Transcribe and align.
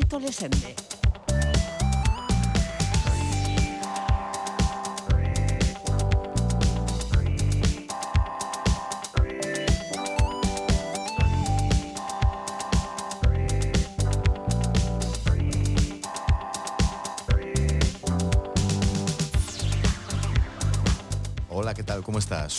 Tito 0.00 0.18
Lesende. 0.18 0.99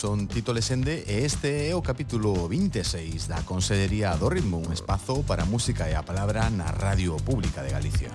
son 0.02 0.26
Tito 0.26 0.50
Lesende 0.52 1.04
e 1.06 1.22
este 1.22 1.70
é 1.70 1.78
o 1.78 1.80
capítulo 1.80 2.50
26 2.50 3.30
da 3.30 3.46
Consellería 3.46 4.10
do 4.18 4.26
Ritmo, 4.26 4.58
un 4.58 4.74
espazo 4.74 5.22
para 5.22 5.46
música 5.46 5.86
e 5.86 5.94
a 5.94 6.02
palabra 6.02 6.50
na 6.50 6.74
Radio 6.74 7.14
Pública 7.22 7.62
de 7.62 7.70
Galicia. 7.70 8.10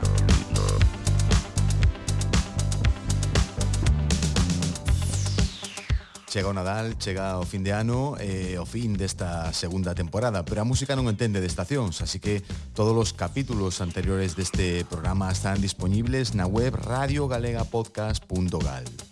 Chega 6.27 6.51
o 6.51 6.53
Nadal, 6.53 6.99
chega 6.99 7.39
o 7.39 7.47
fin 7.47 7.63
de 7.63 7.71
ano 7.71 8.19
e 8.19 8.59
o 8.59 8.67
fin 8.67 8.99
desta 8.99 9.55
segunda 9.55 9.95
temporada, 9.95 10.43
pero 10.43 10.59
a 10.59 10.67
música 10.67 10.91
non 10.91 11.07
entende 11.07 11.39
de 11.39 11.47
estacións, 11.47 12.03
así 12.03 12.19
que 12.19 12.43
todos 12.75 12.91
os 12.99 13.15
capítulos 13.15 13.79
anteriores 13.79 14.35
deste 14.35 14.83
programa 14.91 15.31
están 15.31 15.63
disponibles 15.63 16.35
na 16.35 16.51
web 16.51 16.75
radiogalegapodcast.gal. 16.75 19.06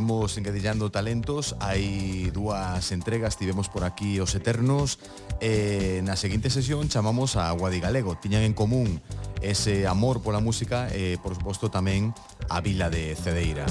seguimos 0.00 0.38
engadillando 0.38 0.88
talentos. 0.88 1.60
Hai 1.60 2.32
dúas 2.32 2.88
entregas 2.88 3.36
Tivemos 3.36 3.68
por 3.68 3.84
aquí 3.84 4.16
os 4.16 4.32
Eternos. 4.32 4.96
Eh, 5.44 6.00
Na 6.00 6.16
seguinte 6.16 6.48
sesión 6.48 6.88
chamamos 6.88 7.36
a 7.36 7.52
Guadigalego 7.52 8.16
Tiñan 8.16 8.48
en 8.48 8.56
común 8.56 9.04
ese 9.44 9.84
amor 9.84 10.24
pola 10.24 10.40
música 10.40 10.88
E, 10.88 11.12
eh, 11.12 11.16
por 11.20 11.36
suposto, 11.36 11.68
tamén 11.68 12.16
a 12.48 12.64
vila 12.64 12.88
de 12.88 13.12
Cedeira. 13.12 13.68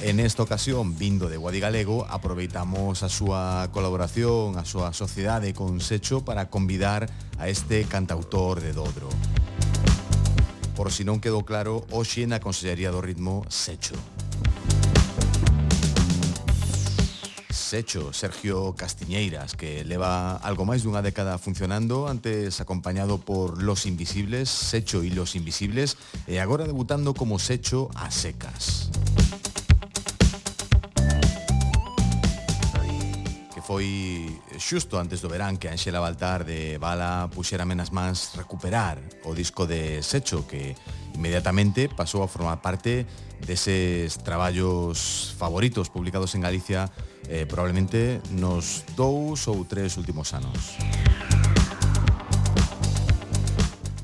En 0.00 0.16
esta 0.16 0.40
ocasión, 0.40 0.96
vindo 0.96 1.28
de 1.28 1.36
Guadigalego 1.36 2.08
Aproveitamos 2.08 3.04
a 3.04 3.12
súa 3.12 3.68
colaboración 3.68 4.56
A 4.56 4.64
súa 4.64 4.96
sociedade 4.96 5.52
con 5.52 5.84
Secho 5.84 6.24
Para 6.24 6.48
convidar 6.48 7.04
a 7.36 7.52
este 7.52 7.84
cantautor 7.84 8.64
de 8.64 8.72
Dodro. 8.72 9.12
Por 10.72 10.88
si 10.88 11.04
non 11.04 11.20
quedou 11.20 11.44
claro, 11.44 11.84
hoxe 11.92 12.24
na 12.24 12.40
Consellería 12.40 12.88
do 12.88 13.04
Ritmo 13.04 13.44
Secho. 13.52 14.00
Secho, 17.56 18.12
Sergio 18.12 18.74
Castiñeiras, 18.76 19.56
que 19.56 19.82
leva 19.82 20.36
algo 20.44 20.68
máis 20.68 20.84
dunha 20.84 21.00
década 21.00 21.40
funcionando, 21.40 22.06
antes 22.06 22.60
acompañado 22.60 23.16
por 23.16 23.64
Los 23.64 23.88
Invisibles, 23.88 24.52
Secho 24.52 25.00
e 25.00 25.10
Los 25.10 25.34
Invisibles, 25.34 25.96
e 26.28 26.36
agora 26.38 26.68
debutando 26.68 27.16
como 27.16 27.40
Secho 27.40 27.88
a 27.96 28.12
secas. 28.12 28.92
foi 33.66 34.30
xusto 34.62 34.94
antes 34.94 35.18
do 35.18 35.26
verán 35.26 35.58
que 35.58 35.66
Anxela 35.66 35.98
Baltar 35.98 36.46
de 36.46 36.78
Bala 36.78 37.26
puxera 37.34 37.66
menas 37.66 37.90
mans 37.90 38.38
recuperar 38.38 39.02
o 39.26 39.34
disco 39.34 39.66
de 39.66 40.06
Secho 40.06 40.46
que 40.46 40.78
inmediatamente 41.18 41.90
pasou 41.90 42.22
a 42.22 42.30
formar 42.30 42.62
parte 42.62 43.10
deses 43.42 44.22
traballos 44.22 45.34
favoritos 45.34 45.90
publicados 45.90 46.38
en 46.38 46.46
Galicia 46.46 46.94
eh, 47.28 47.46
probablemente 47.46 48.20
nos 48.30 48.84
dous 48.96 49.48
ou 49.48 49.64
tres 49.66 49.96
últimos 49.96 50.34
anos. 50.34 50.76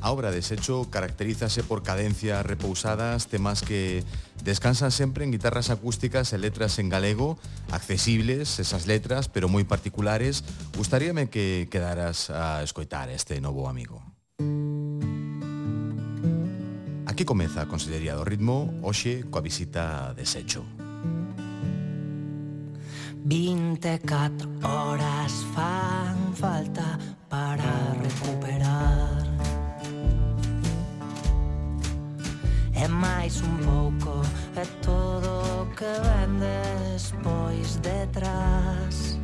A 0.02 0.10
obra 0.10 0.32
de 0.34 0.42
Secho 0.42 0.90
caracterízase 0.90 1.62
por 1.62 1.86
cadencias 1.86 2.44
repousadas, 2.44 3.28
temas 3.28 3.62
que 3.62 4.02
descansan 4.42 4.90
sempre 4.90 5.22
en 5.22 5.30
guitarras 5.30 5.70
acústicas 5.70 6.34
e 6.34 6.42
letras 6.42 6.82
en 6.82 6.90
galego, 6.90 7.38
accesibles 7.70 8.58
esas 8.58 8.90
letras, 8.90 9.30
pero 9.30 9.46
moi 9.46 9.62
particulares. 9.62 10.42
Gustaríame 10.74 11.30
que 11.30 11.70
quedaras 11.70 12.34
a 12.34 12.66
escoitar 12.66 13.14
este 13.14 13.38
novo 13.38 13.70
amigo. 13.70 14.02
Aquí 17.06 17.22
comeza 17.22 17.62
a 17.62 17.70
Consellería 17.70 18.18
do 18.18 18.26
Ritmo, 18.26 18.74
hoxe 18.82 19.22
coa 19.30 19.38
visita 19.38 20.10
de 20.18 20.26
Secho. 20.26 20.66
24 23.24 24.48
horas 24.64 25.32
fan 25.54 26.34
falta 26.34 26.98
para 27.28 27.94
recuperar. 28.02 29.22
E 32.74 32.88
máis 32.88 33.40
un 33.42 33.56
pouco 33.62 34.22
é 34.56 34.64
todo 34.82 35.62
o 35.62 35.66
que 35.76 35.86
ven 35.86 36.40
despois 36.42 37.78
detrás. 37.80 39.18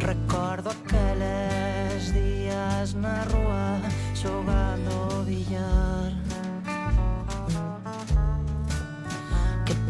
Recordo 0.00 0.70
aqueles 0.70 2.14
días 2.14 2.94
na 2.94 3.24
rúa 3.24 3.76
xogando 4.14 5.22
billar. 5.26 6.17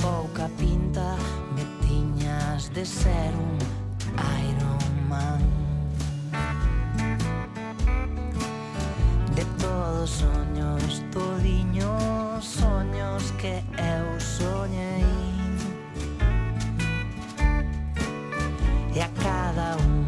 pouca 0.09 0.49
pinta 0.57 1.17
me 1.55 1.65
tiñas 1.87 2.73
de 2.73 2.85
ser 2.85 3.31
un 3.47 3.59
Iron 4.49 5.09
Man. 5.09 5.43
De 9.37 9.45
todos 9.63 10.11
soños 10.23 11.03
todiños 11.13 12.45
soños 12.45 13.23
que 13.41 13.63
eu 13.95 14.07
soñei. 14.37 15.05
E 18.95 19.01
a 19.03 19.11
cada 19.25 19.77
un 19.77 20.08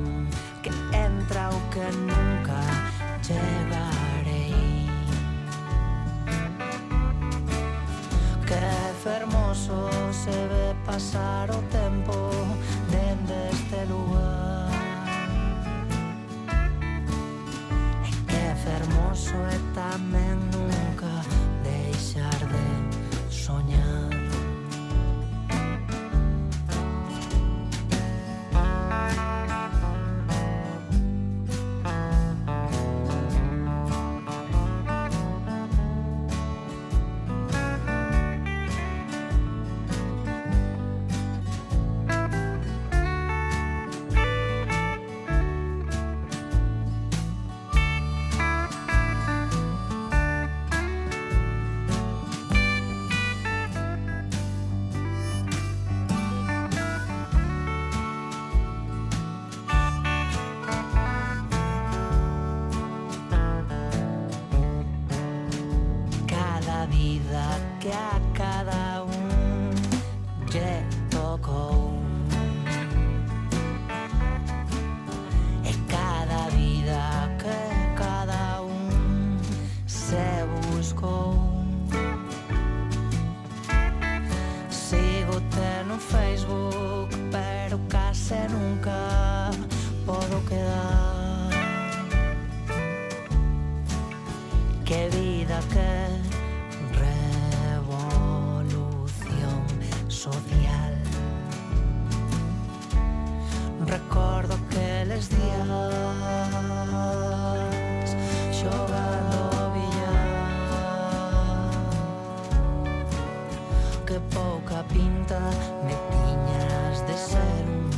que 114.11 114.19
pouca 114.35 114.83
pinta 114.89 115.39
me 115.87 115.95
tiñas 116.11 117.07
de 117.07 117.17
ser 117.17 117.65
un 117.69 117.91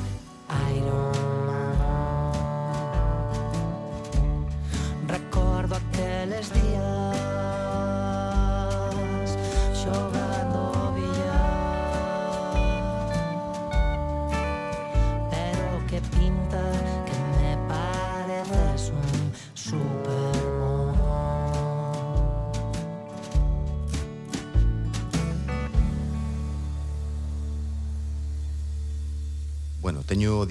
iron 0.77 1.12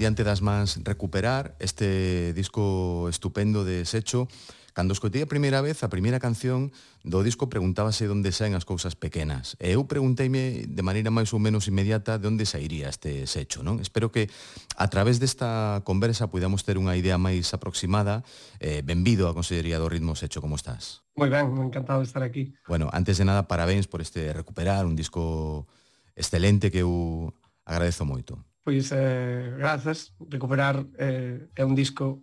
diante 0.02 0.26
das 0.26 0.42
mans 0.42 0.82
recuperar 0.82 1.54
este 1.62 2.34
disco 2.34 3.06
estupendo 3.06 3.62
de 3.62 3.86
Secho. 3.86 4.26
Cando 4.74 4.96
escutei 4.96 5.22
a 5.22 5.30
primeira 5.30 5.62
vez 5.62 5.86
a 5.86 5.92
primeira 5.92 6.18
canción 6.18 6.74
do 7.06 7.22
disco 7.22 7.46
preguntábase 7.46 8.10
onde 8.10 8.34
saen 8.34 8.58
as 8.58 8.66
cousas 8.66 8.98
pequenas. 8.98 9.54
E 9.62 9.78
eu 9.78 9.86
pregunteime 9.86 10.66
de 10.66 10.82
maneira 10.82 11.14
máis 11.14 11.30
ou 11.30 11.38
menos 11.38 11.70
inmediata 11.70 12.18
de 12.18 12.26
onde 12.26 12.50
sairía 12.50 12.90
este 12.90 13.30
Secho. 13.30 13.62
non? 13.62 13.78
Espero 13.78 14.10
que 14.10 14.26
a 14.74 14.90
través 14.90 15.22
desta 15.22 15.86
conversa 15.86 16.26
podamos 16.34 16.66
ter 16.66 16.82
unha 16.82 16.98
idea 16.98 17.14
máis 17.14 17.54
aproximada. 17.54 18.26
Eh, 18.58 18.82
benvido 18.82 19.30
a 19.30 19.36
Consellería 19.38 19.78
do 19.78 19.86
Ritmo 19.86 20.18
Secho, 20.18 20.42
como 20.42 20.58
estás? 20.58 21.06
Moi 21.14 21.30
ben, 21.30 21.46
encantado 21.62 22.02
de 22.02 22.10
estar 22.10 22.26
aquí. 22.26 22.58
Bueno, 22.66 22.90
antes 22.90 23.22
de 23.22 23.28
nada, 23.28 23.46
parabéns 23.46 23.86
por 23.86 24.02
este 24.02 24.34
recuperar, 24.34 24.82
un 24.82 24.98
disco 24.98 25.70
excelente 26.18 26.74
que 26.74 26.82
eu 26.82 27.30
agradezo 27.62 28.02
moito 28.02 28.42
pois 28.64 28.90
eh, 28.94 29.54
grazas, 29.58 30.14
recuperar 30.30 30.86
eh, 30.98 31.50
é 31.54 31.62
un 31.66 31.74
disco 31.74 32.22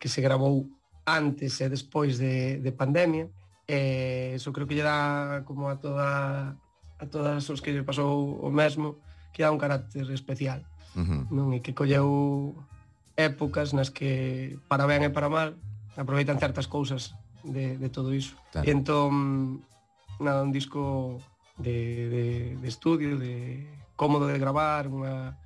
que 0.00 0.08
se 0.08 0.24
grabou 0.24 0.68
antes 1.04 1.60
e 1.60 1.68
despois 1.68 2.16
de, 2.16 2.58
de 2.60 2.72
pandemia 2.72 3.28
e 3.68 4.32
eh, 4.32 4.36
iso 4.36 4.52
creo 4.52 4.68
que 4.68 4.76
lle 4.76 4.84
dá 4.84 5.44
como 5.44 5.68
a 5.68 5.76
toda 5.76 6.56
a 7.00 7.04
todas 7.08 7.44
os 7.48 7.60
que 7.60 7.72
lle 7.72 7.84
pasou 7.84 8.40
o 8.40 8.48
mesmo 8.48 9.00
que 9.32 9.44
dá 9.44 9.52
un 9.52 9.60
carácter 9.60 10.08
especial 10.12 10.64
uh 10.96 11.04
-huh. 11.04 11.22
non 11.32 11.52
e 11.52 11.60
que 11.60 11.76
colleu 11.76 12.56
épocas 13.16 13.72
nas 13.76 13.92
que 13.92 14.56
para 14.68 14.88
ben 14.88 15.04
e 15.04 15.12
para 15.12 15.28
mal 15.28 15.56
aproveitan 15.96 16.40
certas 16.40 16.68
cousas 16.68 17.12
de, 17.44 17.76
de 17.76 17.88
todo 17.92 18.16
iso 18.16 18.36
claro. 18.52 18.64
e 18.64 18.70
entón 18.72 19.12
nada, 20.20 20.40
un 20.40 20.52
disco 20.52 21.20
de, 21.60 22.08
de, 22.08 22.26
de 22.60 22.68
estudio 22.68 23.20
de 23.20 23.64
cómodo 23.96 24.28
de 24.28 24.40
gravar 24.40 24.88
unha 24.88 25.36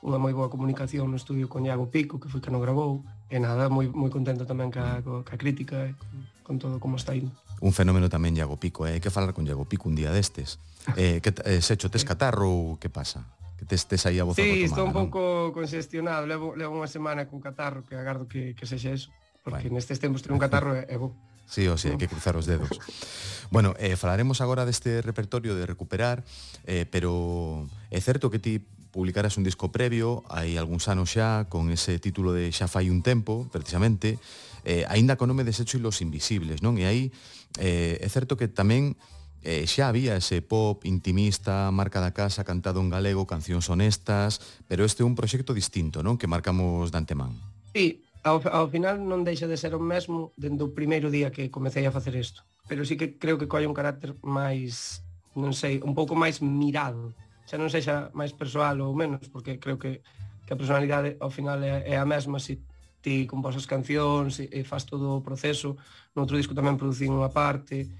unha 0.00 0.16
moi 0.16 0.32
boa 0.32 0.48
comunicación 0.48 1.12
no 1.12 1.20
estudio 1.20 1.52
con 1.52 1.68
Iago 1.68 1.92
Pico, 1.92 2.16
que 2.16 2.32
foi 2.32 2.40
que 2.40 2.48
non 2.48 2.64
grabou, 2.64 3.04
e 3.28 3.36
nada, 3.36 3.68
moi, 3.68 3.84
moi 3.92 4.08
contento 4.08 4.48
tamén 4.48 4.72
ca, 4.72 5.04
ca 5.04 5.36
crítica 5.36 5.84
e 5.84 5.92
con, 5.92 6.16
con 6.40 6.54
todo 6.56 6.76
como 6.80 6.96
está 6.96 7.12
indo. 7.12 7.36
Un 7.60 7.76
fenómeno 7.76 8.08
tamén 8.08 8.32
Iago 8.32 8.56
Pico, 8.56 8.88
eh? 8.88 8.96
hai 8.96 9.02
que 9.04 9.12
falar 9.12 9.36
con 9.36 9.44
Iago 9.44 9.68
Pico 9.68 9.92
un 9.92 9.96
día 9.96 10.08
destes. 10.08 10.56
Ah. 10.88 10.96
Eh, 10.96 11.20
que, 11.20 11.36
eh, 11.44 11.60
se 11.60 11.76
tes 11.76 12.04
catarro 12.08 12.48
ou 12.48 12.80
que 12.80 12.88
pasa? 12.88 13.28
Que 13.60 13.68
tes, 13.68 13.84
tes 13.84 14.00
aí 14.08 14.16
a 14.16 14.24
voz 14.24 14.40
Sí, 14.40 14.64
estou 14.64 14.88
un 14.88 14.96
pouco 14.96 15.52
congestionado, 15.52 16.24
levo, 16.24 16.56
levo 16.56 16.72
unha 16.72 16.88
semana 16.88 17.28
con 17.28 17.44
catarro, 17.44 17.84
que 17.84 17.92
agardo 17.92 18.24
que, 18.24 18.56
que 18.56 18.64
sexa 18.64 18.96
eso, 18.96 19.12
porque 19.44 19.68
bueno. 19.68 19.76
nestes 19.76 20.00
tempos 20.00 20.24
ter 20.24 20.32
un 20.32 20.40
catarro 20.40 20.72
é, 20.72 20.88
é 20.88 20.96
bo. 20.96 21.12
Sí, 21.44 21.68
o 21.68 21.76
sí, 21.76 21.92
hai 21.92 22.00
que 22.00 22.08
cruzar 22.08 22.40
os 22.40 22.48
dedos. 22.48 22.72
bueno, 23.52 23.76
eh, 23.76 24.00
falaremos 24.00 24.40
agora 24.40 24.64
deste 24.64 25.04
repertorio 25.04 25.52
de 25.52 25.68
recuperar, 25.68 26.24
eh, 26.64 26.88
pero 26.88 27.68
é 27.92 28.00
certo 28.00 28.32
que 28.32 28.40
ti 28.40 28.64
publicaras 28.90 29.38
un 29.38 29.44
disco 29.46 29.70
previo 29.70 30.26
hai 30.28 30.58
algúns 30.58 30.90
anos 30.90 31.14
xa 31.14 31.46
con 31.46 31.70
ese 31.70 32.02
título 32.02 32.34
de 32.34 32.50
Xa 32.50 32.66
fai 32.66 32.90
un 32.90 33.00
tempo, 33.06 33.46
precisamente, 33.48 34.18
eh, 34.66 34.84
aínda 34.90 35.16
con 35.16 35.30
nome 35.30 35.46
desecho 35.46 35.78
e 35.78 35.82
los 35.82 36.02
invisibles, 36.02 36.60
non? 36.60 36.76
E 36.76 36.84
aí 36.84 37.02
eh, 37.62 38.02
é 38.02 38.08
certo 38.10 38.34
que 38.34 38.50
tamén 38.50 38.98
eh, 39.46 39.64
xa 39.64 39.88
había 39.88 40.18
ese 40.18 40.42
pop 40.42 40.84
intimista, 40.84 41.70
marca 41.72 42.02
da 42.02 42.12
casa, 42.12 42.44
cantado 42.44 42.82
en 42.82 42.92
galego, 42.92 43.24
cancións 43.24 43.70
honestas, 43.70 44.42
pero 44.68 44.84
este 44.84 45.02
é 45.02 45.08
un 45.08 45.16
proxecto 45.16 45.54
distinto, 45.56 46.04
non? 46.04 46.18
Que 46.20 46.28
marcamos 46.28 46.92
de 46.92 46.98
antemán. 46.98 47.38
Sí, 47.72 48.04
ao, 48.26 48.42
ao 48.50 48.68
final 48.68 49.00
non 49.00 49.24
deixa 49.24 49.48
de 49.48 49.56
ser 49.56 49.72
o 49.72 49.80
mesmo 49.80 50.36
dende 50.36 50.66
o 50.66 50.74
primeiro 50.74 51.08
día 51.08 51.32
que 51.32 51.48
comecei 51.48 51.86
a 51.88 51.94
facer 51.94 52.18
isto. 52.18 52.44
Pero 52.68 52.84
sí 52.84 52.98
que 52.98 53.16
creo 53.16 53.40
que 53.40 53.48
colle 53.48 53.70
un 53.70 53.76
carácter 53.76 54.18
máis, 54.20 55.00
non 55.32 55.56
sei, 55.56 55.80
un 55.80 55.96
pouco 55.96 56.12
máis 56.18 56.44
mirado 56.44 57.16
xa 57.50 57.58
non 57.58 57.66
sexa 57.66 58.14
máis 58.14 58.30
persoal 58.30 58.78
ou 58.78 58.94
menos, 58.94 59.26
porque 59.26 59.58
creo 59.58 59.74
que, 59.74 60.06
que 60.46 60.52
a 60.54 60.60
personalidade 60.60 61.18
ao 61.18 61.34
final 61.34 61.58
é, 61.66 61.82
é 61.82 61.98
a 61.98 62.06
mesma 62.06 62.38
se 62.38 62.62
ti 63.02 63.26
compós 63.26 63.58
as 63.58 63.66
cancións 63.66 64.38
e, 64.38 64.46
e 64.54 64.62
faz 64.62 64.86
todo 64.86 65.18
o 65.18 65.24
proceso, 65.26 65.74
no 66.14 66.22
outro 66.22 66.38
disco 66.38 66.54
tamén 66.54 66.78
producín 66.78 67.10
unha 67.10 67.34
parte, 67.34 67.90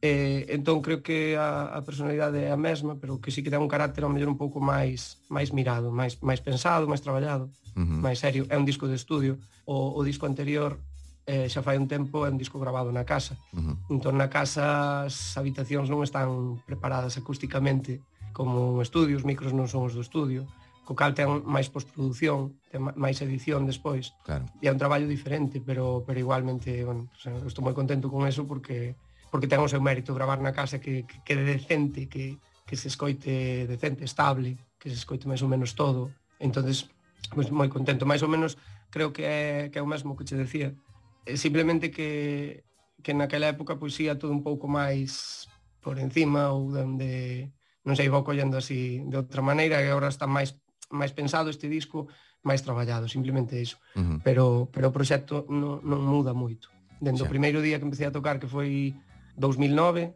e, 0.00 0.48
entón 0.48 0.80
creo 0.80 1.04
que 1.04 1.36
a, 1.36 1.76
a 1.76 1.84
personalidade 1.84 2.40
é 2.40 2.48
a 2.48 2.56
mesma, 2.56 2.96
pero 2.96 3.20
que 3.20 3.28
sí 3.28 3.44
que 3.44 3.52
ten 3.52 3.60
un 3.60 3.68
carácter 3.68 4.00
ao 4.00 4.12
mellor 4.12 4.32
un 4.32 4.40
pouco 4.40 4.64
máis 4.64 5.20
máis 5.28 5.52
mirado, 5.52 5.92
máis 5.92 6.16
máis 6.24 6.40
pensado, 6.40 6.88
máis 6.88 7.04
traballado, 7.04 7.52
uh 7.76 7.84
-huh. 7.84 8.00
máis 8.00 8.16
serio. 8.16 8.48
É 8.48 8.56
un 8.56 8.64
disco 8.64 8.88
de 8.88 8.96
estudio. 8.96 9.36
O, 9.68 9.92
o 9.92 10.00
disco 10.08 10.24
anterior 10.24 10.80
eh, 11.26 11.50
xa 11.52 11.60
fai 11.60 11.76
un 11.76 11.84
tempo 11.84 12.24
é 12.24 12.30
un 12.32 12.38
disco 12.40 12.56
grabado 12.56 12.88
na 12.94 13.04
casa. 13.04 13.36
Uh 13.52 13.60
-huh. 13.60 13.76
Entón 13.92 14.16
na 14.16 14.32
casa 14.32 15.04
as 15.04 15.36
habitacións 15.36 15.90
non 15.92 16.00
están 16.00 16.62
preparadas 16.64 17.18
acústicamente 17.20 18.00
como 18.36 18.84
estudios, 18.84 19.24
micros 19.24 19.56
non 19.56 19.64
son 19.64 19.88
os 19.88 19.96
do 19.96 20.04
estudio, 20.04 20.44
co 20.84 20.92
cal 20.92 21.16
ten 21.16 21.40
máis 21.48 21.72
postproducción, 21.72 22.60
ten 22.68 22.84
máis 22.84 23.16
edición 23.24 23.64
despois. 23.64 24.12
Claro. 24.28 24.44
E 24.60 24.68
é 24.68 24.70
un 24.70 24.76
traballo 24.76 25.08
diferente, 25.08 25.64
pero 25.64 26.04
pero 26.04 26.20
igualmente, 26.20 26.84
bueno, 26.84 27.08
o 27.08 27.16
sea, 27.16 27.32
estou 27.48 27.64
moi 27.64 27.72
contento 27.72 28.12
con 28.12 28.28
eso 28.28 28.44
porque 28.44 28.92
porque 29.32 29.48
ten 29.48 29.64
o 29.64 29.72
seu 29.72 29.80
mérito 29.80 30.12
gravar 30.12 30.44
na 30.44 30.52
casa 30.52 30.76
que 30.76 31.08
que, 31.08 31.16
quede 31.24 31.48
decente, 31.48 32.12
que 32.12 32.36
que 32.68 32.76
se 32.76 32.92
escoite 32.92 33.64
decente, 33.64 34.04
estable, 34.04 34.60
que 34.76 34.92
se 34.92 35.00
escoite 35.00 35.24
máis 35.24 35.40
ou 35.40 35.48
menos 35.48 35.72
todo. 35.72 36.12
Entonces, 36.36 36.92
pues, 37.32 37.48
moi 37.48 37.72
contento, 37.72 38.04
máis 38.04 38.20
ou 38.20 38.28
menos 38.28 38.60
creo 38.92 39.16
que 39.16 39.24
é 39.24 39.42
que 39.72 39.80
é 39.80 39.82
o 39.82 39.88
mesmo 39.88 40.12
que 40.12 40.28
che 40.28 40.36
decía. 40.36 40.76
É 41.24 41.40
simplemente 41.40 41.88
que 41.88 42.62
que 43.00 43.16
naquela 43.16 43.48
época 43.48 43.80
pois 43.80 43.96
pues, 43.96 44.04
ia 44.04 44.20
todo 44.20 44.28
un 44.28 44.44
pouco 44.44 44.68
máis 44.68 45.48
por 45.80 45.96
encima 45.96 46.52
ou 46.52 46.68
donde 46.68 47.48
non 47.86 47.94
sei, 47.94 48.10
vou 48.10 48.26
collendo 48.26 48.58
así 48.58 49.00
de 49.06 49.16
outra 49.16 49.40
maneira, 49.40 49.78
que 49.78 49.88
agora 49.88 50.10
está 50.10 50.26
máis 50.26 50.58
máis 50.90 51.14
pensado 51.14 51.50
este 51.50 51.70
disco, 51.70 52.10
máis 52.42 52.62
traballado, 52.62 53.06
simplemente 53.06 53.54
iso. 53.58 53.78
Uh 53.94 54.02
-huh. 54.02 54.18
Pero 54.26 54.66
pero 54.74 54.90
o 54.90 54.94
proxecto 54.94 55.46
non, 55.46 55.80
non 55.86 56.02
muda 56.02 56.34
moito. 56.34 56.68
Dende 56.98 57.22
o 57.22 57.30
primeiro 57.30 57.62
día 57.62 57.78
que 57.78 57.86
empecé 57.86 58.10
a 58.10 58.14
tocar, 58.14 58.42
que 58.42 58.50
foi 58.50 58.98
2009, 59.38 60.12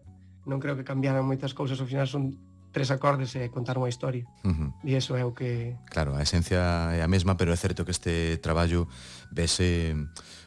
non 0.50 0.59
creo 0.59 0.75
que 0.75 0.87
cambiaran 0.87 1.23
moitas 1.23 1.55
cousas, 1.55 1.79
ao 1.79 1.87
final 1.87 2.11
son 2.11 2.35
tres 2.73 2.91
acordes 2.91 3.35
e 3.37 3.50
contar 3.50 3.77
unha 3.77 3.91
historia. 3.91 4.25
Uh 4.47 4.55
-huh. 4.55 4.71
E 4.87 4.95
iso 4.95 5.19
é 5.19 5.27
o 5.27 5.35
que... 5.35 5.75
Claro, 5.91 6.15
a 6.15 6.23
esencia 6.23 6.91
é 6.95 7.03
a 7.03 7.11
mesma, 7.11 7.35
pero 7.35 7.50
é 7.50 7.59
certo 7.59 7.85
que 7.85 7.95
este 7.95 8.39
traballo 8.39 8.87
vese 9.31 9.95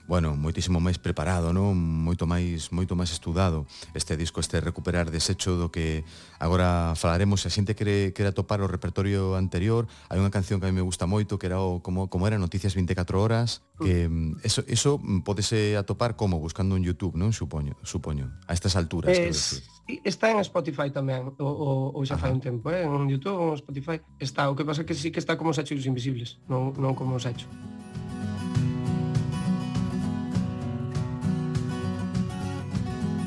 bueno, 0.05 0.35
moitísimo 0.35 0.83
máis 0.83 0.99
preparado, 0.99 1.55
non? 1.55 1.71
Moito 1.79 2.27
máis 2.27 2.75
moito 2.75 2.91
máis 2.91 3.15
estudado 3.15 3.63
este 3.95 4.19
disco, 4.19 4.43
este 4.43 4.59
recuperar 4.59 5.07
desecho 5.07 5.55
do 5.55 5.71
que 5.71 6.03
agora 6.43 6.91
falaremos, 6.99 7.39
se 7.39 7.47
a 7.47 7.55
xente 7.55 7.71
quere 7.71 8.11
quere 8.11 8.35
atopar 8.35 8.59
o 8.59 8.67
repertorio 8.67 9.39
anterior, 9.39 9.87
hai 10.11 10.19
unha 10.19 10.33
canción 10.33 10.59
que 10.59 10.67
a 10.67 10.71
mí 10.71 10.75
me 10.75 10.83
gusta 10.83 11.07
moito 11.07 11.39
que 11.39 11.47
era 11.47 11.63
o 11.63 11.79
como 11.79 12.11
como 12.11 12.27
era 12.27 12.35
Noticias 12.35 12.75
24 12.75 13.15
horas, 13.15 13.63
que 13.79 14.11
mm. 14.11 14.43
eso 14.43 14.67
eso 14.67 14.99
mm, 14.99 15.23
podese 15.23 15.79
atopar 15.79 16.19
como 16.19 16.43
buscando 16.43 16.75
en 16.75 16.83
YouTube, 16.83 17.15
non? 17.15 17.31
Supoño, 17.31 17.79
supoño, 17.87 18.27
a 18.43 18.51
estas 18.51 18.75
alturas, 18.75 19.15
es... 19.15 19.19
quero 19.19 19.31
decir. 19.31 19.72
Está 19.85 20.31
en 20.31 20.39
Spotify 20.39 20.95
tamén, 20.95 21.35
o 21.43 21.91
o 21.91 21.99
xa 22.07 22.15
fai 22.15 22.31
un 22.31 22.39
tempo, 22.39 22.71
eh? 22.71 22.87
en 22.87 23.03
Youtube 23.11 23.35
ou 23.35 23.51
en 23.51 23.59
Spotify. 23.59 23.99
Está, 24.15 24.47
o 24.47 24.55
que 24.55 24.63
pasa 24.63 24.87
que 24.87 24.95
sí 24.95 25.11
que 25.11 25.19
está 25.19 25.35
como 25.35 25.51
os 25.51 25.59
hechos 25.59 25.83
invisibles, 25.83 26.39
non, 26.47 26.71
non 26.79 26.95
como 26.95 27.19
os 27.19 27.27
hechos. 27.27 27.51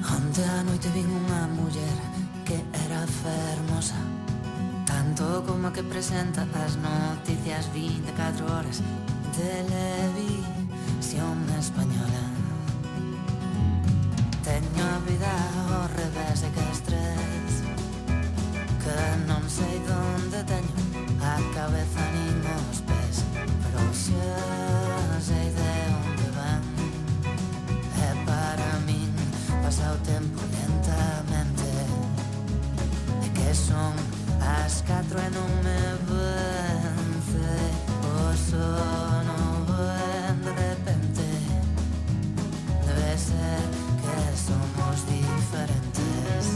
Onte 0.00 0.40
a 0.40 0.64
noite 0.64 0.88
vin 0.96 1.04
unha 1.04 1.44
muller 1.52 1.96
que 2.48 2.56
era 2.84 3.04
fermosa 3.04 4.00
Tanto 4.86 5.42
como 5.44 5.72
que 5.72 5.82
presenta 5.82 6.46
as 6.64 6.76
noticias 6.76 7.68
24 7.72 8.52
horas 8.52 8.82
Televisión 9.36 11.36
española 11.58 12.45
Teño 14.46 14.84
a 14.94 14.98
vida 15.00 15.34
ao 15.74 15.88
revés 15.88 16.40
de 16.40 16.48
que 16.54 16.62
estrés 16.70 17.52
Que 18.78 18.94
non 19.26 19.42
sei 19.50 19.82
donde 19.82 20.38
teño 20.46 20.70
a 21.18 21.34
cabeza 21.50 21.98
nin 22.14 22.38
os 22.54 22.78
pés 22.86 23.26
Pero 23.34 23.82
xa 23.90 25.18
sei 25.18 25.50
de 25.50 25.72
onde 25.98 26.28
van. 26.38 26.62
Eh, 27.98 28.06
e 28.06 28.10
para 28.22 28.70
min 28.86 29.10
pasa 29.66 29.90
o 29.90 29.98
tempo 30.06 30.38
lentamente. 30.54 31.72
E 33.26 33.28
que 33.34 33.50
son 33.50 33.98
as 34.38 34.78
catro 34.86 35.18
e 35.26 35.28
non 35.34 35.50
me 35.66 35.82
vence 36.06 37.50
O 38.14 38.30
sono 38.46 39.66
ven 39.74 40.38
de 40.38 40.52
repente. 40.54 41.26
Debe 42.86 43.10
ser 43.18 43.85
somos 44.36 45.06
diferentes. 45.06 46.46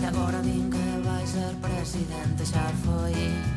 E 0.00 0.04
agora 0.06 0.40
din 0.42 0.70
que 0.70 1.00
vai 1.04 1.26
ser 1.26 1.54
presidente, 1.60 2.44
xa 2.46 2.72
foi. 2.84 3.51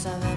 saber. 0.00 0.29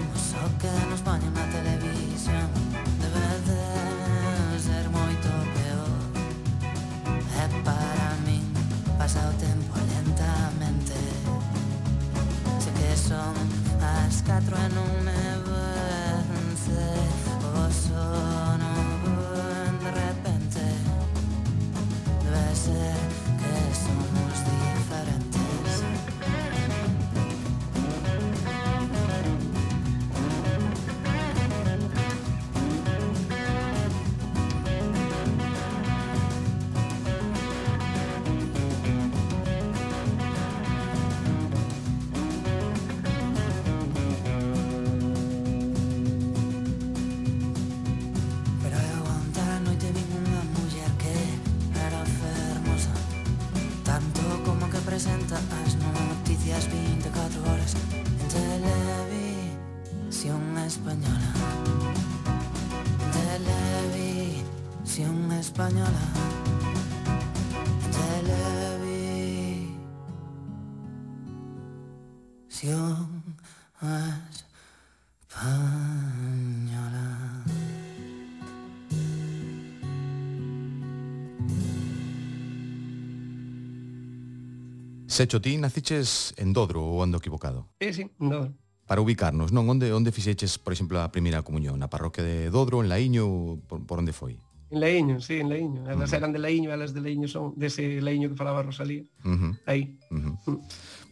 Secho, 85.14 85.40
ti 85.40 85.54
naciches 85.62 86.34
en 86.42 86.50
Dodro 86.50 86.82
ou 86.82 86.98
ando 86.98 87.22
equivocado? 87.22 87.70
Eh, 87.78 87.94
sí, 87.94 88.10
en 88.18 88.34
Dodro. 88.34 88.50
Para 88.82 88.98
ubicarnos, 88.98 89.54
non? 89.54 89.70
Onde 89.70 89.94
onde 89.94 90.10
fixeches, 90.10 90.58
por 90.58 90.74
exemplo, 90.74 90.98
a 90.98 91.14
primeira 91.14 91.46
comunión? 91.46 91.78
Na 91.78 91.86
parroquia 91.86 92.26
de 92.26 92.50
Dodro, 92.50 92.82
en 92.82 92.90
Laíño, 92.90 93.62
por, 93.70 93.86
por 93.86 94.02
onde 94.02 94.10
foi? 94.10 94.42
En 94.74 94.82
Laíño, 94.82 95.22
sí, 95.22 95.38
en 95.38 95.54
Laíño. 95.54 95.86
Elas 95.86 96.10
uh 96.10 96.18
-huh. 96.18 96.18
eran 96.18 96.34
de 96.34 96.42
Laíño, 96.42 96.74
elas 96.74 96.90
de 96.90 96.98
Laíño 96.98 97.30
son, 97.30 97.54
dese 97.54 98.02
Laíño 98.02 98.26
que 98.26 98.34
falaba 98.34 98.66
Rosalía. 98.66 99.06
Uh 99.22 99.38
-huh. 99.38 99.52
Aí. 99.70 99.94
Uh 100.10 100.18
-huh. 100.18 100.34
Mm. 100.50 100.58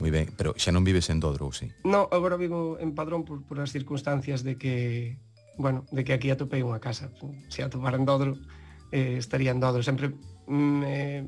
Moi 0.03 0.11
ben, 0.11 0.35
pero 0.35 0.51
xa 0.59 0.75
non 0.75 0.83
vives 0.83 1.07
en 1.07 1.23
Dodro, 1.23 1.47
ou 1.47 1.55
sí? 1.55 1.71
No, 1.87 2.11
agora 2.11 2.35
vivo 2.35 2.83
en 2.83 2.99
Padrón 2.99 3.23
por, 3.23 3.47
por 3.47 3.63
as 3.63 3.71
circunstancias 3.71 4.43
de 4.43 4.59
que, 4.59 4.75
bueno, 5.63 5.87
de 5.95 6.03
que 6.03 6.11
aquí 6.11 6.27
atopei 6.35 6.67
unha 6.67 6.83
casa. 6.83 7.07
Se 7.55 7.63
atopara 7.63 8.03
en 8.03 8.03
Dodro, 8.03 8.35
eh, 8.91 9.15
estaría 9.23 9.55
en 9.55 9.63
Dodro. 9.63 9.79
Sempre 9.87 10.11
mm, 10.51 10.83
eh, 10.91 11.23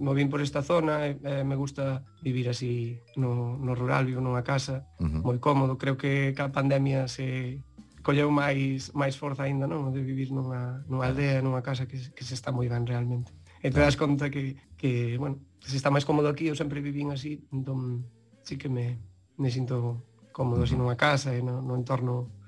movín 0.00 0.32
por 0.32 0.40
esta 0.40 0.64
zona 0.64 1.06
e, 1.06 1.20
e 1.20 1.44
me 1.44 1.54
gusta 1.54 2.02
vivir 2.24 2.48
así 2.48 2.98
no, 3.20 3.60
no 3.60 3.76
rural, 3.76 4.08
vivo 4.08 4.24
nunha 4.24 4.42
casa 4.42 4.88
uh 4.98 5.06
-huh. 5.06 5.22
moi 5.22 5.38
cómodo, 5.38 5.76
creo 5.76 6.00
que 6.00 6.32
ca 6.32 6.48
pandemia 6.48 7.06
se 7.06 7.60
colleu 8.00 8.32
máis 8.32 8.96
máis 8.96 9.14
forza 9.20 9.44
aínda, 9.44 9.68
non, 9.68 9.92
de 9.92 10.00
vivir 10.00 10.32
nunha, 10.32 10.80
nunha 10.88 11.12
aldea, 11.12 11.44
nunha 11.44 11.60
casa 11.60 11.84
que, 11.84 12.00
que 12.16 12.24
se 12.24 12.32
está 12.32 12.48
moi 12.50 12.66
ben 12.66 12.88
realmente. 12.88 13.36
E 13.60 13.68
te 13.68 13.76
das 13.76 14.00
conta 14.00 14.32
que, 14.32 14.56
que 14.80 15.20
bueno, 15.20 15.44
se 15.60 15.76
está 15.76 15.92
máis 15.92 16.08
cómodo 16.08 16.32
aquí, 16.32 16.48
eu 16.48 16.56
sempre 16.56 16.80
vivín 16.80 17.12
así, 17.12 17.44
entón 17.52 18.08
sí 18.40 18.56
que 18.56 18.72
me, 18.72 18.96
me 19.36 19.52
sinto 19.52 20.00
cómodo 20.32 20.64
uh 20.64 20.64
-huh. 20.64 20.72
así 20.72 20.74
nunha 20.80 20.96
casa 20.96 21.36
e 21.36 21.44
no, 21.44 21.60
no 21.60 21.76
entorno 21.76 22.39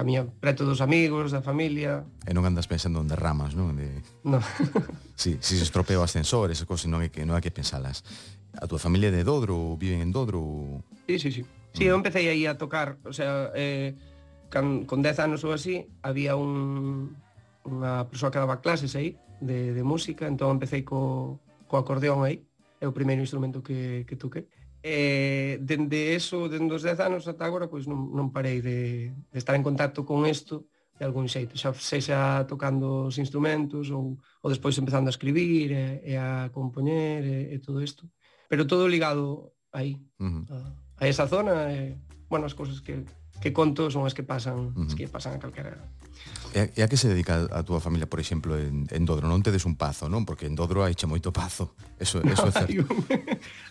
camiña 0.00 0.24
preto 0.40 0.64
dos 0.64 0.80
amigos, 0.80 1.28
da 1.28 1.44
familia. 1.44 2.08
E 2.24 2.32
non 2.32 2.48
andas 2.48 2.64
pensando 2.64 3.04
onde 3.04 3.12
ramas, 3.12 3.52
non? 3.52 3.76
De... 3.76 4.00
No. 4.24 4.40
si, 5.20 5.36
sí, 5.36 5.44
si 5.44 5.54
se 5.60 5.64
estropea 5.68 6.00
o 6.00 6.04
ascensor, 6.08 6.48
esas 6.48 6.64
cousas 6.64 6.88
non 6.88 7.04
hai 7.04 7.12
que 7.12 7.28
non 7.28 7.36
hai 7.36 7.44
que 7.44 7.52
pensalas. 7.52 8.00
A 8.56 8.64
tua 8.64 8.80
familia 8.80 9.12
de 9.12 9.20
Dodro, 9.20 9.76
viven 9.76 10.00
en 10.00 10.08
Dodro? 10.08 10.80
Sí, 11.04 11.20
sí, 11.20 11.28
sí. 11.28 11.42
Sí, 11.76 11.84
eu 11.84 11.94
mm. 11.94 12.00
empecé 12.00 12.24
aí 12.32 12.48
a 12.48 12.56
tocar, 12.56 12.96
o 13.04 13.12
sea, 13.12 13.52
eh, 13.52 13.92
can, 14.48 14.88
con 14.88 15.04
10 15.04 15.20
anos 15.20 15.44
ou 15.44 15.52
así, 15.52 15.84
había 16.00 16.32
un, 16.32 17.20
unha 17.68 18.08
persoa 18.08 18.32
que 18.32 18.40
daba 18.40 18.64
clases 18.64 18.96
aí, 18.96 19.20
de, 19.44 19.76
de 19.76 19.84
música, 19.84 20.24
entón 20.24 20.56
empecé 20.56 20.80
co, 20.80 21.36
co 21.68 21.76
acordeón 21.76 22.24
aí, 22.24 22.40
é 22.80 22.88
o 22.88 22.96
primeiro 22.96 23.20
instrumento 23.20 23.60
que, 23.60 24.08
que 24.08 24.16
toquei. 24.16 24.48
E 24.80 25.60
dende 25.60 26.16
eso, 26.16 26.48
dende 26.48 26.72
os 26.72 26.80
10 26.80 27.00
anos 27.04 27.28
ata 27.28 27.44
agora, 27.44 27.68
pois 27.68 27.84
non, 27.84 28.16
non 28.16 28.32
parei 28.32 28.64
de, 28.64 29.12
de 29.12 29.38
estar 29.38 29.52
en 29.52 29.64
contacto 29.64 30.08
con 30.08 30.24
isto 30.24 30.64
de 30.96 31.04
algún 31.04 31.28
xeito, 31.28 31.56
xa 31.56 31.72
sexa 31.76 32.44
tocando 32.48 33.08
os 33.08 33.16
instrumentos 33.20 33.92
ou, 33.92 34.16
ou 34.16 34.48
despois 34.48 34.76
empezando 34.80 35.08
a 35.08 35.14
escribir 35.16 35.72
e, 35.72 35.84
e 36.04 36.12
a 36.16 36.48
compoñer 36.48 37.24
e, 37.24 37.36
e 37.52 37.56
todo 37.60 37.84
isto. 37.84 38.08
Pero 38.48 38.64
todo 38.64 38.88
ligado 38.88 39.52
aí, 39.72 40.00
uh 40.16 40.28
-huh. 40.28 40.44
a, 40.48 40.58
a 41.00 41.04
esa 41.08 41.28
zona, 41.28 41.68
e, 41.72 42.00
bueno, 42.28 42.48
as 42.48 42.56
cousas 42.56 42.80
que, 42.80 43.04
que 43.40 43.52
conto 43.52 43.92
son 43.92 44.08
as 44.08 44.16
que 44.16 44.24
pasan, 44.24 44.72
uh 44.72 44.72
-huh. 44.72 44.88
as 44.88 44.96
que 44.96 45.08
pasan 45.08 45.36
a 45.36 45.42
calquera 45.44 45.76
E, 46.50 46.74
e 46.74 46.80
a 46.82 46.90
que 46.90 46.98
se 46.98 47.06
dedica 47.06 47.46
a 47.46 47.62
túa 47.62 47.78
familia, 47.78 48.10
por 48.10 48.18
exemplo, 48.18 48.58
en, 48.58 48.90
en 48.90 49.02
Dodro? 49.06 49.30
Non 49.30 49.42
tedes 49.42 49.62
un 49.62 49.78
pazo, 49.78 50.10
non? 50.10 50.26
Porque 50.26 50.50
en 50.50 50.58
Dodro 50.58 50.82
hai 50.82 50.98
che 50.98 51.06
moito 51.06 51.30
pazo. 51.30 51.78
Eso, 51.96 52.18
no, 52.20 52.34
eso 52.34 52.50
é 52.50 52.54
certo. 52.66 52.74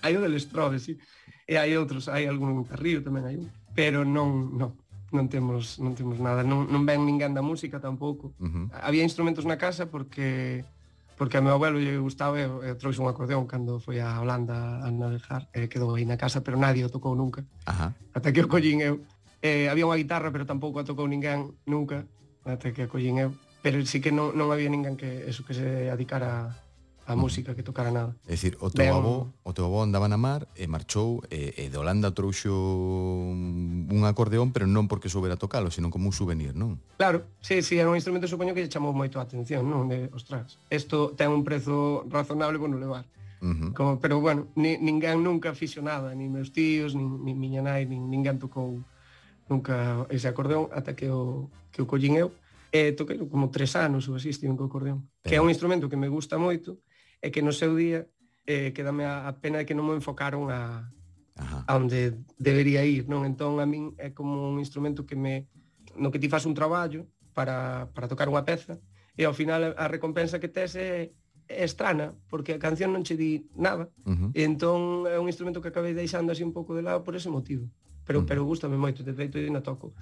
Hai 0.01 0.15
un, 0.15 0.23
hai 0.23 0.29
un 0.31 0.71
de 0.71 0.79
sí. 0.79 0.95
E 1.49 1.57
hai 1.59 1.75
outros, 1.75 2.07
hai 2.07 2.29
algún 2.29 2.63
Carrillo 2.63 3.03
tamén 3.03 3.27
hai 3.27 3.35
un. 3.35 3.51
Pero 3.75 4.07
non, 4.07 4.55
non, 4.55 4.79
non 5.11 5.27
temos, 5.27 5.81
non 5.83 5.91
temos 5.97 6.23
nada. 6.23 6.45
Non, 6.45 6.71
non 6.71 6.87
ven 6.87 7.03
ninguén 7.03 7.35
da 7.35 7.43
música 7.43 7.83
tampouco. 7.83 8.31
Uh 8.39 8.47
-huh. 8.47 8.65
Había 8.79 9.03
instrumentos 9.03 9.43
na 9.43 9.59
casa 9.59 9.91
porque 9.91 10.63
porque 11.19 11.35
a 11.35 11.43
meu 11.43 11.51
abuelo 11.51 11.83
lle 11.83 11.99
gustaba 11.99 12.39
e, 12.39 12.47
e 12.47 12.79
trouxe 12.79 13.03
un 13.03 13.11
acordeón 13.11 13.43
cando 13.43 13.83
foi 13.83 13.99
a 13.99 14.23
Holanda 14.23 14.79
a 14.79 14.87
navegar, 14.87 15.51
e 15.51 15.67
quedou 15.67 15.91
aí 15.91 16.07
na 16.07 16.15
casa, 16.15 16.39
pero 16.39 16.55
nadie 16.55 16.87
o 16.87 16.93
tocou 16.93 17.11
nunca. 17.11 17.43
Ajá. 17.67 17.91
Ata 18.15 18.31
que 18.31 18.39
o 18.39 18.47
collín 18.47 18.79
eu. 18.79 19.03
Eh, 19.43 19.67
había 19.67 19.83
unha 19.83 19.99
guitarra, 19.99 20.31
pero 20.31 20.47
tampouco 20.47 20.79
a 20.79 20.87
tocou 20.87 21.11
ninguén 21.11 21.59
nunca 21.67 22.07
até 22.45 22.71
que 22.71 22.87
acollín 22.87 23.19
eu, 23.19 23.31
pero 23.61 23.83
sí 23.85 23.99
que 23.99 24.11
non, 24.11 24.35
non 24.35 24.51
había 24.53 24.71
ninguén 24.71 24.95
que 24.95 25.27
eso 25.27 25.43
que 25.43 25.53
se 25.55 25.91
dedicara 25.91 26.55
a 27.09 27.15
mm. 27.15 27.19
música 27.19 27.55
que 27.55 27.63
tocara 27.63 27.89
nada. 27.89 28.13
É 28.29 28.37
dicir, 28.37 28.53
o 28.61 28.69
teu 28.69 28.85
ben... 28.85 28.93
avó, 28.93 29.33
o 29.41 29.51
teu 29.51 29.65
avó 29.65 29.81
andaba 29.81 30.05
na 30.05 30.21
mar 30.21 30.45
e 30.53 30.69
marchou 30.69 31.25
e, 31.33 31.57
e 31.57 31.65
de 31.73 31.77
Holanda 31.81 32.13
trouxo 32.13 32.53
un 32.53 34.01
acordeón, 34.05 34.53
pero 34.53 34.69
non 34.69 34.85
porque 34.85 35.09
soubera 35.09 35.33
tocalo, 35.33 35.73
senón 35.73 35.89
como 35.89 36.05
un 36.05 36.13
souvenir, 36.13 36.53
non? 36.53 36.77
Claro, 37.01 37.25
sí, 37.41 37.65
sí, 37.65 37.81
é 37.81 37.85
un 37.89 37.97
instrumento 37.97 38.29
supoño 38.29 38.53
que 38.53 38.61
lle 38.61 38.69
chamou 38.69 38.93
moito 38.93 39.17
a 39.17 39.25
atención, 39.25 39.65
non? 39.65 39.89
De, 39.89 40.07
ostras, 40.13 40.61
isto 40.69 41.17
ten 41.17 41.33
un 41.33 41.41
prezo 41.41 42.05
razonable 42.13 42.61
por 42.61 42.69
non 42.69 42.77
levar. 42.77 43.09
Uh 43.41 43.55
-huh. 43.55 43.71
como, 43.73 43.97
pero 44.03 44.19
bueno, 44.19 44.51
ni, 44.53 44.77
ninguén 44.77 45.23
nunca 45.25 45.55
fixo 45.57 45.81
nada, 45.81 46.13
ni 46.13 46.29
meus 46.29 46.53
tíos, 46.53 46.93
ni, 46.93 47.01
ni 47.01 47.33
miña 47.33 47.65
nai, 47.65 47.89
nin, 47.89 48.05
ninguén 48.05 48.37
tocou 48.37 48.85
nunca 49.49 50.05
ese 50.13 50.29
acordeón 50.29 50.69
ata 50.71 50.95
que 50.95 51.09
o, 51.09 51.49
que 51.73 51.81
o 51.81 51.89
collín 51.89 52.15
eu 52.15 52.29
e 52.69 52.93
toquei 52.93 53.17
como 53.17 53.49
tres 53.49 53.73
anos 53.73 54.05
ou 54.05 54.13
así 54.15 54.29
estive 54.29 54.53
co 54.53 54.69
acordeón 54.69 55.09
Pero... 55.25 55.29
que 55.29 55.35
é 55.35 55.41
un 55.41 55.49
instrumento 55.49 55.89
que 55.89 55.97
me 55.97 56.07
gusta 56.07 56.37
moito 56.37 56.77
e 57.17 57.33
que 57.33 57.41
no 57.41 57.49
seu 57.51 57.73
día 57.73 58.05
eh, 58.45 58.71
quedame 58.71 59.09
a, 59.09 59.25
a 59.25 59.33
pena 59.41 59.59
de 59.59 59.65
que 59.65 59.73
non 59.73 59.89
me 59.89 59.97
enfocaron 59.97 60.53
a, 60.53 60.93
Ajá. 61.35 61.65
a 61.65 61.71
onde 61.75 62.13
debería 62.37 62.85
ir 62.85 63.09
non 63.09 63.25
entón 63.25 63.57
a 63.57 63.65
min 63.65 63.97
é 63.97 64.13
como 64.13 64.45
un 64.45 64.61
instrumento 64.61 65.09
que 65.09 65.17
me 65.17 65.49
no 65.97 66.13
que 66.13 66.21
ti 66.21 66.29
faz 66.29 66.45
un 66.45 66.53
traballo 66.53 67.09
para, 67.33 67.89
para 67.97 68.07
tocar 68.07 68.29
unha 68.29 68.45
peza 68.45 68.77
e 69.17 69.25
ao 69.25 69.33
final 69.33 69.73
a 69.73 69.85
recompensa 69.89 70.37
que 70.37 70.51
tes 70.51 70.77
é, 70.77 71.09
é 71.49 71.63
estrana 71.65 72.13
porque 72.29 72.53
a 72.53 72.61
canción 72.61 72.93
non 72.93 73.01
che 73.01 73.17
di 73.17 73.49
nada 73.57 73.89
uh 74.05 74.13
-huh. 74.13 74.29
e 74.37 74.45
entón 74.45 75.09
é 75.09 75.17
un 75.17 75.25
instrumento 75.25 75.57
que 75.57 75.73
acabei 75.73 75.97
deixando 75.97 76.29
así 76.29 76.45
un 76.45 76.53
pouco 76.53 76.77
de 76.77 76.85
lado 76.85 77.01
por 77.01 77.17
ese 77.17 77.33
motivo 77.33 77.65
pero, 78.09 78.21
mm. 78.21 78.25
pero 78.25 78.41
gustame 78.41 78.73
moito, 78.73 79.05
de 79.05 79.13
feito, 79.13 79.37
e 79.37 79.45
na 79.53 79.61
toco 79.61 79.93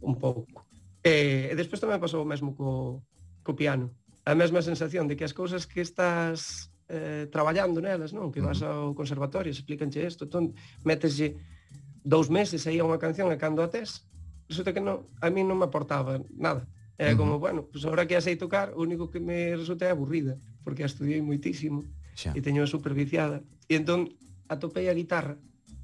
un 0.00 0.16
pouco. 0.16 0.64
E, 1.04 1.52
e 1.52 1.54
despois 1.60 1.76
tamén 1.76 2.00
pasou 2.00 2.24
o 2.24 2.28
mesmo 2.28 2.56
co, 2.56 3.04
co 3.44 3.52
piano. 3.52 3.92
A 4.24 4.32
mesma 4.32 4.64
sensación 4.64 5.04
de 5.04 5.12
que 5.12 5.28
as 5.28 5.36
cousas 5.36 5.68
que 5.68 5.84
estás 5.84 6.72
eh, 6.88 7.28
traballando 7.28 7.84
nelas, 7.84 8.16
non? 8.16 8.32
Que 8.32 8.40
vas 8.40 8.64
ao 8.64 8.96
conservatorio, 8.96 9.52
se 9.52 9.60
explícanche 9.60 10.00
isto, 10.00 10.24
entón 10.24 10.56
meteslle 10.88 11.36
dous 12.00 12.32
meses 12.32 12.64
aí 12.64 12.80
a 12.80 12.88
unha 12.88 12.96
canción 12.96 13.28
e 13.28 13.36
cando 13.36 13.60
a 13.60 13.68
tes, 13.68 14.08
resulta 14.48 14.72
que 14.72 14.80
non, 14.80 15.04
a 15.20 15.28
mí 15.28 15.44
non 15.44 15.60
me 15.60 15.68
aportaba 15.68 16.16
nada. 16.32 16.64
É 16.96 17.12
como, 17.12 17.36
bueno, 17.36 17.68
pois 17.68 17.84
pues 17.84 17.84
agora 17.84 18.08
que 18.08 18.16
a 18.16 18.24
sei 18.24 18.40
tocar, 18.40 18.72
o 18.72 18.80
único 18.80 19.12
que 19.12 19.20
me 19.20 19.52
resulta 19.52 19.84
é 19.84 19.92
aburrida, 19.92 20.40
porque 20.64 20.80
a 20.80 20.88
estudiei 20.88 21.20
moitísimo 21.20 21.84
Xa. 22.16 22.32
e 22.32 22.40
teño 22.40 22.64
a 22.64 22.72
superviciada. 22.72 23.44
E 23.68 23.76
entón 23.76 24.08
atopei 24.48 24.88
a 24.88 24.96
guitarra 24.96 25.36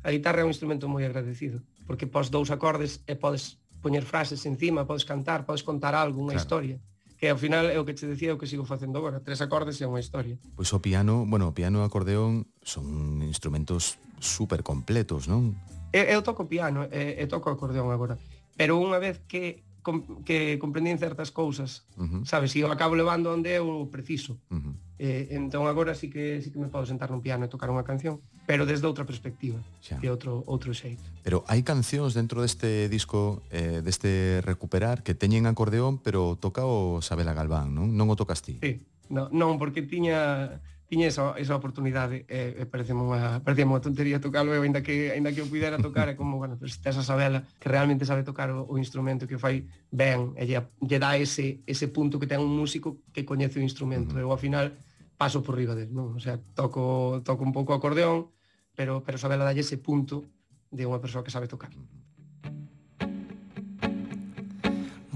A 0.03 0.11
guitarra 0.11 0.43
é 0.43 0.47
un 0.47 0.53
instrumento 0.53 0.91
moi 0.91 1.05
agradecido, 1.07 1.62
porque 1.87 2.11
pos 2.11 2.29
dous 2.29 2.50
acordes 2.50 3.00
e 3.07 3.15
podes 3.15 3.57
poñer 3.81 4.03
frases 4.03 4.43
encima, 4.45 4.88
podes 4.88 5.07
cantar, 5.07 5.47
podes 5.47 5.62
contar 5.62 5.95
algo, 5.95 6.19
unha 6.21 6.35
claro. 6.35 6.43
historia 6.43 6.76
que 7.17 7.33
ao 7.33 7.38
final 7.41 7.73
é 7.73 7.81
o 7.81 7.85
que 7.88 7.97
te 7.97 8.05
decía 8.05 8.37
o 8.37 8.38
que 8.38 8.47
sigo 8.47 8.69
facendo 8.69 9.00
agora, 9.00 9.25
tres 9.25 9.41
acordes 9.41 9.81
e 9.81 9.88
unha 9.88 10.05
historia. 10.05 10.37
Pois 10.53 10.69
o 10.76 10.85
piano, 10.85 11.25
bueno, 11.25 11.49
o 11.49 11.57
piano 11.57 11.81
e 11.81 11.83
o 11.83 11.88
acordeón 11.88 12.45
son 12.61 13.25
instrumentos 13.25 13.97
super 14.21 14.61
completos, 14.61 15.25
non? 15.25 15.57
Eu, 15.97 16.05
eu 16.05 16.21
toco 16.21 16.45
piano 16.45 16.85
e, 16.93 17.17
e 17.17 17.25
toco 17.25 17.49
acordeón 17.49 17.88
agora, 17.88 18.21
pero 18.61 18.76
unha 18.76 19.00
vez 19.00 19.25
que 19.25 19.65
com, 19.87 20.02
que 20.26 20.59
comprenden 20.59 20.99
certas 20.99 21.31
cousas, 21.31 21.87
uh 21.95 22.02
-huh. 22.02 22.23
sabes, 22.26 22.50
e 22.59 22.66
eu 22.66 22.75
acabo 22.75 22.99
levando 22.99 23.31
onde 23.31 23.55
eu 23.55 23.87
preciso. 23.87 24.35
Uh 24.50 24.59
-huh. 24.59 24.75
eh, 24.99 25.31
entón 25.38 25.71
agora 25.71 25.95
sí 25.95 26.11
que 26.11 26.43
sí 26.43 26.50
que 26.50 26.59
me 26.59 26.66
podo 26.66 26.90
sentar 26.90 27.14
no 27.14 27.23
piano 27.23 27.47
e 27.47 27.52
tocar 27.52 27.71
unha 27.71 27.87
canción, 27.87 28.19
pero 28.50 28.66
desde 28.66 28.90
outra 28.90 29.07
perspectiva, 29.07 29.62
xa. 29.78 30.02
de 30.02 30.11
outro 30.11 30.43
outro 30.50 30.75
xeito. 30.75 31.07
Pero 31.23 31.47
hai 31.47 31.62
cancións 31.62 32.19
dentro 32.19 32.43
deste 32.43 32.90
disco 32.90 33.47
eh 33.55 33.78
deste 33.87 34.43
recuperar 34.43 35.07
que 35.07 35.14
teñen 35.14 35.47
acordeón, 35.47 36.02
pero 36.02 36.35
toca 36.35 36.66
o 36.66 36.99
Sabela 36.99 37.31
Galván, 37.31 37.71
non? 37.71 37.95
Non 37.95 38.11
o 38.11 38.19
tocas 38.19 38.43
ti. 38.43 38.58
Sí. 38.58 38.82
No, 39.06 39.30
non, 39.30 39.54
porque 39.54 39.87
tiña 39.87 40.58
tiña 40.87 41.11
esa, 41.11 41.35
esa 41.37 41.59
oportunidade 41.59 42.25
e, 42.31 42.63
e 42.63 42.65
pareceme 42.67 43.03
unha, 43.03 43.43
parecía 43.43 43.67
unha 43.67 43.83
tontería 43.83 44.23
tocalo 44.23 44.55
eu 44.55 44.63
ainda 44.63 44.81
que 44.87 45.11
ainda 45.11 45.35
que 45.35 45.43
eu 45.43 45.51
pudera 45.51 45.83
tocar 45.83 46.07
é 46.07 46.15
como, 46.15 46.39
bueno, 46.39 46.55
pues, 46.55 46.79
tes 46.79 46.95
a 46.95 47.03
Sabela 47.03 47.43
que 47.59 47.67
realmente 47.67 48.07
sabe 48.07 48.23
tocar 48.23 48.55
o, 48.55 48.63
o 48.71 48.79
instrumento 48.79 49.27
que 49.27 49.39
fai 49.39 49.67
ben 49.91 50.33
e 50.39 50.47
lle, 50.47 50.63
lle 50.79 50.99
dá 51.03 51.19
ese, 51.19 51.67
ese 51.67 51.91
punto 51.91 52.23
que 52.23 52.31
ten 52.31 52.39
un 52.39 52.55
músico 52.55 53.03
que 53.11 53.27
coñece 53.27 53.59
o 53.59 53.67
instrumento 53.67 54.15
uh 54.15 54.23
-huh. 54.23 54.25
eu 54.25 54.31
ao 54.31 54.39
final 54.39 54.79
paso 55.17 55.43
por 55.43 55.57
riba 55.57 55.75
del, 55.75 55.91
non? 55.91 56.15
O 56.15 56.21
sea, 56.21 56.39
toco, 56.55 57.25
toco 57.25 57.43
un 57.43 57.53
pouco 57.53 57.73
acordeón, 57.73 58.31
pero, 58.77 59.03
pero 59.03 59.19
Sabela 59.19 59.49
dalle 59.49 59.65
ese 59.65 59.81
punto 59.81 60.29
de 60.71 60.85
unha 60.85 61.01
persoa 61.01 61.25
que 61.25 61.33
sabe 61.33 61.49
tocar. 61.49 61.73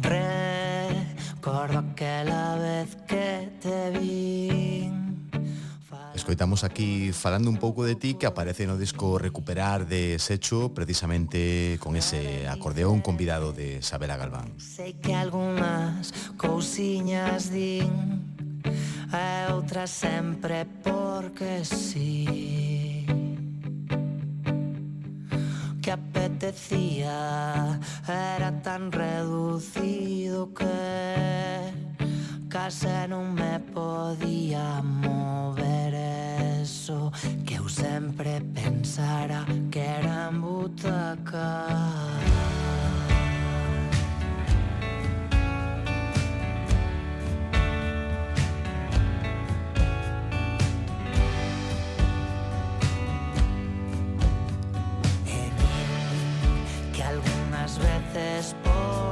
Recordo 0.00 1.78
aquela 1.84 2.56
vez 2.56 2.96
que 3.04 3.52
te 3.60 3.78
vi 3.94 4.99
Escoitamos 6.14 6.64
aquí 6.64 7.12
falando 7.12 7.50
un 7.50 7.56
pouco 7.56 7.84
de 7.84 7.94
ti 7.94 8.14
que 8.14 8.26
aparece 8.26 8.66
no 8.66 8.76
disco 8.76 9.18
Recuperar 9.18 9.86
de 9.86 10.18
Secho 10.18 10.74
precisamente 10.74 11.78
con 11.78 11.94
ese 11.94 12.48
acordeón 12.48 13.00
convidado 13.00 13.52
de 13.52 13.82
Sabela 13.82 14.16
Galván. 14.18 14.52
Sei 14.58 14.98
que 14.98 15.14
algunhas 15.14 16.10
cousiñas 16.34 17.54
din 17.54 18.26
e 19.10 19.50
outras 19.54 19.90
sempre 19.90 20.66
porque 20.82 21.62
sí 21.62 23.06
que 25.80 25.90
apetecía 25.90 27.80
era 28.06 28.50
tan 28.62 28.92
reducido 28.92 30.52
que 30.54 31.79
casa 32.50 33.06
non 33.06 33.32
me 33.32 33.62
podía 33.72 34.82
mover 34.82 35.94
eso 36.60 37.12
Que 37.46 37.54
eu 37.62 37.68
sempre 37.70 38.42
pensara 38.52 39.46
que 39.70 39.78
era 39.78 40.28
en 40.28 40.42
butaca 40.42 41.70
veces 57.78 58.54
por 58.64 59.09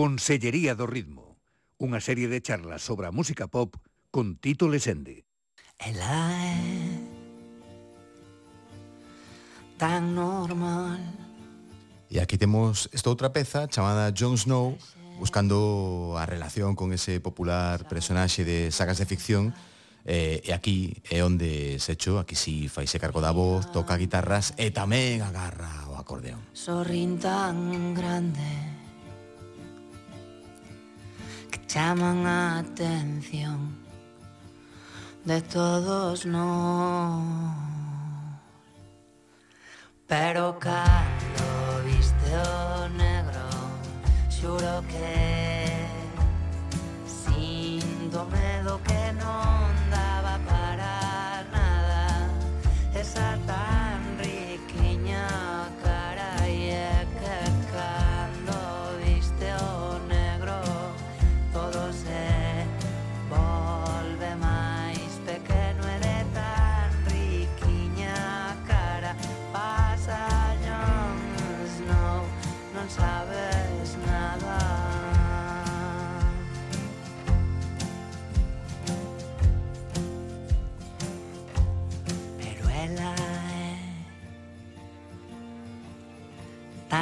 Consellería 0.00 0.72
do 0.72 0.88
Ritmo, 0.88 1.36
unha 1.76 2.00
serie 2.00 2.24
de 2.24 2.40
charlas 2.40 2.80
sobre 2.80 3.04
a 3.04 3.12
música 3.12 3.52
pop 3.52 3.76
con 4.08 4.40
Tito 4.40 4.64
Lesende. 4.64 5.28
Ela 5.76 6.40
é 6.40 6.56
tan 9.76 10.16
normal. 10.16 11.04
E 12.08 12.16
aquí 12.16 12.40
temos 12.40 12.88
esta 12.96 13.12
outra 13.12 13.36
peza 13.36 13.68
chamada 13.68 14.08
Jon 14.16 14.40
Snow, 14.40 14.80
buscando 15.20 16.16
a 16.16 16.24
relación 16.24 16.80
con 16.80 16.96
ese 16.96 17.20
popular 17.20 17.84
personaxe 17.84 18.40
de 18.48 18.72
sagas 18.72 18.96
de 18.96 19.04
ficción 19.04 19.52
eh, 20.08 20.40
e 20.40 20.56
aquí 20.56 21.04
é 21.12 21.20
onde 21.20 21.76
se 21.76 22.00
echo, 22.00 22.16
aquí 22.16 22.40
si 22.40 22.72
faise 22.72 22.96
cargo 22.96 23.20
da 23.20 23.36
voz, 23.36 23.68
toca 23.68 24.00
guitarras 24.00 24.56
e 24.56 24.72
tamén 24.72 25.20
agarra 25.20 25.92
o 25.92 26.00
acordeón. 26.00 26.40
Sorrin 26.56 27.20
tan 27.20 27.92
grande 27.92 28.69
chaman 31.72 32.26
a 32.26 32.58
atención 32.58 33.78
de 35.24 35.40
todos 35.40 36.24
nós. 36.26 37.22
Pero 40.08 40.58
cando 40.58 41.46
viste 41.84 42.32
o 42.34 42.88
negro, 42.88 43.46
xuro 44.28 44.82
que 44.90 45.86
sinto 47.06 48.18
medo 48.34 48.80
que 48.82 48.89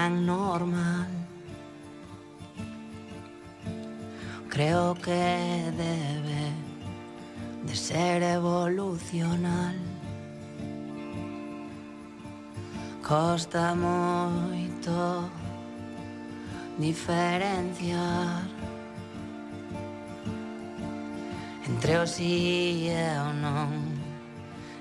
tan 0.08 0.24
normal. 0.24 1.06
Creo 4.48 4.94
que 4.94 5.72
debe 5.76 6.44
de 7.66 7.76
ser 7.76 8.22
evolucional. 8.22 9.76
Costa 13.06 13.74
moito 13.74 15.28
diferenciar 16.78 18.42
entre 21.66 21.98
o 21.98 22.06
si 22.06 22.88
e 22.88 23.08
o 23.28 23.32
non, 23.44 23.72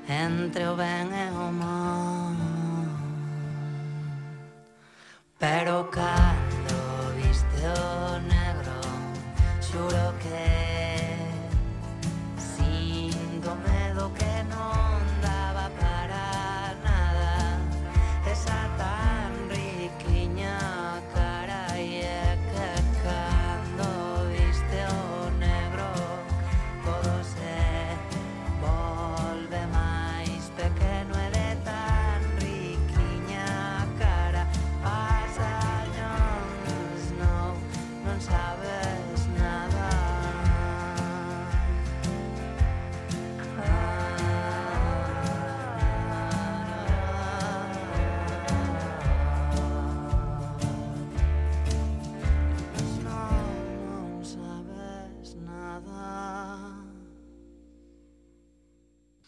entre 0.08 0.68
o 0.68 0.76
ben 0.76 1.08
e 1.12 1.28
o 1.32 1.52
mal. 1.52 2.37
Pero 5.40 5.88
cando 5.92 7.14
viste 7.16 7.62
o 7.68 8.20
negro 8.22 8.82
Xuro 9.62 10.14
que 10.18 11.16
Sinto 12.42 13.56
medo 13.68 14.12
que 14.16 14.37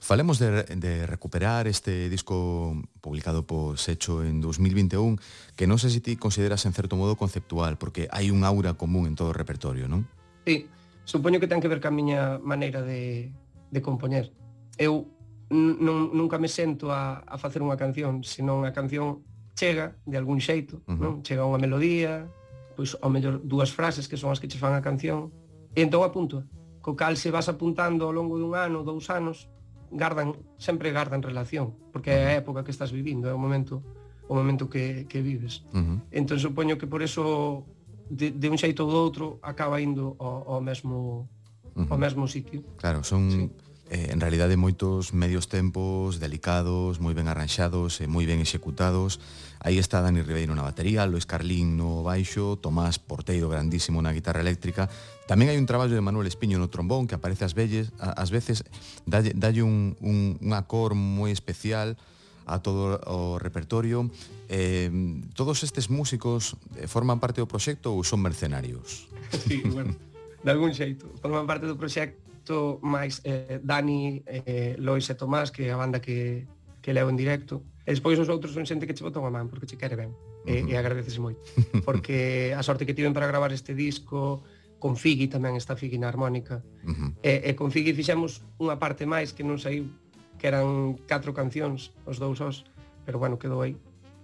Falemos 0.10 0.40
de, 0.40 0.64
de 0.64 1.06
recuperar 1.06 1.68
este 1.68 2.10
disco 2.10 2.82
publicado 3.00 3.46
por 3.46 3.78
Secho 3.78 4.24
en 4.24 4.42
2021, 4.42 5.18
que 5.54 5.70
non 5.70 5.78
sei 5.78 5.94
se 5.94 6.02
ti 6.02 6.18
consideras 6.18 6.66
en 6.66 6.74
certo 6.74 6.98
modo 6.98 7.14
conceptual, 7.14 7.78
porque 7.78 8.10
hai 8.10 8.34
un 8.34 8.42
aura 8.42 8.74
común 8.74 9.06
en 9.06 9.14
todo 9.14 9.30
o 9.30 9.38
repertorio, 9.38 9.86
non? 9.86 10.10
Sí, 10.50 10.66
supoño 11.06 11.38
que 11.38 11.46
ten 11.46 11.62
que 11.62 11.70
ver 11.70 11.78
ca 11.78 11.94
miña 11.94 12.42
maneira 12.42 12.82
de, 12.82 13.30
de 13.70 13.80
compoñer. 13.86 14.34
Eu 14.82 15.06
non, 15.54 16.10
nunca 16.10 16.42
me 16.42 16.50
sento 16.50 16.90
a, 16.90 17.22
a 17.22 17.38
facer 17.38 17.62
unha 17.62 17.78
canción, 17.78 18.26
senón 18.26 18.66
a 18.66 18.74
canción 18.74 19.22
chega 19.54 19.94
de 20.10 20.18
algún 20.18 20.42
xeito, 20.42 20.82
uh 20.90 20.90
-huh. 20.90 20.98
non? 20.98 21.14
Chega 21.22 21.46
unha 21.46 21.62
melodía, 21.62 22.26
pois 22.74 22.98
ao 22.98 23.14
mellor 23.14 23.46
dúas 23.46 23.70
frases 23.70 24.10
que 24.10 24.18
son 24.18 24.34
as 24.34 24.42
que 24.42 24.50
che 24.50 24.58
fan 24.58 24.74
a 24.74 24.82
canción, 24.82 25.30
e 25.78 25.86
entón 25.86 26.02
apunto, 26.02 26.50
co 26.82 26.98
cal 26.98 27.14
se 27.14 27.30
vas 27.30 27.46
apuntando 27.46 28.10
ao 28.10 28.14
longo 28.18 28.42
dun 28.42 28.58
ano, 28.58 28.82
dous 28.82 29.06
anos, 29.14 29.46
gardan 29.92 30.38
sempre 30.58 30.92
gardan 30.92 31.22
relación, 31.22 31.74
porque 31.92 32.12
é 32.12 32.34
a 32.34 32.38
época 32.38 32.64
que 32.64 32.72
estás 32.72 32.92
vivindo, 32.92 33.28
é 33.30 33.34
o 33.34 33.42
momento 33.42 33.82
o 34.30 34.36
momento 34.38 34.70
que, 34.70 35.10
que 35.10 35.22
vives. 35.26 35.66
Uh 35.74 35.82
-huh. 35.82 35.98
Entón 36.14 36.38
supoño 36.38 36.78
que 36.78 36.86
por 36.86 37.02
eso 37.02 37.66
de, 38.10 38.30
de 38.30 38.48
un 38.50 38.58
xeito 38.62 38.86
ou 38.86 38.90
do 38.94 38.98
outro 39.02 39.26
acaba 39.42 39.82
indo 39.82 40.14
ao, 40.22 40.58
ao 40.58 40.62
mesmo 40.62 41.26
uh 41.74 41.82
-huh. 41.82 41.90
ao 41.90 41.98
mesmo 41.98 42.30
sitio. 42.30 42.62
Claro, 42.78 43.02
son 43.02 43.30
sí. 43.34 43.50
eh, 43.90 44.14
en 44.14 44.22
realidade 44.22 44.54
moitos 44.54 45.18
medios 45.18 45.50
tempos 45.50 46.22
delicados, 46.22 47.02
moi 47.02 47.18
ben 47.18 47.26
arranxados 47.26 48.02
e 48.02 48.06
moi 48.06 48.30
ben 48.30 48.38
executados. 48.38 49.18
Aí 49.60 49.82
está 49.82 50.00
Dani 50.00 50.22
Ribeiro 50.22 50.54
na 50.54 50.64
batería, 50.64 51.10
Luis 51.10 51.26
Carlín 51.26 51.74
no 51.74 52.06
baixo, 52.06 52.56
Tomás 52.62 53.02
Porteiro 53.02 53.50
grandísimo 53.50 53.98
na 54.00 54.14
guitarra 54.14 54.46
eléctrica, 54.46 54.94
Tamén 55.30 55.54
hai 55.54 55.62
un 55.62 55.70
traballo 55.70 55.94
de 55.94 56.02
Manuel 56.02 56.26
Espiño 56.26 56.58
no 56.58 56.74
trombón 56.74 57.06
que 57.06 57.14
aparece 57.14 57.46
ás 57.46 57.54
velles, 57.54 57.94
ás 58.02 58.34
veces 58.34 58.66
dalle, 59.06 59.30
dalle 59.38 59.62
un, 59.62 59.94
un, 60.02 60.42
un 60.42 60.52
acor 60.58 60.98
moi 60.98 61.30
especial 61.30 62.02
a 62.50 62.66
todo 62.66 62.98
o 63.06 63.38
repertorio. 63.38 64.10
Eh, 64.50 64.90
todos 65.38 65.62
estes 65.62 65.94
músicos 65.94 66.58
eh, 66.82 66.90
forman 66.90 67.22
parte 67.22 67.38
do 67.38 67.46
proxecto 67.46 67.94
ou 67.94 68.02
son 68.02 68.26
mercenarios? 68.26 69.06
Sí, 69.46 69.62
bueno, 69.70 69.94
de 70.42 70.50
algún 70.50 70.74
xeito. 70.74 71.06
Forman 71.22 71.46
parte 71.46 71.70
do 71.70 71.78
proxecto 71.78 72.82
máis 72.82 73.22
eh, 73.22 73.62
Dani, 73.62 74.26
eh, 74.26 74.82
Lois 74.82 75.06
e 75.06 75.14
Tomás, 75.14 75.54
que 75.54 75.70
é 75.70 75.72
a 75.72 75.78
banda 75.78 76.02
que, 76.02 76.50
que 76.82 76.90
leo 76.90 77.06
en 77.06 77.22
directo. 77.22 77.62
E 77.86 77.94
despois 77.94 78.18
os 78.18 78.34
outros 78.34 78.58
son 78.58 78.66
xente 78.66 78.90
que 78.90 78.98
che 78.98 79.06
botan 79.06 79.22
a 79.22 79.30
man, 79.30 79.46
porque 79.46 79.70
che 79.70 79.78
quere 79.78 79.94
ben. 79.94 80.10
Uh 80.10 80.50
-huh. 80.50 80.70
e, 80.70 80.74
e 80.74 80.74
agradeces 80.74 81.22
moito. 81.22 81.38
Porque 81.86 82.50
a 82.58 82.64
sorte 82.64 82.88
que 82.88 82.96
tiven 82.96 83.14
para 83.14 83.28
gravar 83.28 83.52
este 83.52 83.76
disco, 83.76 84.42
con 84.80 84.96
Figi 84.96 85.28
tamén 85.28 85.60
está 85.60 85.76
Figi 85.76 86.00
na 86.00 86.08
armónica. 86.08 86.64
Uh 86.88 86.96
-huh. 86.96 87.12
e, 87.22 87.52
e 87.52 87.52
con 87.54 87.70
Figi 87.70 87.92
fixemos 87.94 88.42
unha 88.58 88.80
parte 88.80 89.04
máis 89.04 89.36
que 89.36 89.44
non 89.44 89.60
saiu, 89.60 89.92
que 90.40 90.48
eran 90.48 90.96
catro 91.06 91.36
cancións, 91.36 91.92
os 92.08 92.18
dous 92.18 92.40
os, 92.40 92.64
pero 93.04 93.20
bueno, 93.20 93.36
quedou 93.36 93.60
aí 93.60 93.76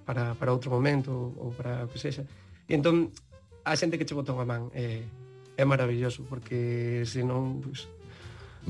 para, 0.07 0.33
para 0.39 0.55
outro 0.55 0.71
momento 0.71 1.35
ou 1.35 1.51
para 1.51 1.83
o 1.83 1.91
que 1.91 1.99
sexa. 1.99 2.23
E 2.65 2.73
entón, 2.73 3.11
a 3.67 3.75
xente 3.75 3.99
que 3.99 4.07
che 4.07 4.15
botou 4.15 4.39
a 4.39 4.45
man 4.47 4.71
é, 4.71 5.03
é 5.57 5.65
maravilloso, 5.67 6.23
porque 6.29 7.03
senón 7.03 7.59
pues, 7.61 7.91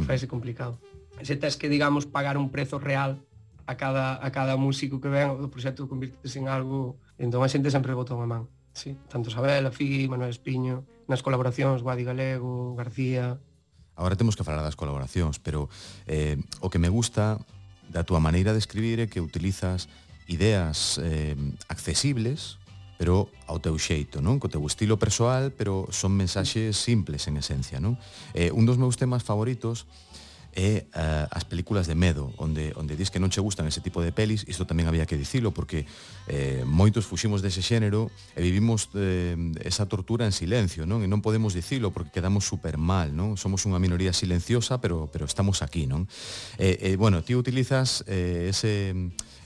faise 0.09 0.27
complicado. 0.27 0.81
Se 1.21 1.37
tens 1.37 1.55
que, 1.55 1.69
digamos, 1.69 2.03
pagar 2.05 2.35
un 2.35 2.51
prezo 2.51 2.79
real 2.79 3.21
a 3.67 3.75
cada, 3.77 4.19
a 4.19 4.31
cada 4.31 4.57
músico 4.57 4.99
que 4.99 5.07
ven, 5.07 5.29
o 5.29 5.47
proxecto 5.47 5.87
convirtese 5.87 6.39
en 6.39 6.47
algo, 6.47 6.97
entón 7.21 7.43
a 7.43 7.49
xente 7.51 7.69
sempre 7.71 7.93
botou 7.93 8.19
a 8.19 8.27
man. 8.27 8.49
Sí, 8.75 8.97
tanto 9.07 9.31
Sabela, 9.31 9.71
Fi, 9.71 10.07
Manuel 10.11 10.35
Espiño, 10.35 10.83
nas 11.07 11.23
colaboracións 11.23 11.79
Guadi 11.79 12.03
Galego, 12.03 12.75
García. 12.75 13.39
Agora 13.95 14.19
temos 14.19 14.35
que 14.35 14.43
falar 14.43 14.67
das 14.67 14.75
colaboracións, 14.75 15.39
pero 15.39 15.71
eh, 16.11 16.35
o 16.59 16.67
que 16.67 16.75
me 16.75 16.91
gusta 16.91 17.39
da 17.87 18.03
túa 18.03 18.19
maneira 18.19 18.51
de 18.51 18.59
escribir 18.59 18.99
é 18.99 19.07
que 19.07 19.23
utilizas 19.23 19.87
ideas 20.27 20.99
eh, 20.99 21.39
accesibles, 21.71 22.59
pero 22.99 23.31
ao 23.47 23.63
teu 23.63 23.79
xeito, 23.79 24.19
non? 24.19 24.43
Co 24.43 24.51
teu 24.51 24.59
estilo 24.67 24.99
persoal, 24.99 25.55
pero 25.55 25.87
son 25.95 26.11
mensaxes 26.11 26.75
simples 26.75 27.31
en 27.31 27.39
esencia, 27.39 27.79
non? 27.79 27.95
Eh, 28.35 28.51
un 28.51 28.67
dos 28.67 28.75
meus 28.75 28.99
temas 28.99 29.23
favoritos 29.23 29.87
é 30.55 30.87
uh, 30.95 31.27
eh, 31.27 31.27
as 31.29 31.43
películas 31.43 31.85
de 31.85 31.93
medo, 31.93 32.31
onde 32.39 32.71
onde 32.79 32.95
dis 32.95 33.11
que 33.11 33.19
non 33.19 33.29
che 33.29 33.43
gustan 33.43 33.67
ese 33.67 33.83
tipo 33.83 33.99
de 33.99 34.15
pelis, 34.15 34.47
isto 34.47 34.63
tamén 34.63 34.87
había 34.87 35.03
que 35.03 35.19
dicilo 35.19 35.51
porque 35.51 35.83
eh, 36.31 36.63
moitos 36.63 37.03
fuximos 37.03 37.43
dese 37.43 37.59
xénero 37.59 38.07
e 38.33 38.41
vivimos 38.41 38.87
eh, 38.95 39.35
esa 39.61 39.85
tortura 39.85 40.23
en 40.23 40.31
silencio, 40.31 40.87
non? 40.87 41.03
E 41.03 41.07
non 41.11 41.19
podemos 41.19 41.51
dicilo 41.51 41.91
porque 41.91 42.15
quedamos 42.15 42.47
super 42.47 42.79
mal, 42.79 43.11
non? 43.11 43.35
Somos 43.35 43.67
unha 43.67 43.77
minoría 43.77 44.15
silenciosa, 44.15 44.79
pero 44.79 45.11
pero 45.11 45.27
estamos 45.27 45.59
aquí, 45.59 45.85
non? 45.85 46.07
Eh, 46.55 46.79
eh, 46.79 46.95
bueno, 46.95 47.19
ti 47.19 47.35
utilizas 47.35 48.07
eh, 48.07 48.47
ese 48.49 48.95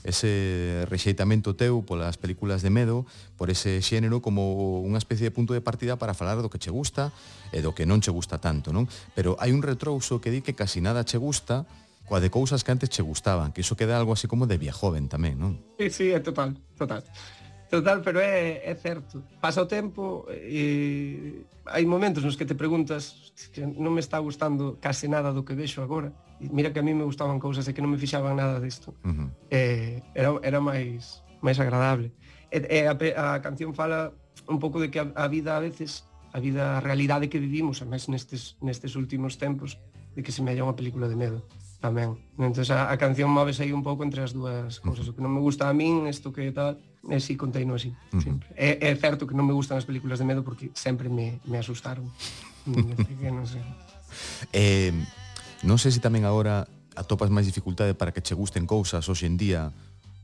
ese 0.04 0.86
rexeitamento 0.88 1.56
teu 1.56 1.82
polas 1.84 2.16
películas 2.16 2.62
de 2.64 2.70
medo, 2.72 3.04
por 3.36 3.50
ese 3.52 3.80
xénero 3.84 4.24
como 4.24 4.80
unha 4.84 5.00
especie 5.00 5.28
de 5.28 5.34
punto 5.34 5.52
de 5.52 5.64
partida 5.64 6.00
para 6.00 6.16
falar 6.16 6.40
do 6.40 6.48
que 6.48 6.60
che 6.60 6.72
gusta 6.72 7.12
e 7.52 7.60
do 7.60 7.76
que 7.76 7.84
non 7.84 8.00
che 8.00 8.12
gusta 8.14 8.40
tanto, 8.40 8.72
non? 8.72 8.88
Pero 9.12 9.36
hai 9.40 9.52
un 9.52 9.60
retrouso 9.60 10.20
que 10.22 10.32
di 10.32 10.40
que 10.40 10.56
casi 10.56 10.80
nada 10.80 11.04
che 11.04 11.20
gusta 11.20 11.68
coa 12.10 12.18
de 12.18 12.26
cousas 12.26 12.66
que 12.66 12.74
antes 12.74 12.90
che 12.90 13.06
gustaban, 13.06 13.54
que 13.54 13.62
iso 13.62 13.78
queda 13.78 13.94
algo 13.94 14.10
así 14.10 14.26
como 14.26 14.50
de 14.50 14.58
viejoven 14.58 15.06
tamén, 15.06 15.38
non? 15.38 15.62
Sí, 15.78 15.86
sí, 15.94 16.06
é 16.10 16.18
total, 16.18 16.58
total. 16.74 17.06
Total, 17.70 18.02
pero 18.02 18.18
é, 18.18 18.66
é 18.66 18.74
certo. 18.74 19.22
Pasa 19.40 19.62
o 19.62 19.70
tempo 19.70 20.26
e 20.34 21.46
hai 21.70 21.86
momentos 21.86 22.26
nos 22.26 22.34
que 22.34 22.42
te 22.42 22.58
preguntas 22.58 23.30
que 23.54 23.62
non 23.62 23.94
me 23.94 24.02
está 24.02 24.18
gustando 24.18 24.82
case 24.82 25.06
nada 25.06 25.30
do 25.30 25.46
que 25.46 25.54
vexo 25.54 25.78
agora. 25.78 26.10
E 26.42 26.50
mira 26.50 26.74
que 26.74 26.82
a 26.82 26.84
mí 26.84 26.90
me 26.90 27.06
gustaban 27.06 27.38
cousas 27.38 27.70
e 27.70 27.72
que 27.72 27.78
non 27.78 27.94
me 27.94 28.02
fixaban 28.02 28.34
nada 28.34 28.58
disto. 28.58 28.90
Uh 29.06 29.14
-huh. 29.14 29.28
eh, 29.54 30.02
era, 30.18 30.34
era 30.42 30.58
máis 30.58 31.22
máis 31.38 31.62
agradable. 31.62 32.10
E, 32.50 32.58
e 32.58 32.78
a, 32.90 32.98
a 32.98 33.38
canción 33.38 33.70
fala 33.70 34.10
un 34.50 34.58
pouco 34.58 34.82
de 34.82 34.90
que 34.90 34.98
a, 34.98 35.06
a 35.14 35.30
vida 35.30 35.54
a 35.54 35.62
veces, 35.62 36.10
a 36.34 36.42
vida, 36.42 36.74
a 36.74 36.82
realidade 36.82 37.30
que 37.30 37.38
vivimos, 37.38 37.78
a 37.82 37.86
máis 37.86 38.10
nestes, 38.10 38.58
nestes 38.58 38.98
últimos 38.98 39.38
tempos, 39.38 39.78
de 40.18 40.26
que 40.26 40.34
se 40.34 40.42
me 40.42 40.50
halla 40.50 40.66
unha 40.66 40.74
película 40.74 41.06
de 41.06 41.14
medo 41.14 41.46
tamén. 41.78 42.18
Entón 42.34 42.66
a, 42.74 42.90
a 42.90 42.96
canción 42.98 43.30
móvese 43.30 43.62
aí 43.62 43.70
un 43.70 43.86
pouco 43.86 44.02
entre 44.02 44.26
as 44.26 44.34
dúas 44.34 44.82
cousas, 44.82 45.06
o 45.06 45.14
que 45.14 45.22
non 45.22 45.32
me 45.32 45.40
gusta 45.40 45.70
a 45.70 45.72
min, 45.72 46.10
isto 46.10 46.34
que 46.34 46.50
tal, 46.50 46.82
E 47.08 47.16
si, 47.16 47.36
conteino 47.36 47.72
así, 47.74 47.88
uh 47.88 48.18
-huh. 48.18 48.22
sempre. 48.22 48.48
É, 48.60 48.92
é 48.92 48.96
certo 48.96 49.24
que 49.24 49.32
non 49.32 49.48
me 49.48 49.56
gustan 49.56 49.80
as 49.80 49.88
películas 49.88 50.20
de 50.20 50.28
medo 50.28 50.44
porque 50.44 50.68
sempre 50.76 51.08
me, 51.08 51.40
me 51.48 51.56
asustaron. 51.56 52.04
Mm, 52.68 52.92
que 53.20 53.32
non 53.32 53.48
sei. 53.48 53.64
Eh, 54.52 54.92
non 55.64 55.80
sei 55.80 55.96
se 55.96 56.04
tamén 56.04 56.28
agora 56.28 56.68
atopas 56.92 57.32
máis 57.32 57.48
dificultade 57.48 57.96
para 57.96 58.12
que 58.12 58.20
che 58.20 58.36
gusten 58.36 58.68
cousas 58.68 59.08
hoxe 59.08 59.24
en 59.24 59.40
día 59.40 59.72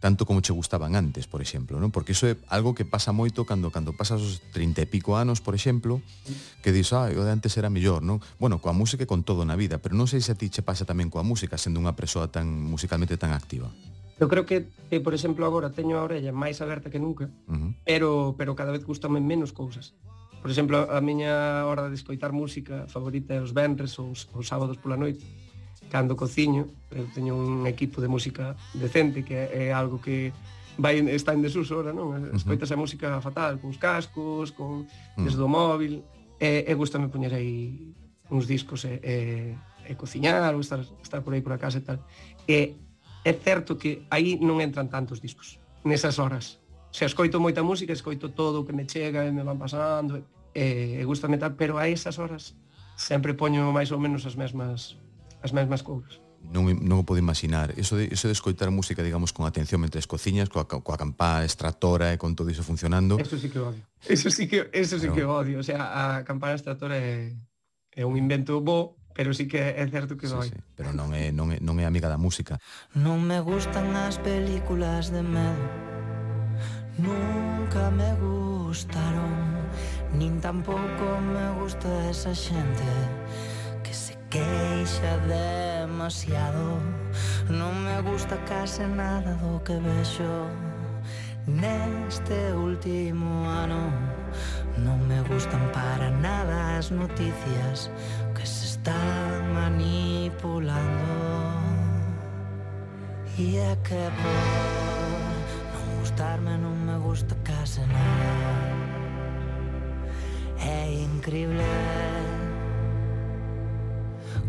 tanto 0.01 0.27
como 0.27 0.43
che 0.43 0.53
gustaban 0.53 0.95
antes, 0.95 1.27
por 1.27 1.41
exemplo, 1.41 1.81
non? 1.81 1.89
Porque 1.89 2.13
iso 2.13 2.29
é 2.29 2.37
algo 2.53 2.77
que 2.77 2.85
pasa 2.85 3.17
moito 3.17 3.49
cando 3.49 3.73
cando 3.73 3.97
pasas 3.97 4.21
os 4.21 4.45
30 4.53 4.85
e 4.85 4.87
pico 4.87 5.17
anos, 5.17 5.41
por 5.41 5.57
exemplo, 5.57 6.05
que 6.61 6.71
dis, 6.71 6.93
ah, 6.93 7.09
o 7.09 7.23
de 7.25 7.33
antes 7.33 7.57
era 7.57 7.73
mellor, 7.73 8.05
non? 8.05 8.21
Bueno, 8.37 8.61
coa 8.61 8.77
música 8.77 9.03
e 9.03 9.11
con 9.11 9.25
todo 9.25 9.49
na 9.49 9.57
vida, 9.57 9.81
pero 9.81 9.97
non 9.97 10.05
sei 10.05 10.21
se 10.21 10.37
a 10.37 10.39
ti 10.39 10.53
che 10.53 10.61
pasa 10.61 10.85
tamén 10.85 11.09
coa 11.09 11.25
música, 11.25 11.57
sendo 11.57 11.81
unha 11.81 11.97
persoa 11.97 12.29
tan 12.29 12.45
musicalmente 12.47 13.17
tan 13.17 13.33
activa. 13.33 13.73
Eu 14.19 14.29
creo 14.29 14.47
que, 14.49 14.69
que 14.89 15.01
por 15.01 15.13
exemplo, 15.13 15.45
agora 15.45 15.71
teño 15.71 16.01
a 16.01 16.05
orella 16.05 16.33
máis 16.33 16.65
aberta 16.65 16.89
que 16.89 16.99
nunca, 16.99 17.29
uh 17.49 17.53
-huh. 17.53 17.71
pero 17.85 18.33
pero 18.39 18.57
cada 18.57 18.73
vez 18.73 18.85
gustame 18.85 19.21
menos 19.21 19.53
cousas. 19.53 19.93
Por 20.41 20.51
exemplo, 20.51 20.89
a 20.89 21.01
miña 21.01 21.67
hora 21.67 21.91
de 21.91 21.97
escoitar 21.99 22.33
música 22.33 22.87
favorita 22.89 23.35
é 23.35 23.41
os 23.43 23.53
venres 23.53 23.99
ou 23.99 24.15
os, 24.15 24.25
os 24.33 24.47
sábados 24.47 24.79
pola 24.81 24.97
noite, 24.97 25.21
cando 25.93 26.17
cociño, 26.17 26.71
eu 26.91 27.05
teño 27.13 27.37
un 27.37 27.67
equipo 27.67 28.01
de 28.01 28.09
música 28.09 28.57
decente 28.73 29.21
que 29.21 29.35
é, 29.35 29.69
é 29.69 29.73
algo 29.73 30.01
que 30.01 30.33
vai 30.79 31.01
está 31.13 31.33
en 31.33 31.43
desuso 31.43 31.77
ora, 31.77 31.93
non? 31.93 32.17
Escoitas 32.33 32.73
a 32.73 32.77
música 32.77 33.21
fatal, 33.21 33.61
cos 33.61 33.77
cascos, 33.77 34.53
con 34.53 34.89
mm. 35.17 35.25
desde 35.25 35.41
o 35.41 35.49
móvil, 35.49 36.05
e, 36.41 36.65
e 36.69 36.73
gustame 36.73 37.09
poñer 37.09 37.33
aí 37.33 37.93
uns 38.31 38.47
discos 38.47 38.85
e, 38.85 39.01
e, 39.01 39.17
e 39.89 39.93
cociñar 39.97 40.53
ou 40.53 40.61
estar, 40.61 40.81
estar 41.03 41.21
por 41.21 41.33
aí 41.33 41.41
por 41.41 41.53
a 41.53 41.59
casa 41.59 41.79
e 41.81 41.85
tal. 41.85 41.99
E 42.49 42.77
é 43.27 43.35
certo 43.35 43.75
que 43.75 44.07
aí 44.07 44.39
non 44.39 44.63
entran 44.63 44.87
tantos 44.87 45.19
discos 45.19 45.59
nesas 45.83 46.23
horas. 46.23 46.63
Se 46.95 47.03
escoito 47.03 47.43
moita 47.43 47.67
música, 47.67 47.91
escoito 47.91 48.31
todo 48.31 48.63
o 48.63 48.65
que 48.65 48.71
me 48.71 48.87
chega 48.87 49.27
e 49.27 49.35
me 49.35 49.43
van 49.43 49.59
pasando, 49.59 50.23
e, 50.55 50.95
e 50.95 51.03
gusta 51.03 51.27
metal, 51.27 51.59
pero 51.59 51.75
a 51.75 51.91
esas 51.91 52.23
horas 52.23 52.55
sempre 52.95 53.35
poño 53.35 53.75
máis 53.75 53.91
ou 53.91 53.99
menos 53.99 54.23
as 54.31 54.39
mesmas 54.39 54.95
as 55.43 55.51
mesmas 55.51 55.83
cousas. 55.83 56.23
Non, 56.47 56.71
non 56.71 57.03
o 57.03 57.05
podo 57.05 57.19
imaginar. 57.19 57.75
Eso 57.75 57.99
de, 57.99 58.07
eso 58.15 58.31
de 58.31 58.35
escoitar 58.39 58.71
música, 58.71 59.03
digamos, 59.03 59.35
con 59.35 59.43
atención 59.43 59.83
mentre 59.83 59.99
cociñas, 60.07 60.47
coa, 60.47 60.71
coa 60.71 60.95
campá 60.95 61.43
extractora 61.43 62.15
e 62.15 62.17
con 62.23 62.39
todo 62.39 62.47
iso 62.47 62.63
funcionando. 62.63 63.19
Eso 63.19 63.35
sí 63.35 63.51
que 63.51 63.59
odio. 63.59 63.83
Eso 64.07 64.31
sí 64.31 64.47
que, 64.47 64.71
eso 64.71 64.97
claro. 64.97 65.03
sí 65.03 65.09
que 65.11 65.25
odio. 65.27 65.59
O 65.59 65.67
sea, 65.67 65.83
a 65.91 66.23
campá 66.23 66.55
extractora 66.55 66.95
é, 66.95 67.35
é 67.91 68.07
un 68.07 68.15
invento 68.15 68.63
bo 68.63 68.96
pero 69.17 69.33
sí 69.33 69.49
que 69.49 69.75
é 69.81 69.85
certo 69.89 70.21
que 70.21 70.29
doi. 70.29 70.53
Sí, 70.53 70.55
sí, 70.55 70.61
pero 70.77 70.93
non 70.93 71.17
é, 71.17 71.33
non, 71.33 71.49
é, 71.51 71.59
non 71.59 71.81
é 71.81 71.89
amiga 71.89 72.13
da 72.13 72.21
música. 72.21 72.61
Non 72.93 73.25
me 73.25 73.41
gustan 73.41 73.97
as 73.97 74.21
películas 74.21 75.09
de 75.09 75.25
medo 75.25 75.65
Nunca 76.99 77.91
me 77.91 78.13
gustaron 78.21 79.33
Nin 80.13 80.41
tampouco 80.41 81.21
me 81.21 81.61
gusta 81.61 81.89
esa 82.09 82.33
xente 82.33 82.89
Que 83.85 83.93
se 83.93 84.17
queixa 84.31 85.17
demasiado 85.29 86.81
Non 87.49 87.73
me 87.85 88.01
gusta 88.01 88.37
case 88.49 88.87
nada 88.89 89.37
do 89.41 89.61
que 89.61 89.77
vexo 89.77 90.49
Neste 91.47 92.53
último 92.57 93.45
ano 93.45 93.93
Non 94.81 95.05
me 95.05 95.21
gustan 95.29 95.61
para 95.77 96.09
nada 96.09 96.81
as 96.81 96.89
noticias 96.89 97.93
están 98.87 99.53
manipulando. 99.53 100.77
E 103.37 103.57
é 103.57 103.77
que 103.83 104.03
por 104.23 104.43
non 105.75 105.99
gustarme 105.99 106.55
non 106.57 106.77
me 106.87 106.97
gusta 107.03 107.35
case 107.45 107.83
nada 107.85 108.31
É 110.57 110.89
increíble 111.05 111.67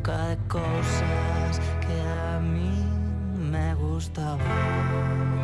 Cada 0.03 0.37
cousas 0.47 1.59
que 1.83 1.97
a 1.99 2.39
mí 2.39 2.77
me 3.51 3.75
gustaban 3.75 5.36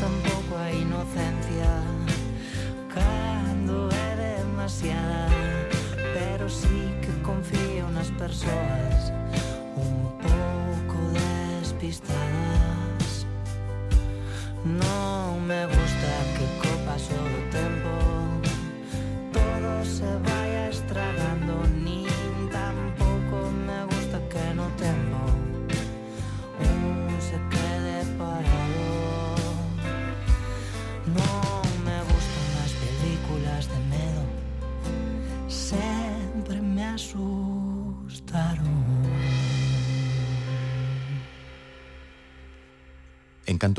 tampouco 0.00 0.56
a 0.56 0.72
inocencia. 0.72 1.70
Cando 2.94 3.88
é 3.92 4.38
demasiada 4.40 5.28
Pero 6.14 6.48
sí 6.48 6.90
que 7.02 7.12
confío 7.22 7.88
nas 7.90 8.10
persoas 8.12 9.12
Un 9.76 10.18
pouco 10.18 10.98
despistada. 11.60 12.19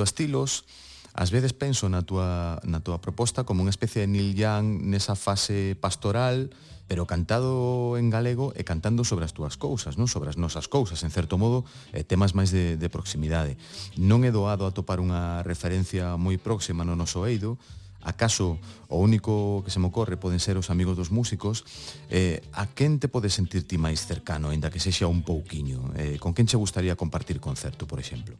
canto 0.02 0.10
a 0.10 0.10
estilos, 0.10 0.66
ás 1.14 1.30
veces 1.30 1.54
penso 1.54 1.86
na 1.86 2.02
túa, 2.02 2.58
na 2.66 2.82
túa 2.82 2.98
proposta 2.98 3.46
como 3.46 3.62
unha 3.62 3.70
especie 3.70 4.02
de 4.02 4.10
Neil 4.10 4.34
Young 4.34 4.82
nesa 4.82 5.14
fase 5.14 5.78
pastoral, 5.78 6.50
pero 6.90 7.06
cantado 7.06 7.96
en 8.02 8.10
galego 8.10 8.52
e 8.58 8.66
cantando 8.66 9.06
sobre 9.06 9.30
as 9.30 9.36
túas 9.36 9.62
cousas, 9.62 10.02
non 10.02 10.10
sobre 10.10 10.34
as 10.34 10.42
nosas 10.42 10.66
cousas, 10.66 11.06
en 11.06 11.14
certo 11.14 11.38
modo, 11.38 11.68
eh, 11.94 12.02
temas 12.02 12.34
máis 12.34 12.50
de, 12.50 12.82
de 12.82 12.88
proximidade. 12.90 13.62
Non 14.00 14.26
é 14.26 14.34
doado 14.34 14.66
atopar 14.66 14.98
unha 14.98 15.46
referencia 15.46 16.18
moi 16.18 16.42
próxima 16.42 16.82
no 16.82 16.98
noso 16.98 17.22
eido, 17.28 17.62
acaso 18.02 18.58
o 18.90 18.98
único 18.98 19.62
que 19.62 19.70
se 19.70 19.78
me 19.78 19.94
ocorre 19.94 20.18
poden 20.18 20.42
ser 20.42 20.58
os 20.58 20.74
amigos 20.74 20.98
dos 20.98 21.14
músicos, 21.14 21.62
eh, 22.10 22.42
a 22.58 22.66
quen 22.74 22.98
te 22.98 23.12
podes 23.12 23.38
sentir 23.38 23.70
ti 23.70 23.78
máis 23.78 24.02
cercano, 24.02 24.50
aínda 24.50 24.74
que 24.74 24.82
sexa 24.82 25.06
un 25.06 25.22
pouquiño? 25.22 25.94
Eh, 26.00 26.18
con 26.18 26.34
quen 26.34 26.50
che 26.50 26.58
gustaría 26.58 26.98
compartir 26.98 27.38
concerto, 27.38 27.86
por 27.86 28.02
exemplo? 28.02 28.40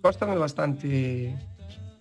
Cóstame 0.00 0.36
bastante 0.36 1.36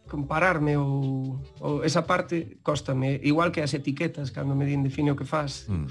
compararme 0.09 0.75
ou, 0.75 1.39
ou 1.61 1.85
esa 1.85 2.03
parte 2.03 2.57
cóstame, 2.63 3.21
igual 3.23 3.51
que 3.51 3.61
as 3.61 3.71
etiquetas 3.77 4.31
cando 4.31 4.57
me 4.57 4.65
din 4.65 4.83
define 4.83 5.13
o 5.13 5.19
que 5.19 5.27
faz. 5.27 5.69
Mm. 5.69 5.87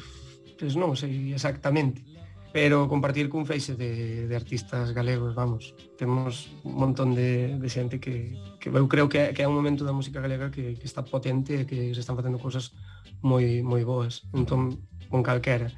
Pois 0.59 0.75
non 0.75 0.99
sei 0.99 1.31
exactamente, 1.31 2.03
pero 2.51 2.90
compartir 2.90 3.31
cun 3.31 3.47
feixe 3.47 3.79
de, 3.79 4.27
de 4.27 4.35
artistas 4.35 4.90
galegos, 4.90 5.38
vamos. 5.38 5.73
Temos 5.94 6.51
un 6.66 6.75
montón 6.75 7.14
de, 7.14 7.55
de 7.55 7.68
xente 7.71 8.03
que, 8.03 8.35
que 8.59 8.68
eu 8.68 8.90
creo 8.90 9.07
que, 9.07 9.31
que 9.33 9.47
é 9.47 9.49
un 9.49 9.55
momento 9.55 9.87
da 9.87 9.94
música 9.94 10.18
galega 10.18 10.51
que, 10.51 10.75
que 10.75 10.87
está 10.88 11.07
potente 11.07 11.62
e 11.62 11.64
que 11.64 11.94
se 11.94 12.03
están 12.03 12.18
facendo 12.18 12.42
cousas 12.42 12.75
moi 13.23 13.62
moi 13.62 13.87
boas. 13.87 14.27
Entón, 14.35 14.83
con 15.07 15.23
calquera. 15.23 15.71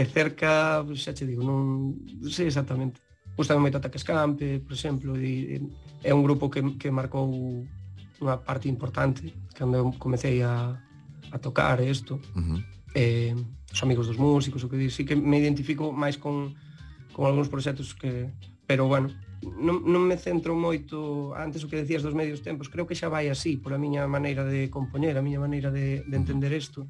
E 0.00 0.08
cerca, 0.08 0.80
pois, 0.80 1.04
xa 1.04 1.12
che 1.12 1.28
digo, 1.28 1.44
non, 1.44 1.92
non 2.00 2.32
sei 2.32 2.48
exactamente. 2.48 3.04
Gustame 3.36 3.60
moito 3.60 3.80
Ataque 3.80 3.96
Escampe, 3.96 4.60
por 4.60 4.72
exemplo, 4.72 5.16
e, 5.16 5.56
e 5.56 5.56
é 6.04 6.12
un 6.12 6.22
grupo 6.22 6.50
que, 6.52 6.60
que 6.76 6.90
marcou 6.92 7.26
unha 8.22 8.36
parte 8.44 8.68
importante 8.68 9.34
cando 9.56 9.76
eu 9.76 9.86
comecei 9.98 10.42
a, 10.42 10.76
a 11.32 11.36
tocar 11.38 11.80
isto. 11.80 12.20
Uh 12.36 12.40
-huh. 12.40 12.60
eh, 12.94 13.34
os 13.72 13.82
amigos 13.82 14.06
dos 14.06 14.18
músicos, 14.18 14.64
o 14.64 14.68
que 14.68 14.76
di, 14.76 14.90
sí 14.90 15.04
que 15.04 15.16
me 15.16 15.40
identifico 15.40 15.92
máis 15.92 16.20
con, 16.20 16.54
con 17.12 17.24
algúns 17.24 17.48
proxectos 17.48 17.96
que... 17.96 18.28
Pero, 18.68 18.86
bueno, 18.86 19.08
non, 19.42 19.82
non 19.82 20.04
me 20.06 20.20
centro 20.20 20.54
moito 20.54 21.32
antes 21.34 21.64
o 21.64 21.68
que 21.72 21.80
decías 21.80 22.04
dos 22.04 22.14
medios 22.14 22.44
tempos, 22.44 22.68
creo 22.68 22.86
que 22.86 22.94
xa 22.94 23.08
vai 23.08 23.26
así 23.32 23.56
pola 23.58 23.80
miña 23.80 24.06
maneira 24.06 24.44
de 24.44 24.68
compoñer, 24.68 25.16
a 25.16 25.24
miña 25.24 25.40
maneira 25.40 25.72
de, 25.72 26.04
de 26.06 26.16
entender 26.16 26.52
isto. 26.52 26.86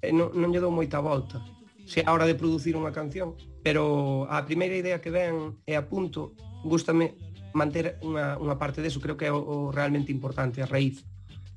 E 0.00 0.08
eh, 0.08 0.12
non, 0.14 0.32
non 0.32 0.48
lle 0.54 0.62
dou 0.62 0.72
moita 0.72 1.02
volta. 1.02 1.42
Se 1.84 2.00
a 2.06 2.10
hora 2.14 2.24
de 2.24 2.38
producir 2.38 2.78
unha 2.78 2.94
canción, 2.94 3.34
pero 3.62 4.26
a 4.30 4.44
primeira 4.44 4.76
idea 4.76 5.00
que 5.00 5.12
ven 5.12 5.60
e 5.68 5.76
punto, 5.84 6.32
gustame 6.64 7.16
manter 7.52 7.98
unha, 8.00 8.38
unha 8.38 8.56
parte 8.56 8.80
deso, 8.80 9.02
creo 9.02 9.18
que 9.18 9.26
é 9.28 9.32
o, 9.32 9.40
o 9.40 9.56
realmente 9.74 10.14
importante, 10.14 10.62
a 10.62 10.70
raíz 10.70 11.02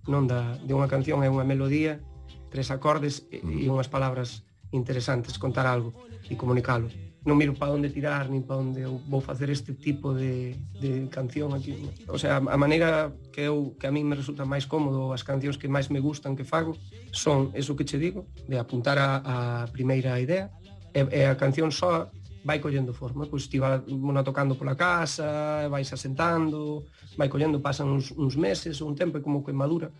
non 0.08 0.28
da, 0.28 0.60
de 0.60 0.74
unha 0.76 0.92
canción, 0.92 1.24
é 1.24 1.30
unha 1.32 1.48
melodía, 1.48 2.04
tres 2.52 2.70
acordes 2.74 3.24
e, 3.32 3.40
e 3.40 3.72
unhas 3.72 3.88
palabras 3.88 4.44
interesantes, 4.76 5.40
contar 5.40 5.64
algo 5.70 5.94
e 6.28 6.36
comunicalo. 6.36 6.92
Non 7.24 7.40
miro 7.40 7.56
para 7.56 7.72
onde 7.72 7.88
tirar, 7.88 8.28
nin 8.28 8.44
para 8.44 8.60
onde 8.60 8.84
eu 8.84 9.00
vou 9.08 9.24
facer 9.24 9.48
este 9.48 9.72
tipo 9.72 10.12
de, 10.12 10.60
de 10.84 11.08
canción 11.08 11.56
aquí. 11.56 11.88
O 12.12 12.20
sea, 12.20 12.44
a 12.44 12.58
maneira 12.60 13.16
que 13.32 13.48
eu 13.48 13.80
que 13.80 13.88
a 13.88 13.96
min 13.96 14.04
me 14.04 14.20
resulta 14.20 14.44
máis 14.44 14.68
cómodo, 14.68 15.16
as 15.16 15.24
cancións 15.24 15.56
que 15.56 15.72
máis 15.72 15.88
me 15.88 16.04
gustan 16.04 16.36
que 16.36 16.44
fago, 16.44 16.76
son 17.16 17.56
eso 17.56 17.80
que 17.80 17.88
che 17.88 17.96
digo, 17.96 18.28
de 18.52 18.60
apuntar 18.60 19.00
a, 19.00 19.24
a 19.24 19.38
primeira 19.72 20.20
idea, 20.20 20.52
e, 20.94 21.02
e 21.10 21.22
a 21.26 21.36
canción 21.36 21.74
só 21.74 22.10
vai 22.44 22.60
collendo 22.60 22.94
forma, 22.94 23.26
pois 23.26 23.48
ti 23.48 23.58
vai 23.58 23.82
tocando 24.24 24.56
pola 24.56 24.76
casa, 24.76 25.68
vais 25.72 25.90
asentando, 25.92 26.86
vai 27.18 27.30
collendo, 27.30 27.64
pasan 27.64 27.88
uns, 27.88 28.12
uns 28.12 28.36
meses 28.36 28.80
ou 28.84 28.92
un 28.92 28.96
tempo 28.96 29.18
e 29.18 29.26
como 29.26 29.44
que 29.44 29.56
madura. 29.56 29.92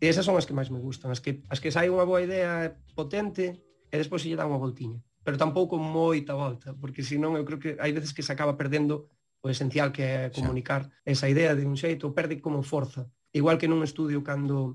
E 0.00 0.08
esas 0.08 0.26
son 0.26 0.36
as 0.36 0.44
que 0.44 0.56
máis 0.56 0.68
me 0.68 0.82
gustan, 0.82 1.14
as 1.14 1.20
que, 1.22 1.46
as 1.48 1.62
que 1.62 1.70
sai 1.70 1.88
unha 1.88 2.04
boa 2.04 2.20
idea 2.20 2.74
potente 2.96 3.62
e 3.88 3.94
despois 3.96 4.20
se 4.22 4.28
lle 4.28 4.38
dá 4.38 4.44
unha 4.44 4.58
voltiña. 4.58 4.98
Pero 5.22 5.38
tampouco 5.38 5.78
moita 5.78 6.34
volta, 6.34 6.74
porque 6.74 7.06
senón 7.06 7.38
eu 7.38 7.46
creo 7.46 7.60
que 7.62 7.76
hai 7.78 7.94
veces 7.94 8.10
que 8.10 8.26
se 8.26 8.32
acaba 8.34 8.58
perdendo 8.58 9.06
o 9.40 9.48
esencial 9.48 9.94
que 9.94 10.02
é 10.02 10.20
comunicar 10.34 10.90
Xa. 11.06 11.12
esa 11.12 11.26
idea 11.30 11.54
de 11.54 11.64
un 11.64 11.78
xeito, 11.78 12.12
perde 12.12 12.42
como 12.42 12.66
forza. 12.66 13.08
Igual 13.30 13.62
que 13.62 13.70
nun 13.70 13.86
estudio 13.86 14.26
cando 14.26 14.74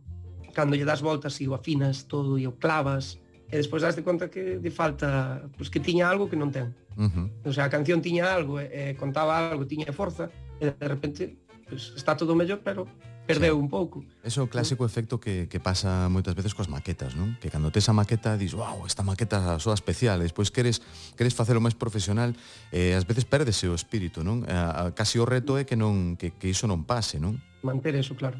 cando 0.55 0.79
lle 0.79 0.87
das 0.87 1.03
voltas 1.03 1.35
e 1.43 1.45
o 1.51 1.53
afinas 1.53 2.07
todo 2.07 2.39
e 2.39 2.47
o 2.47 2.55
clavas, 2.55 3.19
e 3.51 3.55
despois 3.57 3.81
daste 3.85 4.01
conta 4.01 4.29
que 4.29 4.57
de 4.57 4.71
falta 4.71 5.45
pois 5.57 5.69
que 5.69 5.79
tiña 5.79 6.09
algo 6.09 6.29
que 6.29 6.37
non 6.37 6.49
ten 6.49 6.73
uh 6.97 7.09
-huh. 7.09 7.27
o 7.45 7.53
sea, 7.53 7.69
a 7.69 7.71
canción 7.71 8.01
tiña 8.01 8.33
algo 8.33 8.57
e, 8.57 8.67
e 8.67 8.81
contaba 8.97 9.37
algo, 9.37 9.69
tiña 9.69 9.93
forza 9.93 10.33
e 10.57 10.73
de 10.73 10.87
repente 10.87 11.37
pois, 11.69 11.93
está 11.93 12.17
todo 12.17 12.33
mellor 12.33 12.65
pero 12.65 12.89
perdeu 13.25 13.57
sí. 13.57 13.61
un 13.61 13.69
pouco 13.69 14.05
Eso 14.23 14.41
é 14.41 14.43
o 14.45 14.49
clásico 14.49 14.85
efecto 14.85 15.17
que, 15.19 15.49
que 15.49 15.59
pasa 15.59 16.09
moitas 16.09 16.33
veces 16.37 16.53
coas 16.53 16.69
maquetas 16.69 17.17
non? 17.17 17.37
que 17.41 17.49
cando 17.49 17.73
tes 17.73 17.85
a 17.89 17.93
maqueta 17.93 18.37
dis 18.37 18.53
wow, 18.53 18.85
esta 18.85 19.01
maqueta 19.01 19.57
soa 19.57 19.73
especial 19.73 20.21
e 20.21 20.29
despois 20.29 20.53
queres, 20.53 20.81
queres 21.17 21.33
facelo 21.33 21.61
máis 21.61 21.73
profesional 21.77 22.37
e 22.69 22.93
eh, 22.93 22.97
ás 22.97 23.05
veces 23.05 23.25
perdese 23.25 23.69
o 23.69 23.75
espírito 23.77 24.21
non? 24.21 24.45
A, 24.45 24.89
a, 24.89 24.97
casi 24.97 25.17
o 25.17 25.25
reto 25.25 25.57
é 25.57 25.65
que, 25.65 25.77
non, 25.77 26.17
que, 26.17 26.33
que 26.37 26.49
iso 26.49 26.69
non 26.69 26.85
pase 26.85 27.17
non? 27.17 27.41
manter 27.65 27.97
eso, 27.97 28.13
claro 28.13 28.37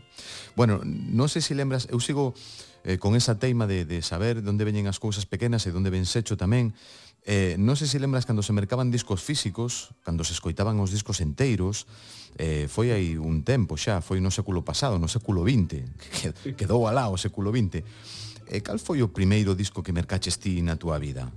Bueno, 0.53 0.85
non 0.85 1.27
sei 1.27 1.41
se 1.41 1.57
lembras, 1.57 1.89
eu 1.89 1.97
sigo 1.97 2.37
eh, 2.85 3.01
con 3.01 3.17
esa 3.17 3.41
teima 3.41 3.65
de, 3.65 3.83
de 3.83 4.05
saber 4.05 4.45
de 4.45 4.49
onde 4.53 4.61
veñen 4.61 4.85
as 4.85 5.01
cousas 5.01 5.25
pequenas 5.25 5.65
e 5.65 5.73
de 5.73 5.77
onde 5.81 5.89
ven 5.89 6.05
secho 6.05 6.37
tamén. 6.37 6.77
Eh, 7.25 7.57
non 7.57 7.73
sei 7.73 7.89
se 7.89 7.97
lembras 7.97 8.29
cando 8.29 8.45
se 8.45 8.53
mercaban 8.53 8.93
discos 8.93 9.25
físicos, 9.25 9.97
cando 10.05 10.21
se 10.21 10.37
escoitaban 10.37 10.77
os 10.77 10.93
discos 10.93 11.25
enteiros, 11.25 11.89
eh, 12.37 12.69
foi 12.69 12.93
aí 12.93 13.17
un 13.17 13.41
tempo 13.41 13.73
xa, 13.73 14.05
foi 14.05 14.21
no 14.21 14.29
século 14.29 14.61
pasado, 14.61 15.01
no 15.01 15.09
século 15.09 15.41
XX, 15.41 15.89
que 16.45 16.53
quedou 16.53 16.85
alá 16.85 17.09
o 17.09 17.17
século 17.17 17.49
XX. 17.49 17.81
Eh, 18.45 18.61
cal 18.61 18.77
foi 18.77 19.01
o 19.01 19.09
primeiro 19.09 19.57
disco 19.57 19.81
que 19.81 19.89
mercaches 19.89 20.37
ti 20.37 20.61
na 20.61 20.77
túa 20.77 21.01
vida? 21.01 21.33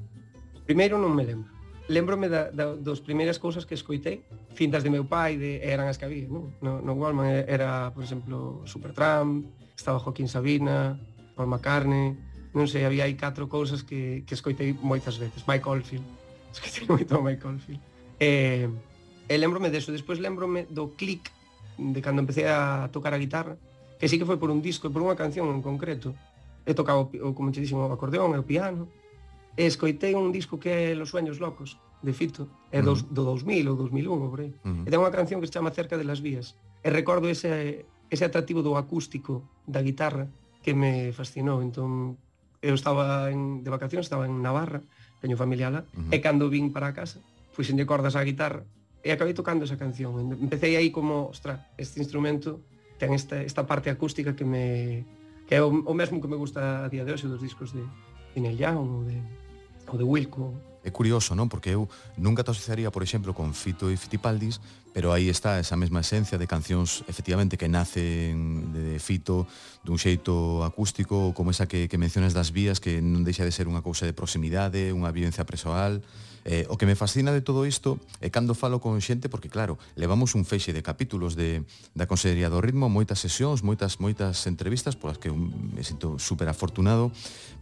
Primeiro 0.68 1.00
non 1.00 1.16
me 1.16 1.24
lembro. 1.24 1.48
Lembrome 1.88 2.28
da, 2.28 2.52
da, 2.52 2.76
dos 2.76 3.00
primeiras 3.00 3.40
cousas 3.40 3.64
que 3.64 3.72
escoitei, 3.72 4.20
cintas 4.52 4.84
de 4.84 4.92
meu 4.92 5.08
pai, 5.08 5.40
de, 5.40 5.64
eran 5.64 5.88
as 5.88 5.96
que 5.96 6.04
había, 6.04 6.28
non? 6.28 6.52
No, 6.60 6.84
no 6.84 6.92
Wallman 6.92 7.48
era, 7.48 7.88
por 7.96 8.04
exemplo, 8.04 8.60
Supertramp, 8.68 9.48
estaba 9.72 9.96
Joaquín 9.96 10.28
Sabina, 10.28 11.00
Paul 11.38 11.54
McCartney, 11.54 12.18
non 12.50 12.66
sei, 12.66 12.82
había 12.82 13.06
aí 13.06 13.14
catro 13.14 13.46
cousas 13.46 13.86
que, 13.86 14.26
que 14.26 14.34
escoitei 14.34 14.74
moitas 14.74 15.22
veces. 15.22 15.46
Mike 15.46 15.62
Oldfield, 15.70 16.02
escoitei 16.54 16.82
moito 16.90 17.14
a 17.14 17.22
Mike 17.22 17.46
Oldfield. 17.46 17.78
E, 18.18 18.66
e 19.30 19.34
lembrome 19.38 19.70
deso, 19.70 19.94
despois 19.94 20.18
lembrome 20.18 20.66
do 20.66 20.98
click 20.98 21.30
de 21.78 22.02
cando 22.02 22.26
empecé 22.26 22.50
a 22.50 22.90
tocar 22.90 23.14
a 23.14 23.22
guitarra, 23.22 23.54
que 24.02 24.10
sí 24.10 24.18
que 24.18 24.26
foi 24.26 24.34
por 24.34 24.50
un 24.50 24.58
disco 24.58 24.90
e 24.90 24.92
por 24.92 24.98
unha 24.98 25.14
canción 25.14 25.46
en 25.54 25.62
concreto. 25.62 26.18
E 26.66 26.74
tocaba, 26.74 27.06
o, 27.06 27.30
como 27.38 27.54
te 27.54 27.62
dixen, 27.62 27.78
o 27.78 27.86
acordeón 27.94 28.34
e 28.34 28.42
o 28.42 28.44
piano. 28.44 28.90
E 29.54 29.62
escoitei 29.62 30.18
un 30.18 30.34
disco 30.34 30.58
que 30.58 30.90
é 30.90 30.98
Los 30.98 31.14
Sueños 31.14 31.38
Locos, 31.38 31.78
de 32.02 32.10
Fito, 32.14 32.50
é 32.70 32.82
dos, 32.82 33.02
uh 33.02 33.10
-huh. 33.10 33.14
do 33.14 33.22
2000 33.38 33.70
ou 33.70 33.76
2001, 33.78 34.30
por 34.30 34.40
aí. 34.42 34.50
Uh 34.62 34.82
-huh. 34.82 34.86
E 34.86 34.90
ten 34.90 34.98
unha 34.98 35.14
canción 35.14 35.38
que 35.38 35.46
se 35.46 35.54
chama 35.54 35.70
Cerca 35.70 35.94
de 35.94 36.06
las 36.06 36.18
Vías. 36.18 36.58
E 36.82 36.90
recordo 36.90 37.30
ese, 37.30 37.86
ese 38.10 38.24
atractivo 38.26 38.62
do 38.62 38.74
acústico 38.78 39.42
da 39.66 39.82
guitarra, 39.82 40.30
que 40.62 40.74
me 40.74 41.12
fascinou. 41.12 41.62
Entón, 41.62 42.18
eu 42.62 42.74
estaba 42.74 43.30
en, 43.30 43.62
de 43.62 43.70
vacacións, 43.70 44.06
estaba 44.06 44.26
en 44.26 44.42
Navarra, 44.42 44.82
teño 45.22 45.38
familia 45.38 45.70
lá, 45.70 45.82
uh 45.82 46.10
-huh. 46.10 46.14
e 46.14 46.18
cando 46.18 46.50
vin 46.50 46.74
para 46.74 46.90
a 46.90 46.94
casa, 46.94 47.22
de 47.58 47.86
cordas 47.86 48.14
á 48.14 48.22
guitarra 48.22 48.62
e 49.02 49.10
acabei 49.10 49.34
tocando 49.34 49.64
esa 49.66 49.78
canción. 49.78 50.14
Empecé 50.38 50.74
aí 50.78 50.90
como, 50.90 51.30
ostra, 51.30 51.70
este 51.78 51.98
instrumento 51.98 52.62
ten 52.98 53.14
esta, 53.14 53.42
esta 53.42 53.62
parte 53.66 53.90
acústica 53.90 54.34
que 54.34 54.44
me 54.44 55.06
que 55.46 55.56
é 55.56 55.62
o, 55.62 55.70
o 55.70 55.94
mesmo 55.94 56.20
que 56.20 56.28
me 56.28 56.36
gusta 56.36 56.84
a 56.84 56.88
día 56.92 57.06
de 57.06 57.14
hoxe 57.14 57.30
dos 57.30 57.40
discos 57.40 57.72
de, 57.72 57.80
de 58.34 58.38
Neil 58.42 58.58
Young 58.58 58.78
ou 58.78 59.02
de, 59.06 59.16
ou 59.88 59.96
de 59.96 60.04
Wilco 60.04 60.52
É 60.86 60.90
curioso, 60.94 61.34
non? 61.34 61.50
Porque 61.50 61.74
eu 61.74 61.90
nunca 62.14 62.46
te 62.46 62.54
asociaría, 62.54 62.94
por 62.94 63.02
exemplo, 63.02 63.34
con 63.34 63.50
Fito 63.52 63.90
e 63.90 63.98
Fitipaldis, 63.98 64.62
pero 64.94 65.12
aí 65.12 65.28
está 65.28 65.60
esa 65.60 65.76
mesma 65.76 66.00
esencia 66.00 66.38
de 66.38 66.46
cancións 66.46 67.04
efectivamente 67.06 67.58
que 67.58 67.68
nacen 67.68 68.72
de 68.72 68.98
Fito 68.98 69.46
dun 69.82 69.98
xeito 69.98 70.64
acústico, 70.64 71.34
como 71.34 71.50
esa 71.50 71.68
que, 71.70 71.86
que 71.86 71.98
mencionas 71.98 72.34
das 72.34 72.50
vías, 72.50 72.80
que 72.80 73.02
non 73.02 73.22
deixa 73.22 73.46
de 73.46 73.54
ser 73.54 73.66
unha 73.70 73.82
cousa 73.84 74.06
de 74.06 74.16
proximidade, 74.16 74.90
unha 74.94 75.12
vivencia 75.14 75.46
persoal. 75.46 76.02
Eh, 76.48 76.64
o 76.72 76.80
que 76.80 76.88
me 76.88 76.96
fascina 76.96 77.28
de 77.28 77.44
todo 77.44 77.68
isto 77.68 78.00
é 78.24 78.32
cando 78.32 78.56
falo 78.56 78.80
con 78.80 78.96
xente, 79.04 79.28
porque 79.28 79.52
claro, 79.52 79.76
levamos 80.00 80.32
un 80.32 80.48
feixe 80.48 80.72
de 80.72 80.80
capítulos 80.80 81.36
de, 81.36 81.66
da 81.92 82.08
Consellería 82.08 82.48
do 82.48 82.62
Ritmo, 82.64 82.88
moitas 82.88 83.20
sesións, 83.20 83.60
moitas 83.60 84.00
moitas 84.00 84.48
entrevistas, 84.48 84.96
polas 84.96 85.20
que 85.20 85.28
me 85.28 85.84
sinto 85.84 86.16
super 86.16 86.48
afortunado, 86.48 87.12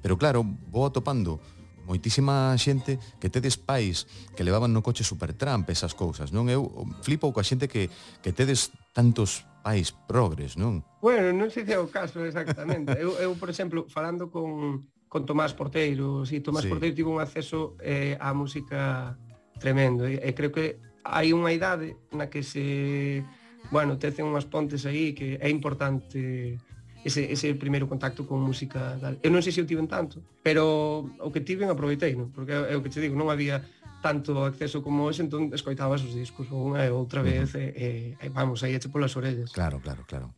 pero 0.05 0.15
claro, 0.15 0.47
vou 0.71 0.87
atopando 0.87 1.43
moitísima 1.87 2.53
xente 2.59 2.99
que 3.23 3.31
tedes 3.31 3.55
pais 3.55 4.11
que 4.35 4.43
levaban 4.43 4.75
no 4.75 4.83
coche 4.83 5.07
Supertramp 5.07 5.71
esas 5.71 5.95
cousas, 5.95 6.35
non? 6.35 6.51
Eu 6.51 6.67
um, 6.67 6.91
flipo 7.01 7.31
coa 7.31 7.47
xente 7.47 7.71
que, 7.71 7.89
que 8.21 8.35
tedes 8.35 8.75
tantos 8.91 9.47
pais 9.63 9.95
progres, 9.95 10.59
non? 10.59 10.83
Bueno, 11.01 11.31
non 11.31 11.49
sei 11.49 11.63
se 11.63 11.73
é 11.73 11.81
o 11.81 11.87
caso 11.87 12.27
exactamente. 12.27 12.93
eu, 12.99 13.15
eu, 13.23 13.39
por 13.39 13.49
exemplo, 13.49 13.87
falando 13.87 14.29
con, 14.29 14.85
con 15.07 15.23
Tomás 15.25 15.55
Porteiro, 15.55 16.27
si 16.27 16.43
Tomás 16.43 16.67
sí. 16.67 16.71
Porteiro 16.71 16.95
tivo 16.95 17.15
un 17.15 17.23
acceso 17.23 17.79
eh, 17.79 18.19
á 18.19 18.35
música 18.35 19.15
tremendo. 19.63 20.05
E, 20.05 20.19
e 20.19 20.31
creo 20.35 20.51
que 20.51 20.83
hai 21.07 21.31
unha 21.31 21.55
idade 21.55 21.95
na 22.11 22.27
que 22.27 22.43
se 22.43 23.23
bueno, 23.71 23.99
tecen 23.99 24.27
unhas 24.27 24.47
pontes 24.47 24.87
aí 24.87 25.15
que 25.15 25.39
é 25.43 25.51
importante 25.51 26.59
ese, 27.07 27.31
ese 27.31 27.55
primeiro 27.55 27.87
contacto 27.87 28.27
con 28.27 28.43
música 28.43 28.99
da... 28.99 29.15
eu 29.23 29.31
non 29.31 29.39
sei 29.39 29.55
se 29.55 29.63
eu 29.63 29.71
tiven 29.71 29.87
tanto 29.87 30.19
pero 30.43 31.07
o 31.23 31.31
que 31.31 31.39
tiven 31.39 31.71
aproveitei 31.71 32.19
non? 32.19 32.35
porque 32.35 32.51
é 32.51 32.75
o 32.75 32.83
que 32.83 32.91
te 32.91 32.99
digo, 32.99 33.15
non 33.15 33.31
había 33.31 33.63
tanto 34.03 34.43
acceso 34.43 34.83
como 34.83 35.07
hoxe, 35.07 35.23
entón 35.23 35.55
escoitabas 35.55 36.03
os 36.03 36.13
discos 36.13 36.51
unha 36.51 36.83
e 36.83 36.91
outra 36.91 37.23
vez 37.23 37.55
uh 37.55 37.63
-huh. 37.63 38.19
e, 38.19 38.19
e, 38.19 38.27
e 38.27 38.29
vamos, 38.35 38.67
aí 38.67 38.75
eche 38.75 38.91
polas 38.91 39.15
orellas 39.15 39.55
claro, 39.55 39.79
claro, 39.79 40.03
claro 40.05 40.35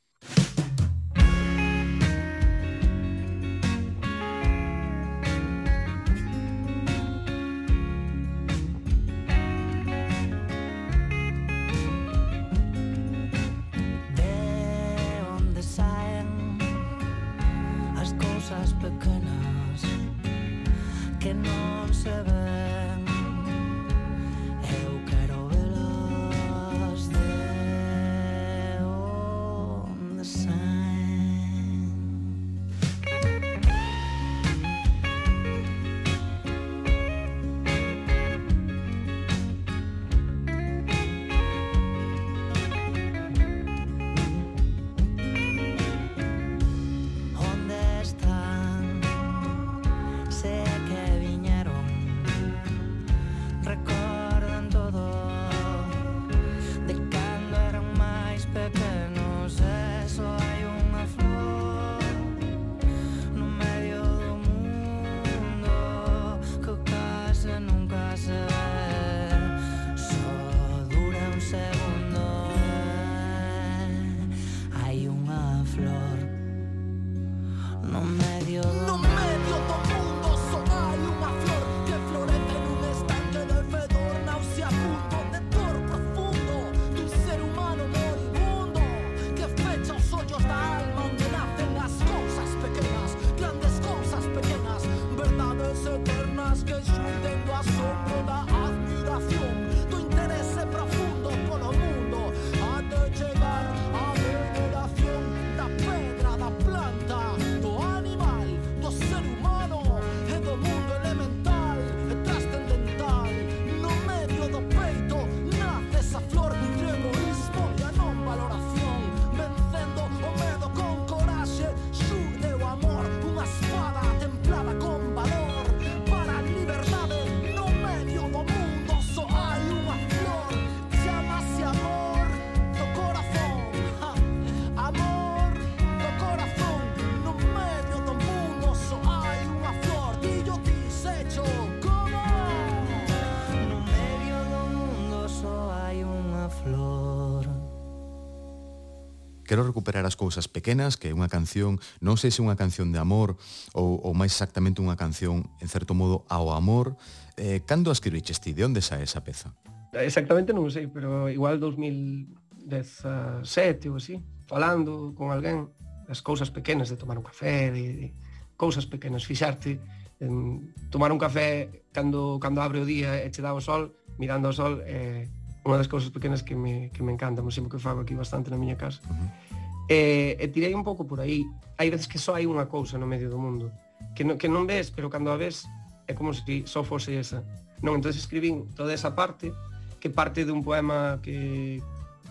quero 149.59 149.67
recuperar 149.67 150.07
as 150.07 150.15
cousas 150.15 150.47
pequenas, 150.47 150.95
que 150.95 151.11
é 151.11 151.15
unha 151.15 151.27
canción, 151.27 151.83
non 151.99 152.15
sei 152.15 152.31
se 152.31 152.39
unha 152.39 152.55
canción 152.55 152.95
de 152.95 153.03
amor 153.03 153.35
ou, 153.75 153.99
ou 154.07 154.15
máis 154.15 154.39
exactamente 154.39 154.79
unha 154.79 154.95
canción, 154.95 155.51
en 155.59 155.67
certo 155.67 155.99
modo, 155.99 156.23
ao 156.31 156.55
amor. 156.55 156.95
Eh, 157.35 157.67
cando 157.67 157.91
a 157.91 157.95
escribiches 157.99 158.39
ti? 158.39 158.55
De 158.55 158.63
onde 158.63 158.87
sae 158.87 159.03
esa 159.03 159.27
peza? 159.27 159.51
Exactamente 159.99 160.55
non 160.55 160.71
sei, 160.71 160.87
pero 160.87 161.27
igual 161.27 161.59
2017 161.59 163.91
ou 163.91 163.99
así, 163.99 164.23
falando 164.47 165.11
con 165.19 165.35
alguén 165.35 165.75
das 166.07 166.23
cousas 166.23 166.55
pequenas 166.55 166.87
de 166.87 166.95
tomar 166.95 167.19
un 167.19 167.27
café, 167.27 167.75
de, 167.75 167.85
de 167.99 168.15
cousas 168.55 168.87
pequenas, 168.87 169.27
fixarte 169.27 169.83
en 170.23 170.71
tomar 170.87 171.11
un 171.11 171.19
café 171.19 171.83
cando 171.91 172.39
cando 172.39 172.63
abre 172.63 172.79
o 172.79 172.87
día 172.87 173.19
e 173.19 173.27
che 173.35 173.43
dá 173.43 173.51
o 173.51 173.59
sol, 173.59 173.91
mirando 174.23 174.51
o 174.51 174.55
sol, 174.55 174.83
eh, 174.87 175.27
unha 175.67 175.83
das 175.83 175.91
cousas 175.91 176.15
pequenas 176.15 176.47
que 176.47 176.55
me, 176.55 176.95
que 176.95 177.03
me 177.03 177.11
encanta, 177.11 177.43
sempre 177.51 177.75
que 177.75 177.83
fago 177.83 178.07
aquí 178.07 178.15
bastante 178.15 178.55
na 178.55 178.57
miña 178.57 178.79
casa. 178.79 179.03
Uh 179.11 179.19
-huh. 179.19 179.48
E, 179.89 180.37
e 180.37 180.45
tirei 180.53 180.77
un 180.77 180.85
pouco 180.85 181.09
por 181.09 181.21
aí. 181.21 181.49
Hai 181.81 181.89
veces 181.89 182.05
que 182.05 182.21
só 182.21 182.37
hai 182.37 182.45
unha 182.45 182.69
cousa 182.69 183.01
no 183.01 183.09
medio 183.09 183.33
do 183.33 183.41
mundo, 183.41 183.73
que 184.13 184.21
no, 184.21 184.37
que 184.37 184.45
non 184.45 184.69
ves, 184.69 184.93
pero 184.93 185.09
cando 185.09 185.33
a 185.33 185.41
ves 185.41 185.65
é 186.05 186.13
como 186.13 186.37
se 186.37 186.45
si 186.45 186.57
só 186.69 186.85
fose 186.85 187.17
esa. 187.17 187.41
Non, 187.81 187.97
entón 187.97 188.13
escribín 188.13 188.69
toda 188.77 188.93
esa 188.93 189.17
parte, 189.17 189.49
que 189.97 190.13
parte 190.13 190.45
dun 190.45 190.61
poema 190.61 191.25
que, 191.25 191.81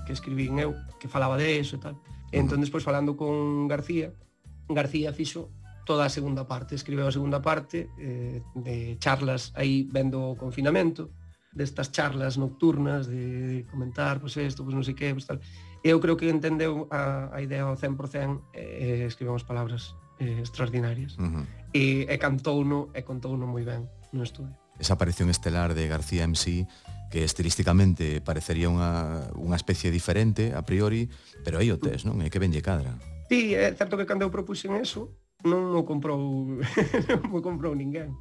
que 0.05 0.13
escribín 0.13 0.61
eu, 0.61 0.77
que 1.01 1.09
falaba 1.09 1.33
de 1.33 1.57
eso 1.57 1.77
e 1.77 1.81
tal. 1.81 1.97
E 2.29 2.37
entón, 2.37 2.61
despois, 2.61 2.85
falando 2.85 3.17
con 3.17 3.65
García, 3.65 4.13
García 4.69 5.09
fixo 5.09 5.49
toda 5.89 6.05
a 6.05 6.13
segunda 6.13 6.45
parte, 6.45 6.77
escribeu 6.77 7.09
a 7.09 7.15
segunda 7.15 7.41
parte 7.41 7.89
eh, 7.97 8.43
de 8.53 9.01
charlas 9.01 9.49
aí 9.57 9.87
vendo 9.89 10.21
o 10.21 10.37
confinamento, 10.37 11.09
destas 11.55 11.89
charlas 11.89 12.37
nocturnas 12.37 13.09
de 13.09 13.65
comentar, 13.71 14.21
pois 14.21 14.37
pues, 14.37 14.45
isto, 14.45 14.61
pois 14.61 14.75
pues, 14.75 14.77
non 14.77 14.85
sei 14.85 14.93
que, 14.93 15.09
pois 15.09 15.25
pues, 15.25 15.31
tal 15.31 15.39
eu 15.83 15.99
creo 15.99 16.17
que 16.17 16.29
entendeu 16.29 16.87
a, 16.89 17.29
a 17.33 17.41
idea 17.41 17.63
ao 17.63 17.75
100% 17.75 18.53
e, 18.53 19.03
eh, 19.03 19.05
escribeu 19.05 19.35
as 19.35 19.43
palabras 19.43 19.95
eh, 20.19 20.41
extraordinarias. 20.41 21.17
Uh 21.17 21.29
-huh. 21.29 21.45
E, 21.73 22.05
e 22.09 22.15
cantouno 22.17 22.89
e 22.93 23.01
contouno 23.03 23.45
moi 23.45 23.63
ben 23.63 23.85
no 24.13 24.23
estudio. 24.23 24.55
Esa 24.77 24.93
aparición 24.93 25.29
estelar 25.29 25.73
de 25.73 25.89
García 25.89 26.23
MC 26.23 26.65
que 27.09 27.23
estilísticamente 27.23 28.19
parecería 28.19 28.67
unha, 28.67 29.31
unha 29.39 29.55
especie 29.55 29.89
diferente 29.91 30.51
a 30.51 30.61
priori, 30.67 31.07
pero 31.43 31.59
aí 31.59 31.71
o 31.71 31.79
tes, 31.79 32.03
non? 32.03 32.19
É 32.19 32.27
que 32.27 32.39
ben 32.39 32.51
lle 32.51 32.63
cadra. 32.63 32.99
Sí, 33.31 33.55
é 33.55 33.71
certo 33.75 33.95
que 33.95 34.07
cando 34.07 34.27
eu 34.27 34.31
propuxen 34.31 34.75
eso, 34.75 35.15
non 35.47 35.71
o 35.71 35.87
comprou, 35.87 36.19
non 37.23 37.31
o 37.31 37.39
comprou 37.39 37.71
ninguén 37.75 38.15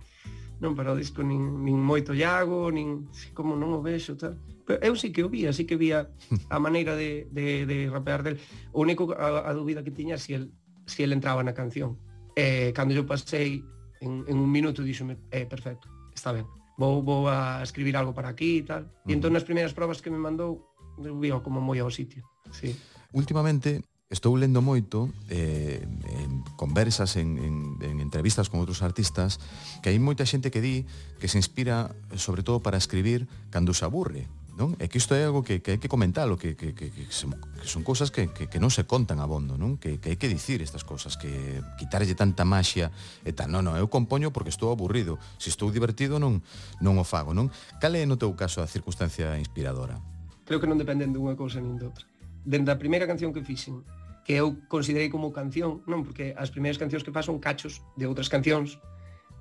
non 0.60 0.72
para 0.72 0.92
o 0.92 0.96
disco 0.96 1.20
nin, 1.20 1.60
nin 1.60 1.76
moito 1.76 2.16
Iago, 2.16 2.72
nin 2.72 3.12
como 3.36 3.56
non 3.56 3.76
o 3.76 3.80
vexo, 3.84 4.16
tal. 4.16 4.40
Pero 4.64 4.80
eu 4.80 4.94
sí 4.96 5.12
que 5.12 5.22
o 5.22 5.28
vía, 5.28 5.52
sí 5.52 5.68
que 5.68 5.76
vía 5.76 6.08
a 6.54 6.58
maneira 6.58 6.96
de, 6.96 7.28
de, 7.30 7.68
de 7.68 7.88
rapear 7.92 8.24
del. 8.24 8.40
O 8.72 8.80
único 8.80 9.12
a, 9.12 9.48
a 9.48 9.52
dúbida 9.52 9.84
que 9.84 9.92
tiña 9.92 10.16
si 10.16 10.34
el, 10.34 10.52
si 10.88 11.04
el 11.04 11.12
entraba 11.12 11.44
na 11.44 11.52
canción. 11.52 12.00
Eh, 12.36 12.72
cando 12.76 12.92
eu 12.92 13.04
pasei 13.04 13.64
en, 14.00 14.24
en 14.28 14.36
un 14.36 14.50
minuto 14.50 14.84
díxome, 14.84 15.16
eh, 15.32 15.48
perfecto, 15.48 15.88
está 16.12 16.32
ben. 16.32 16.44
Vou, 16.76 17.00
vou 17.00 17.28
a 17.28 17.64
escribir 17.64 17.96
algo 17.96 18.12
para 18.12 18.28
aquí 18.28 18.60
e 18.60 18.64
tal. 18.64 18.84
E 19.08 19.12
entón 19.16 19.32
nas 19.32 19.44
primeiras 19.44 19.72
probas 19.72 20.04
que 20.04 20.12
me 20.12 20.20
mandou, 20.20 20.72
eu 21.00 21.16
vía 21.16 21.40
como 21.40 21.60
moi 21.60 21.80
ao 21.80 21.92
sitio. 21.92 22.24
Sí. 22.52 22.76
Últimamente 23.12 23.80
Estou 24.06 24.38
lendo 24.38 24.62
moito 24.62 25.10
eh, 25.26 25.82
en 25.82 26.46
conversas, 26.54 27.18
en, 27.18 27.42
en, 27.42 27.54
en 27.82 27.98
entrevistas 27.98 28.46
con 28.46 28.62
outros 28.62 28.78
artistas, 28.86 29.42
que 29.82 29.90
hai 29.90 29.98
moita 29.98 30.22
xente 30.22 30.54
que 30.54 30.62
di 30.62 30.86
que 31.18 31.26
se 31.26 31.42
inspira 31.42 31.90
sobre 32.14 32.46
todo 32.46 32.62
para 32.62 32.78
escribir 32.78 33.26
cando 33.50 33.74
se 33.74 33.82
aburre, 33.82 34.30
non? 34.54 34.78
É 34.78 34.86
que 34.86 35.02
isto 35.02 35.18
é 35.18 35.26
algo 35.26 35.42
que, 35.42 35.58
que 35.58 35.74
hai 35.74 35.80
que 35.82 35.90
comentalo, 35.90 36.38
que, 36.38 36.54
que, 36.54 36.70
que, 36.70 36.94
que, 36.94 37.10
son, 37.10 37.34
que 37.34 37.66
son 37.66 37.82
cousas 37.82 38.14
que, 38.14 38.30
que, 38.30 38.46
que 38.46 38.62
non 38.62 38.70
se 38.70 38.86
contan 38.86 39.18
abondo, 39.18 39.58
non? 39.58 39.74
Que, 39.74 39.98
que 39.98 40.14
hai 40.14 40.18
que 40.22 40.30
dicir 40.30 40.62
estas 40.62 40.86
cousas, 40.86 41.18
que 41.18 41.58
quitarlle 41.74 42.14
tanta 42.14 42.46
maxia 42.46 42.94
e 43.26 43.34
tal. 43.34 43.50
Non, 43.50 43.66
non, 43.66 43.74
eu 43.74 43.90
compoño 43.90 44.30
porque 44.30 44.54
estou 44.54 44.70
aburrido. 44.70 45.18
Se 45.42 45.50
estou 45.50 45.66
divertido 45.74 46.22
non 46.22 46.46
non 46.78 46.94
o 46.94 47.02
fago, 47.02 47.34
non? 47.34 47.50
Cal 47.82 47.98
é 47.98 48.06
no 48.06 48.14
teu 48.14 48.30
caso 48.38 48.62
a 48.62 48.70
circunstancia 48.70 49.34
inspiradora? 49.34 49.98
Creo 50.46 50.62
que 50.62 50.70
non 50.70 50.78
dependen 50.78 51.10
dunha 51.10 51.34
cousa 51.34 51.58
nin 51.58 51.74
doutra 51.74 52.06
dende 52.46 52.70
a 52.70 52.78
primeira 52.78 53.10
canción 53.10 53.34
que 53.34 53.42
fixen, 53.42 53.82
que 54.22 54.38
eu 54.38 54.56
considerei 54.70 55.10
como 55.10 55.34
canción, 55.34 55.82
non, 55.90 56.06
porque 56.06 56.32
as 56.38 56.54
primeiras 56.54 56.78
cancións 56.78 57.02
que 57.02 57.10
paso 57.10 57.34
son 57.34 57.42
cachos 57.42 57.82
de 57.98 58.06
outras 58.06 58.30
cancións, 58.30 58.78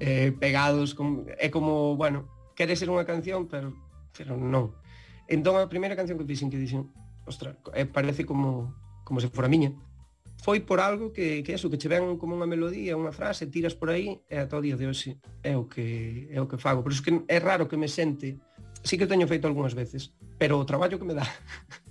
eh, 0.01 0.33
pegados, 0.33 0.97
como, 0.97 1.29
é 1.37 1.47
como, 1.53 1.95
bueno, 1.95 2.25
quere 2.57 2.73
ser 2.73 2.89
unha 2.89 3.05
canción, 3.05 3.45
pero, 3.45 3.73
pero 4.17 4.33
non. 4.33 4.73
Entón, 5.29 5.57
a 5.61 5.69
primeira 5.69 5.93
canción 5.93 6.17
que 6.17 6.25
fixen 6.25 6.49
que 6.49 6.57
dixen, 6.57 6.89
ostra, 7.25 7.57
eh, 7.77 7.85
parece 7.85 8.25
como, 8.25 8.73
como 9.05 9.21
se 9.21 9.29
fora 9.29 9.49
miña, 9.49 9.73
foi 10.41 10.61
por 10.61 10.77
algo 10.77 11.09
que, 11.13 11.41
que 11.41 11.53
eso, 11.57 11.69
que 11.69 11.77
che 11.77 11.89
ven 11.89 12.17
como 12.21 12.37
unha 12.37 12.49
melodía, 12.49 12.93
unha 12.97 13.09
frase, 13.09 13.49
tiras 13.49 13.73
por 13.73 13.89
aí, 13.89 14.21
e 14.29 14.37
a 14.37 14.45
todo 14.45 14.61
día 14.61 14.77
de 14.77 14.85
hoxe 14.85 15.17
é 15.41 15.57
o 15.57 15.65
que, 15.65 16.29
é 16.29 16.37
o 16.41 16.45
que 16.45 16.61
fago. 16.61 16.85
Por 16.85 16.93
iso 16.93 17.01
que 17.01 17.25
é 17.25 17.37
raro 17.41 17.65
que 17.65 17.79
me 17.79 17.89
sente, 17.89 18.37
sí 18.85 18.97
que 18.97 19.09
teño 19.09 19.25
feito 19.25 19.49
algunhas 19.49 19.73
veces, 19.73 20.13
pero 20.37 20.61
o 20.61 20.67
traballo 20.67 21.01
que 21.01 21.07
me 21.07 21.17
dá 21.17 21.25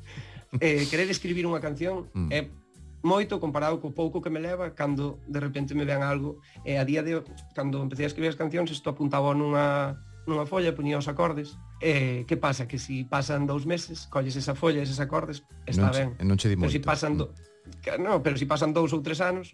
eh, 0.60 0.86
querer 0.90 1.10
escribir 1.10 1.46
unha 1.46 1.58
canción 1.58 2.10
mm. 2.14 2.30
é 2.30 2.40
moito 3.04 3.36
comparado 3.36 3.78
co 3.84 3.92
pouco 3.92 4.24
que 4.24 4.32
me 4.32 4.40
leva 4.40 4.72
cando 4.72 5.20
de 5.28 5.38
repente 5.38 5.76
me 5.76 5.84
vean 5.84 6.00
algo 6.00 6.40
e 6.64 6.80
a 6.80 6.84
día 6.88 7.04
de 7.04 7.20
cando 7.52 7.84
empecé 7.84 8.04
a 8.04 8.10
escribir 8.10 8.32
as 8.32 8.38
cancións 8.40 8.72
isto 8.72 8.88
apuntaba 8.88 9.36
nunha 9.36 10.00
nunha 10.24 10.48
folla 10.48 10.72
poñía 10.72 10.96
os 10.96 11.04
acordes 11.04 11.60
e 11.84 12.24
que 12.24 12.40
pasa 12.40 12.64
que 12.64 12.80
si 12.80 13.04
pasan 13.04 13.44
dous 13.44 13.68
meses 13.68 14.08
colles 14.08 14.40
esa 14.40 14.56
folla 14.56 14.80
e 14.80 14.88
eses 14.88 15.04
acordes 15.04 15.44
está 15.68 15.92
non, 15.92 16.16
ben 16.16 16.24
non 16.24 16.40
che 16.40 16.48
di 16.48 16.56
moito. 16.56 16.72
pero 16.72 16.72
si 16.72 16.80
pasan 16.80 17.12
do... 17.20 17.28
Mm. 17.28 18.00
no, 18.00 18.24
pero 18.24 18.34
si 18.40 18.48
pasan 18.48 18.72
dous 18.72 18.96
ou 18.96 19.04
tres 19.04 19.20
anos 19.20 19.52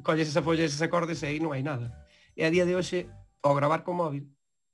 colles 0.00 0.32
esa 0.32 0.40
folla 0.40 0.64
e 0.64 0.68
eses 0.72 0.80
acordes 0.80 1.20
e 1.20 1.28
aí 1.28 1.38
non 1.38 1.52
hai 1.52 1.60
nada 1.60 1.92
e 2.32 2.48
a 2.48 2.50
día 2.50 2.64
de 2.64 2.72
hoxe 2.72 3.12
ao 3.44 3.52
gravar 3.52 3.84
co 3.84 3.92
móvil 3.92 4.24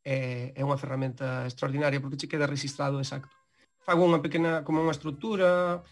é, 0.06 0.54
é 0.54 0.62
unha 0.62 0.78
ferramenta 0.78 1.42
extraordinaria 1.50 1.98
porque 1.98 2.14
che 2.22 2.30
queda 2.30 2.46
registrado 2.46 3.02
exacto 3.02 3.34
fago 3.82 4.06
unha 4.06 4.22
pequena 4.22 4.62
como 4.66 4.82
unha 4.82 4.94
estrutura 4.94 5.82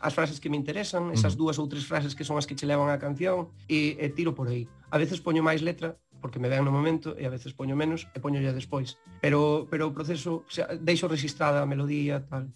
as 0.00 0.14
frases 0.16 0.40
que 0.40 0.48
me 0.48 0.56
interesan, 0.56 1.12
esas 1.12 1.36
dúas 1.36 1.60
ou 1.60 1.68
tres 1.68 1.84
frases 1.84 2.16
que 2.16 2.24
son 2.24 2.40
as 2.40 2.48
que 2.48 2.56
che 2.56 2.64
levan 2.64 2.88
á 2.88 2.96
canción 2.96 3.52
e, 3.68 3.96
e 4.00 4.08
tiro 4.10 4.32
por 4.32 4.48
aí. 4.48 4.64
A 4.88 4.96
veces 4.96 5.20
poño 5.20 5.44
máis 5.44 5.60
letra 5.60 6.00
porque 6.20 6.38
me 6.38 6.48
vean 6.48 6.64
no 6.64 6.72
momento 6.72 7.16
e 7.16 7.24
a 7.24 7.32
veces 7.32 7.56
poño 7.56 7.74
menos 7.74 8.08
e 8.12 8.20
poño 8.20 8.40
ya 8.40 8.52
despois. 8.52 9.00
Pero 9.24 9.66
pero 9.72 9.88
o 9.88 9.92
proceso, 9.96 10.44
o 10.44 10.52
sea, 10.52 10.68
deixo 10.76 11.08
registrada 11.08 11.64
a 11.64 11.66
melodía, 11.66 12.24
tal. 12.28 12.52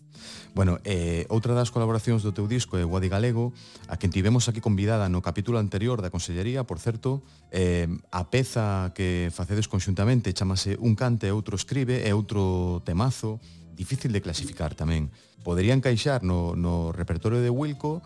Bueno, 0.52 0.78
eh, 0.84 1.24
outra 1.32 1.56
das 1.56 1.72
colaboracións 1.72 2.24
do 2.24 2.32
teu 2.36 2.44
disco 2.48 2.76
é 2.76 2.84
Guadi 2.84 3.08
Galego, 3.08 3.56
a 3.88 3.96
quen 3.96 4.12
tivemos 4.12 4.46
aquí 4.48 4.60
convidada 4.60 5.08
no 5.08 5.24
capítulo 5.24 5.60
anterior 5.60 6.00
da 6.04 6.12
Consellería, 6.12 6.64
por 6.68 6.78
certo, 6.78 7.24
eh, 7.50 7.88
a 8.12 8.28
peza 8.28 8.92
que 8.92 9.32
facedes 9.32 9.66
conxuntamente 9.68 10.36
chamase 10.36 10.76
Un 10.80 10.94
cante 10.94 11.28
e 11.28 11.34
outro 11.34 11.56
escribe 11.56 12.04
e 12.04 12.12
outro 12.12 12.84
temazo, 12.84 13.40
difícil 13.74 14.14
de 14.14 14.22
clasificar 14.22 14.78
tamén. 14.78 15.10
Podería 15.42 15.76
encaixar 15.76 16.22
no, 16.22 16.56
no 16.56 16.94
repertorio 16.94 17.42
de 17.42 17.50
Wilco, 17.50 18.00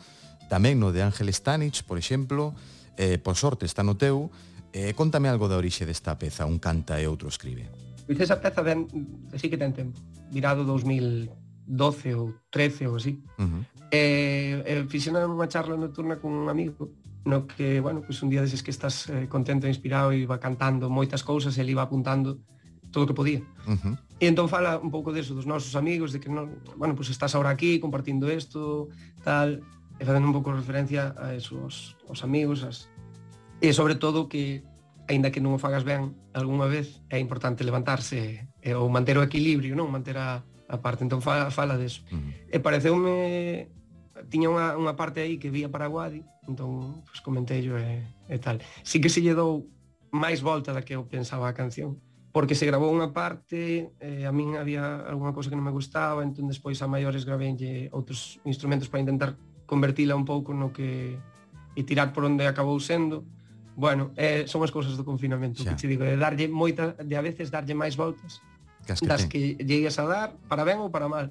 tamén 0.49 0.81
no 0.81 0.91
de 0.91 1.05
Ángel 1.05 1.29
Stanich, 1.31 1.85
por 1.85 2.01
exemplo, 2.01 2.57
eh, 2.97 3.21
por 3.21 3.37
sorte 3.37 3.69
está 3.69 3.85
no 3.85 4.01
teu, 4.01 4.33
eh, 4.73 4.97
contame 4.97 5.29
algo 5.29 5.47
da 5.47 5.61
orixe 5.61 5.87
desta 5.87 6.17
peza, 6.19 6.49
un 6.49 6.59
canta 6.59 6.99
e 6.99 7.07
outro 7.07 7.29
escribe. 7.29 7.69
Pois 8.09 8.19
esa 8.19 8.41
peza 8.41 8.65
ben, 8.65 8.89
así 9.37 9.53
que 9.53 9.61
ten 9.61 9.77
tempo, 9.77 10.01
virado 10.33 10.65
2012 10.65 11.29
ou 12.17 12.33
13 12.51 12.89
ou 12.89 12.97
así. 12.97 13.21
Uh 13.37 13.45
-huh. 13.45 13.63
eh, 13.93 14.65
eh, 14.65 14.83
fixen 14.89 15.15
unha 15.15 15.49
charla 15.49 15.77
nocturna 15.77 16.17
con 16.17 16.33
un 16.33 16.49
amigo 16.49 16.91
no 17.29 17.47
que, 17.47 17.81
bueno, 17.81 18.01
pois 18.01 18.17
pues 18.17 18.23
un 18.25 18.31
día 18.31 18.41
deses 18.41 18.63
que 18.63 18.71
estás 18.71 19.09
eh, 19.13 19.29
contento 19.29 19.67
e 19.67 19.71
inspirado 19.71 20.13
e 20.13 20.25
iba 20.25 20.41
cantando 20.41 20.89
moitas 20.89 21.21
cousas 21.21 21.57
e 21.57 21.61
ele 21.61 21.77
iba 21.77 21.85
apuntando 21.85 22.41
todo 22.91 23.05
o 23.05 23.09
que 23.09 23.15
podía. 23.15 23.41
Uh 23.67 23.77
-huh. 23.77 23.95
E 24.19 24.27
entón 24.27 24.49
fala 24.51 24.79
un 24.79 24.91
pouco 24.91 25.13
deso, 25.15 25.35
dos 25.35 25.47
nosos 25.47 25.77
amigos, 25.79 26.11
de 26.11 26.19
que 26.19 26.29
non, 26.29 26.59
bueno, 26.75 26.95
pues 26.99 27.09
estás 27.11 27.35
ahora 27.35 27.51
aquí 27.51 27.79
compartindo 27.79 28.27
isto, 28.27 28.89
tal, 29.23 29.63
e 29.99 30.03
facendo 30.03 30.27
un 30.27 30.35
pouco 30.35 30.51
referencia 30.51 31.15
a 31.19 31.35
esos 31.35 31.95
os 32.07 32.21
amigos, 32.27 32.67
as... 32.67 32.91
e 33.63 33.71
sobre 33.73 33.95
todo 33.95 34.27
que 34.27 34.63
aínda 35.09 35.33
que 35.33 35.41
non 35.41 35.57
o 35.57 35.63
fagas 35.63 35.83
ben 35.87 36.15
algunha 36.37 36.69
vez, 36.69 37.01
é 37.09 37.19
importante 37.19 37.65
levantarse 37.65 38.47
e, 38.61 38.71
ou 38.75 38.91
manter 38.93 39.17
o 39.17 39.25
equilibrio, 39.25 39.73
non? 39.79 39.89
Manter 39.89 40.21
a, 40.21 40.45
a 40.69 40.77
parte, 40.79 41.03
entón 41.03 41.25
fala, 41.25 41.49
fala 41.51 41.81
deso. 41.81 42.05
Uh 42.13 42.21
-huh. 42.21 42.31
E 42.53 42.57
pareceume 42.61 43.73
tiña 44.29 44.51
unha, 44.51 44.75
unha 44.75 44.95
parte 44.99 45.23
aí 45.23 45.39
que 45.39 45.49
vía 45.49 45.71
para 45.71 45.87
Guadi, 45.87 46.27
entón 46.47 47.03
pues, 47.07 47.23
comentei 47.23 47.63
yo 47.63 47.79
e, 47.79 48.03
e 48.29 48.37
tal. 48.39 48.61
Si 48.83 49.01
que 49.01 49.09
se 49.09 49.23
lle 49.23 49.33
dou 49.33 49.71
máis 50.11 50.43
volta 50.43 50.75
da 50.75 50.83
que 50.83 50.95
eu 50.95 51.07
pensaba 51.07 51.49
a 51.49 51.57
canción, 51.57 52.03
porque 52.33 52.55
se 52.55 52.69
grabou 52.69 52.93
unha 52.93 53.11
parte, 53.17 53.93
eh, 53.99 54.29
a 54.29 54.33
min 54.33 54.61
había 54.61 55.05
algunha 55.09 55.33
cousa 55.33 55.49
que 55.49 55.57
non 55.57 55.65
me 55.65 55.75
gustaba, 55.75 56.21
entón 56.21 56.47
despois 56.47 56.77
a 56.85 56.87
maiores 56.87 57.25
graveinlle 57.25 57.89
outros 57.91 58.37
instrumentos 58.45 58.89
para 58.93 59.01
intentar 59.01 59.31
convertila 59.65 60.17
un 60.17 60.25
pouco 60.29 60.53
no 60.53 60.73
que 60.73 61.17
e 61.79 61.83
tirar 61.87 62.13
por 62.13 62.27
onde 62.27 62.45
acabou 62.45 62.77
sendo. 62.83 63.23
Bueno, 63.79 64.11
eh, 64.19 64.45
son 64.51 64.67
as 64.67 64.75
cousas 64.75 64.99
do 64.99 65.07
confinamento, 65.07 65.63
Xa. 65.63 65.73
que 65.73 65.79
te 65.79 65.87
digo, 65.87 66.03
de 66.03 66.19
darlle 66.19 66.51
moita, 66.51 66.99
de 66.99 67.15
a 67.15 67.23
veces 67.23 67.49
darlle 67.49 67.73
máis 67.79 67.95
voltas 67.95 68.43
que 68.83 69.07
das 69.07 69.25
ten. 69.25 69.31
que 69.31 69.39
llegues 69.63 69.97
a 70.03 70.05
dar, 70.05 70.29
para 70.51 70.67
ben 70.67 70.83
ou 70.83 70.91
para 70.91 71.07
mal. 71.07 71.31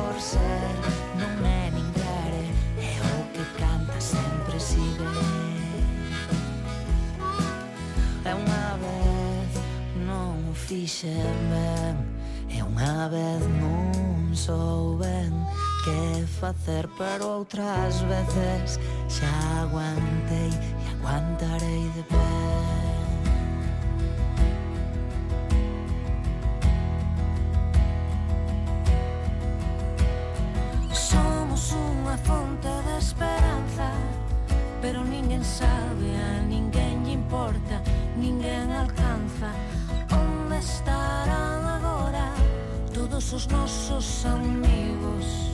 por 0.00 0.16
ser 0.20 0.72
non 1.20 1.36
é 1.44 1.68
ninguere 1.76 2.44
E 2.80 2.90
o 3.12 3.16
que 3.32 3.44
canta 3.60 4.00
sempre 4.00 4.56
sigue 4.56 5.04
E 8.24 8.32
unha 8.32 8.68
vez 8.80 9.50
non 10.08 10.48
o 10.48 10.54
fixen 10.56 11.36
ben 11.52 11.96
E 12.48 12.64
unha 12.64 13.08
vez 13.12 13.42
non 13.60 14.32
sou 14.32 14.96
ben 14.96 15.32
que 15.84 16.24
facer 16.40 16.88
Pero 16.96 17.44
outras 17.44 18.00
veces 18.08 18.80
xa 19.08 19.32
aguantei 19.64 20.52
E 20.80 20.86
aguantarei 20.96 21.84
de 21.96 22.02
pé. 22.08 22.89
os 43.32 43.46
nosos 43.46 44.26
amigos. 44.26 45.50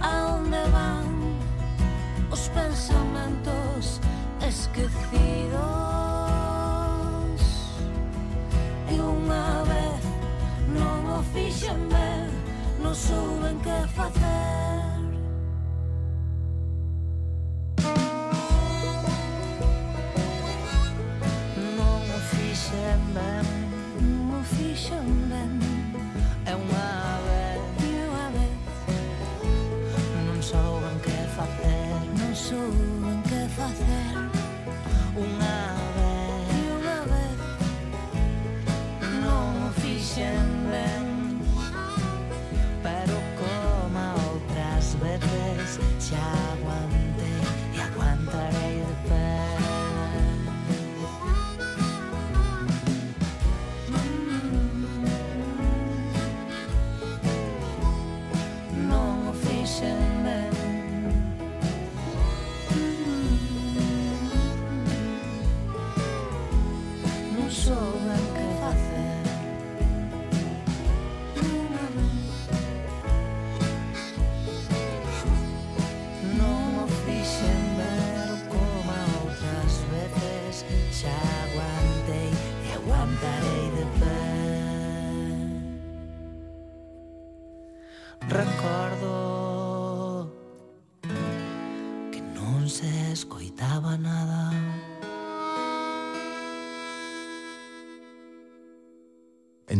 Aonde 0.00 0.62
van 0.70 1.06
os 2.30 2.48
pensamentos 2.48 4.00
esquecidos? 4.40 5.60
E 8.90 8.94
unha 8.98 9.62
vez 9.70 10.02
non 10.74 10.98
o 11.18 11.22
fixen 11.32 11.78
ben 11.88 12.26
Non 12.82 12.94
souben 12.94 13.56
que 13.62 13.78
facer 13.94 14.61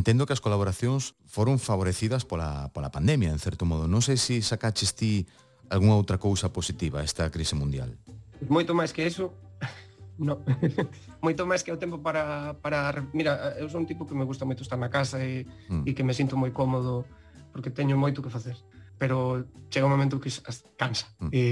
entendo 0.02 0.26
que 0.26 0.34
as 0.34 0.42
colaboracións 0.42 1.14
foron 1.30 1.62
favorecidas 1.62 2.26
pola, 2.26 2.74
pola 2.74 2.90
pandemia, 2.90 3.30
en 3.30 3.38
certo 3.38 3.62
modo. 3.62 3.86
Non 3.86 4.02
sei 4.02 4.18
se 4.18 4.42
sacaches 4.42 4.98
ti 4.98 5.30
algunha 5.70 5.94
outra 5.94 6.18
cousa 6.18 6.50
positiva 6.50 6.98
a 6.98 7.06
esta 7.06 7.30
crise 7.30 7.54
mundial. 7.54 7.94
Moito 8.50 8.74
máis 8.74 8.90
que 8.90 9.06
eso, 9.06 9.30
no. 10.18 10.42
moito 11.24 11.46
máis 11.46 11.62
que 11.62 11.70
o 11.70 11.78
tempo 11.78 12.02
para, 12.02 12.58
para... 12.58 13.06
Mira, 13.14 13.54
eu 13.62 13.70
son 13.70 13.86
un 13.86 13.88
tipo 13.88 14.02
que 14.10 14.18
me 14.18 14.26
gusta 14.26 14.42
moito 14.42 14.66
estar 14.66 14.74
na 14.74 14.90
casa 14.90 15.22
e, 15.22 15.46
mm. 15.70 15.86
e 15.86 15.90
que 15.94 16.02
me 16.02 16.18
sinto 16.18 16.34
moi 16.34 16.50
cómodo 16.50 17.06
porque 17.54 17.70
teño 17.70 17.94
moito 17.94 18.18
que 18.18 18.34
facer 18.34 18.58
pero 19.02 19.46
chega 19.66 19.86
un 19.86 19.90
momento 19.90 20.22
que 20.22 20.30
cansa 20.78 21.10
mm. 21.18 21.30
e, 21.34 21.42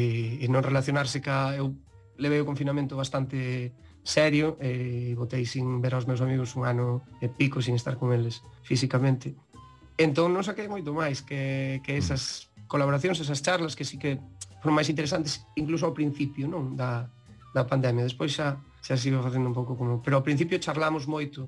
e 0.43 0.47
non 0.47 0.63
relacionarse 0.63 1.19
ca 1.19 1.51
eu 1.55 1.75
levei 2.15 2.39
o 2.39 2.47
confinamento 2.47 2.95
bastante 2.95 3.75
serio 4.11 4.59
e 4.59 5.15
botei 5.15 5.47
sin 5.47 5.79
ver 5.79 5.95
aos 5.95 6.11
meus 6.11 6.19
amigos 6.19 6.59
un 6.59 6.67
ano 6.67 7.07
e 7.23 7.31
pico 7.31 7.63
sin 7.63 7.79
estar 7.79 7.95
con 7.95 8.11
eles 8.11 8.43
físicamente. 8.67 9.39
Entón 9.95 10.35
non 10.35 10.43
saquei 10.43 10.67
moito 10.67 10.91
máis 10.91 11.23
que, 11.23 11.79
que 11.87 11.95
mm. 11.95 12.01
esas 12.03 12.51
colaboracións, 12.67 13.23
esas 13.23 13.39
charlas 13.39 13.79
que 13.79 13.87
sí 13.87 13.97
que 13.97 14.19
foron 14.59 14.75
máis 14.75 14.91
interesantes 14.91 15.47
incluso 15.55 15.87
ao 15.87 15.95
principio 15.95 16.51
non 16.51 16.75
da, 16.75 17.07
da 17.55 17.63
pandemia. 17.65 18.03
Despois 18.03 18.35
xa, 18.35 18.59
xa 18.83 18.99
sigo 18.99 19.23
facendo 19.23 19.47
un 19.47 19.57
pouco 19.57 19.79
como... 19.79 20.03
Pero 20.03 20.19
ao 20.19 20.27
principio 20.27 20.59
charlamos 20.59 21.07
moito 21.07 21.47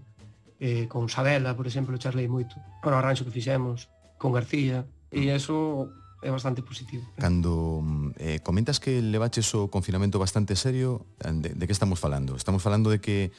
eh, 0.63 0.87
con 0.87 1.11
Sabela, 1.11 1.59
por 1.59 1.67
exemplo, 1.67 1.99
charlei 1.99 2.31
moito 2.31 2.55
para 2.79 2.95
o 2.95 3.01
arranxo 3.03 3.27
que 3.27 3.35
fixemos, 3.35 3.91
con 4.17 4.31
García, 4.31 4.87
e 5.11 5.27
mm. 5.27 5.37
eso 5.37 5.91
é 6.23 6.31
bastante 6.31 6.63
positivo. 6.63 7.03
Cando 7.19 7.83
mm, 7.83 8.11
eh, 8.17 8.39
comentas 8.41 8.79
que 8.79 9.03
levaches 9.03 9.51
o 9.59 9.69
confinamento 9.69 10.23
bastante 10.23 10.55
serio, 10.55 11.05
eh, 11.19 11.35
de, 11.35 11.51
de 11.59 11.65
que 11.67 11.75
estamos 11.75 11.99
falando? 11.99 12.39
Estamos 12.39 12.63
falando 12.63 12.89
de 12.89 13.03
que 13.03 13.35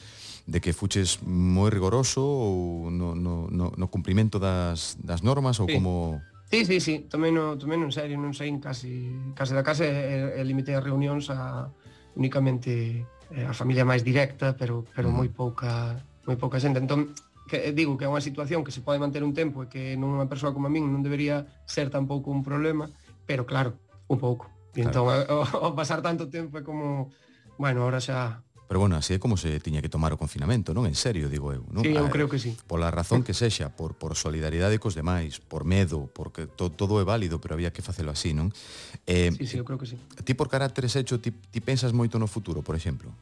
de 0.46 0.60
que 0.60 0.76
fuches 0.76 1.24
moi 1.24 1.72
rigoroso 1.72 2.20
ou 2.20 2.92
no, 2.92 3.16
no, 3.16 3.48
no, 3.48 3.72
no 3.72 3.88
cumprimento 3.88 4.44
das, 4.44 5.00
das 5.00 5.24
normas 5.24 5.64
ou 5.64 5.72
sí. 5.72 5.80
como... 5.80 6.20
Sí, 6.52 6.68
sí, 6.68 6.84
sí, 6.84 7.08
tamén, 7.08 7.34
no, 7.34 7.56
tamén 7.56 7.80
non 7.80 7.96
serio, 7.96 8.20
non 8.20 8.36
sei, 8.36 8.52
casi, 8.60 9.10
case 9.34 9.56
da 9.56 9.64
casa 9.64 9.88
e, 9.88 10.38
e 10.38 10.42
limitei 10.44 10.76
as 10.76 10.84
reunións 10.84 11.32
a 11.32 11.72
únicamente 12.20 13.08
eh, 13.32 13.48
a 13.48 13.56
familia 13.56 13.88
máis 13.88 14.04
directa, 14.04 14.54
pero 14.60 14.84
pero 14.92 15.10
uh 15.10 15.16
-huh. 15.16 15.20
moi 15.24 15.30
pouca 15.32 16.04
moi 16.28 16.36
pouca 16.36 16.60
xente. 16.60 16.78
Entón, 16.78 17.16
que 17.48 17.70
eh, 17.70 17.74
digo 17.74 17.98
que 17.98 18.06
é 18.06 18.10
unha 18.12 18.24
situación 18.24 18.64
que 18.64 18.72
se 18.72 18.82
pode 18.82 19.00
manter 19.00 19.24
un 19.24 19.36
tempo 19.36 19.64
e 19.64 19.68
que 19.68 20.00
non 20.00 20.16
unha 20.16 20.28
persoa 20.28 20.56
como 20.56 20.68
a 20.68 20.74
min 20.74 20.88
non 20.88 21.04
debería 21.04 21.48
ser 21.68 21.91
tampouco 21.91 22.32
un 22.32 22.41
problema, 22.46 22.88
pero 23.28 23.44
claro, 23.44 23.76
un 24.08 24.20
pouco. 24.20 24.48
E 24.74 24.82
entón, 24.82 25.12
eh, 25.12 25.28
o, 25.30 25.44
o 25.44 25.70
pasar 25.78 26.02
tanto 26.02 26.32
tempo 26.32 26.58
é 26.58 26.64
como, 26.64 27.12
bueno, 27.60 27.84
ahora 27.84 28.00
xa 28.00 28.41
Pero 28.74 28.80
bueno, 28.80 28.96
así 28.96 29.14
é 29.14 29.20
como 29.20 29.38
se 29.38 29.60
tiña 29.60 29.86
que 29.86 29.89
tomar 29.91 30.16
o 30.16 30.18
confinamento, 30.18 30.74
non? 30.74 30.89
En 30.89 30.98
serio, 30.98 31.30
digo 31.30 31.54
eu, 31.54 31.62
non? 31.70 31.86
Sí, 31.86 31.94
eu 31.94 32.10
creo 32.10 32.26
que 32.26 32.41
sí. 32.41 32.58
Pola 32.66 32.89
razón 32.89 33.22
que 33.22 33.38
sexa, 33.38 33.70
por, 33.70 33.94
por 33.94 34.18
solidaridade 34.18 34.82
cos 34.82 34.98
demais, 34.98 35.38
por 35.38 35.62
medo, 35.62 36.10
porque 36.10 36.50
to, 36.50 36.74
todo 36.74 36.98
é 36.98 37.06
válido, 37.06 37.38
pero 37.38 37.54
había 37.54 37.70
que 37.70 37.86
facelo 37.86 38.10
así, 38.10 38.34
non? 38.34 38.50
Eh, 39.06 39.30
sí, 39.36 39.46
sí, 39.46 39.56
eu 39.62 39.68
creo 39.68 39.78
que 39.78 39.86
sí. 39.86 40.00
Ti 40.26 40.34
por 40.34 40.50
caracteres 40.50 40.98
hecho, 40.98 41.22
ti, 41.22 41.30
ti 41.30 41.60
pensas 41.62 41.94
moito 41.94 42.18
no 42.18 42.26
futuro, 42.26 42.66
por 42.66 42.74
exemplo? 42.74 43.14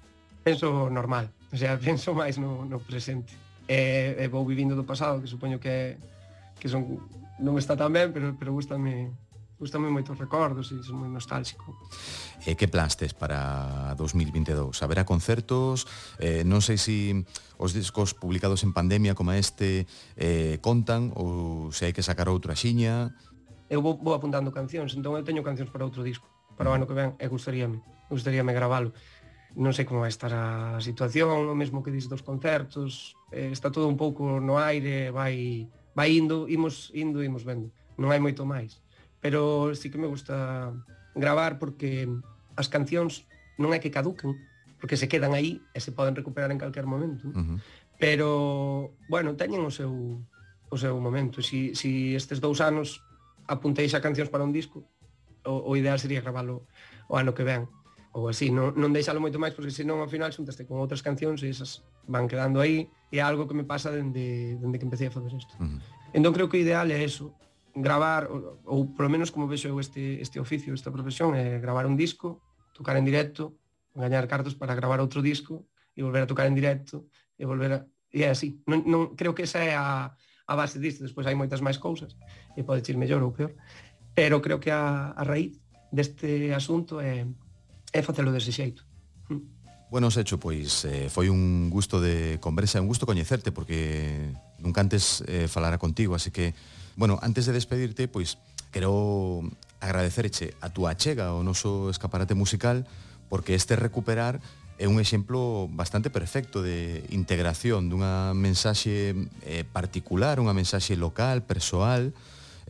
Penso 0.45 0.87
normal, 0.87 1.33
o 1.51 1.57
sea, 1.59 1.75
penso 1.83 2.15
máis 2.15 2.39
no, 2.39 2.63
no 2.63 2.79
presente 2.79 3.35
e, 3.67 4.15
e 4.17 4.25
vou 4.31 4.45
vivindo 4.45 4.73
do 4.77 4.87
pasado, 4.87 5.21
que 5.21 5.29
supoño 5.29 5.59
que 5.59 5.97
que 6.61 6.69
son 6.69 7.01
non 7.41 7.57
está 7.57 7.73
tan 7.73 7.89
ben, 7.89 8.13
pero 8.13 8.37
pero 8.37 8.53
gustame 8.53 9.09
gustame 9.61 9.93
moitos 9.93 10.17
recordos 10.17 10.73
e 10.73 10.81
son 10.81 11.05
moi 11.05 11.09
nostálxico. 11.09 11.77
E 12.49 12.57
que 12.57 12.65
plans 12.65 12.97
tes 12.97 13.13
para 13.13 13.93
2022? 13.93 14.73
Haberá 14.81 15.05
concertos, 15.05 15.85
eh, 16.17 16.41
non 16.41 16.65
sei 16.65 16.81
se 16.81 16.89
si 16.89 16.97
os 17.61 17.77
discos 17.77 18.17
publicados 18.17 18.65
en 18.65 18.73
pandemia 18.73 19.13
como 19.13 19.37
este 19.37 19.85
eh, 20.17 20.57
contan 20.65 21.13
ou 21.13 21.69
se 21.69 21.85
hai 21.85 21.93
que 21.93 22.01
sacar 22.01 22.25
outra 22.25 22.57
xiña. 22.57 23.13
Eu 23.69 23.85
vou, 23.85 24.01
vou 24.01 24.17
apuntando 24.17 24.49
cancións, 24.49 24.97
entón 24.97 25.13
eu 25.13 25.21
teño 25.21 25.45
cancións 25.45 25.69
para 25.69 25.85
outro 25.85 26.01
disco, 26.01 26.25
para 26.57 26.69
o 26.69 26.73
ano 26.73 26.89
que 26.89 26.97
ven, 26.97 27.13
e 27.21 27.29
gustaríame, 27.29 27.85
gustaríame 28.09 28.57
gravalo 28.57 28.97
non 29.55 29.75
sei 29.75 29.83
como 29.83 30.03
vai 30.03 30.11
estar 30.11 30.31
a 30.31 30.79
situación, 30.79 31.51
o 31.51 31.55
mesmo 31.55 31.83
que 31.83 31.91
dis 31.91 32.07
dos 32.07 32.23
concertos, 32.23 33.19
eh, 33.35 33.51
está 33.51 33.67
todo 33.67 33.87
un 33.87 33.99
pouco 33.99 34.39
no 34.39 34.55
aire, 34.55 35.11
vai 35.11 35.67
vai 35.91 36.15
indo, 36.15 36.47
imos 36.47 36.91
indo, 36.95 37.19
imos 37.19 37.43
vendo. 37.43 37.67
Non 37.99 38.15
hai 38.15 38.23
moito 38.23 38.47
máis, 38.47 38.79
pero 39.19 39.71
sí 39.75 39.91
que 39.91 39.99
me 39.99 40.07
gusta 40.07 40.71
gravar 41.15 41.59
porque 41.59 42.07
as 42.55 42.71
cancións 42.71 43.27
non 43.59 43.75
é 43.75 43.83
que 43.83 43.91
caduquen, 43.91 44.39
porque 44.79 44.95
se 44.95 45.11
quedan 45.11 45.35
aí 45.35 45.59
e 45.75 45.79
se 45.83 45.91
poden 45.91 46.15
recuperar 46.15 46.47
en 46.49 46.59
calquer 46.59 46.87
momento. 46.87 47.27
Uh 47.27 47.35
-huh. 47.35 47.57
Pero, 48.01 48.29
bueno, 49.11 49.35
teñen 49.35 49.61
o 49.67 49.71
seu 49.71 50.23
o 50.71 50.77
seu 50.79 50.95
momento. 51.03 51.43
Si, 51.43 51.75
si 51.75 52.15
estes 52.15 52.39
dous 52.39 52.63
anos 52.63 53.03
apuntei 53.51 53.91
xa 53.91 53.99
cancións 53.99 54.31
para 54.31 54.47
un 54.47 54.55
disco, 54.55 54.87
o, 55.43 55.53
o 55.67 55.71
ideal 55.75 55.99
sería 55.99 56.23
gravalo 56.23 56.63
o 57.11 57.19
ano 57.19 57.35
que 57.35 57.43
ven 57.43 57.67
ou 58.11 58.27
así, 58.27 58.51
non, 58.51 58.75
non 58.75 58.91
deixalo 58.91 59.23
moito 59.23 59.39
máis 59.39 59.55
porque 59.55 59.71
senón 59.71 60.03
ao 60.03 60.11
final 60.11 60.35
xuntaste 60.35 60.67
con 60.67 60.83
outras 60.83 60.99
cancións 60.99 61.39
e 61.43 61.47
esas 61.47 61.79
van 62.11 62.27
quedando 62.27 62.59
aí 62.59 62.91
e 63.07 63.19
é 63.19 63.23
algo 63.23 63.47
que 63.47 63.55
me 63.55 63.63
pasa 63.63 63.87
dende, 63.87 64.59
dende 64.59 64.75
que 64.75 64.87
empecé 64.87 65.07
a 65.07 65.15
facer 65.15 65.31
isto. 65.31 65.55
Uh 65.59 65.79
-huh. 65.79 65.79
Entón 66.11 66.35
creo 66.35 66.51
que 66.51 66.59
o 66.59 66.63
ideal 66.63 66.91
é 66.91 66.99
eso, 66.99 67.31
gravar, 67.71 68.27
ou, 68.27 68.59
ou 68.67 68.79
polo 68.91 69.07
menos 69.07 69.31
como 69.31 69.47
vexo 69.47 69.71
eu 69.71 69.79
este, 69.79 70.19
este 70.19 70.43
oficio, 70.43 70.75
esta 70.75 70.91
profesión, 70.91 71.31
é 71.39 71.59
gravar 71.63 71.87
un 71.87 71.95
disco, 71.95 72.43
tocar 72.75 72.99
en 72.99 73.07
directo, 73.07 73.55
gañar 73.95 74.27
cartos 74.27 74.55
para 74.59 74.75
gravar 74.75 74.99
outro 74.99 75.23
disco 75.23 75.67
e 75.95 76.03
volver 76.03 76.23
a 76.23 76.27
tocar 76.27 76.47
en 76.47 76.55
directo 76.55 77.07
e 77.39 77.47
volver 77.47 77.71
a... 77.71 77.79
E 78.11 78.27
é 78.27 78.29
así. 78.31 78.59
Non, 78.67 78.83
non, 78.83 79.15
creo 79.15 79.31
que 79.31 79.47
esa 79.47 79.63
é 79.63 79.71
a, 79.71 80.11
a 80.11 80.53
base 80.59 80.83
disto. 80.83 81.07
Despois 81.07 81.23
hai 81.27 81.35
moitas 81.35 81.63
máis 81.63 81.79
cousas 81.79 82.19
e 82.59 82.63
pode 82.63 82.83
ir 82.83 82.99
mellor 82.99 83.23
ou 83.23 83.31
peor. 83.31 83.55
Pero 84.11 84.43
creo 84.43 84.59
que 84.59 84.67
a, 84.67 85.15
a 85.15 85.23
raíz 85.23 85.55
deste 85.95 86.51
asunto 86.51 86.99
é 86.99 87.23
é 87.91 88.01
facelo 88.01 88.31
dese 88.31 88.51
xeito. 88.51 88.83
Bueno, 89.91 90.07
Secho, 90.07 90.39
pois 90.39 90.87
eh, 90.87 91.11
foi 91.11 91.27
un 91.27 91.67
gusto 91.67 91.99
de 91.99 92.39
conversa, 92.39 92.79
un 92.79 92.87
gusto 92.87 93.03
coñecerte 93.03 93.51
porque 93.51 94.31
nunca 94.55 94.79
antes 94.79 95.19
eh, 95.27 95.51
falara 95.51 95.77
contigo, 95.77 96.15
así 96.15 96.31
que 96.31 96.55
bueno, 96.95 97.19
antes 97.21 97.45
de 97.45 97.51
despedirte, 97.51 98.07
pois 98.07 98.39
quero 98.71 99.43
agradecerche 99.83 100.55
a 100.63 100.71
túa 100.71 100.95
chega 100.95 101.35
ao 101.35 101.43
noso 101.43 101.91
escaparate 101.91 102.39
musical 102.39 102.87
porque 103.27 103.51
este 103.51 103.75
recuperar 103.75 104.39
é 104.79 104.87
un 104.87 105.03
exemplo 105.03 105.67
bastante 105.67 106.07
perfecto 106.07 106.63
de 106.63 107.03
integración 107.11 107.91
dunha 107.91 108.31
mensaxe 108.31 109.13
eh, 109.43 109.67
particular, 109.67 110.39
unha 110.39 110.55
mensaxe 110.55 110.95
local, 110.95 111.43
persoal, 111.43 112.15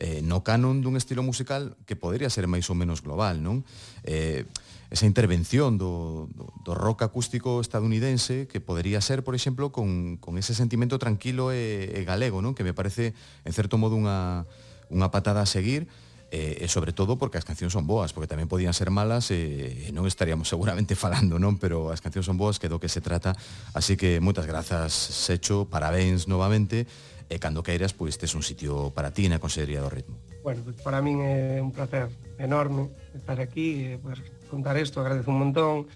eh, 0.02 0.20
no 0.26 0.42
canon 0.42 0.82
dun 0.82 0.98
estilo 0.98 1.22
musical 1.22 1.78
que 1.86 1.94
podría 1.94 2.28
ser 2.28 2.50
máis 2.50 2.66
ou 2.66 2.74
menos 2.74 3.00
global, 3.00 3.38
non? 3.38 3.62
Eh, 4.02 4.44
esa 4.92 5.08
intervención 5.08 5.80
do, 5.80 6.28
do, 6.36 6.52
do 6.60 6.72
rock 6.76 7.08
acústico 7.08 7.64
estadounidense 7.64 8.44
que 8.44 8.60
podería 8.60 9.00
ser, 9.00 9.24
por 9.24 9.32
exemplo, 9.32 9.72
con, 9.72 10.20
con 10.20 10.36
ese 10.36 10.52
sentimento 10.52 11.00
tranquilo 11.00 11.48
e, 11.48 11.88
e 11.96 12.04
galego, 12.04 12.44
non? 12.44 12.52
que 12.52 12.60
me 12.60 12.76
parece, 12.76 13.16
en 13.48 13.52
certo 13.56 13.80
modo, 13.80 13.96
unha, 13.96 14.44
unha 14.92 15.08
patada 15.08 15.40
a 15.40 15.48
seguir, 15.48 15.88
e, 16.28 16.60
e 16.60 16.66
sobre 16.68 16.92
todo 16.92 17.16
porque 17.16 17.40
as 17.40 17.48
cancións 17.48 17.72
son 17.72 17.88
boas, 17.88 18.12
porque 18.12 18.28
tamén 18.28 18.52
podían 18.52 18.76
ser 18.76 18.92
malas 18.92 19.32
e, 19.32 19.88
e 19.88 19.96
non 19.96 20.04
estaríamos 20.04 20.48
seguramente 20.52 20.92
falando, 20.92 21.40
non? 21.40 21.56
Pero 21.56 21.88
as 21.88 22.04
cancións 22.04 22.28
son 22.28 22.36
boas, 22.36 22.60
que 22.60 22.68
do 22.68 22.76
que 22.76 22.92
se 22.92 23.00
trata. 23.00 23.32
Así 23.72 23.96
que 23.96 24.20
moitas 24.20 24.44
grazas, 24.44 24.92
Secho, 24.92 25.68
parabéns 25.72 26.28
novamente, 26.28 26.84
e 27.32 27.40
cando 27.40 27.64
queiras, 27.64 27.96
pois 27.96 28.20
tes 28.20 28.36
un 28.36 28.44
sitio 28.44 28.92
para 28.92 29.08
ti 29.16 29.24
na 29.32 29.40
Consellería 29.40 29.80
do 29.80 29.88
Ritmo. 29.88 30.20
Bueno, 30.44 30.60
pues 30.68 30.76
para 30.84 31.00
min 31.00 31.24
é 31.24 31.64
un 31.64 31.72
placer 31.72 32.12
enorme 32.36 32.92
estar 33.16 33.40
aquí 33.40 33.96
e 33.96 33.96
poder 33.96 34.20
pues 34.20 34.41
contar 34.52 34.76
isto, 34.76 35.00
agradezo 35.00 35.32
un 35.32 35.40
montón 35.40 35.88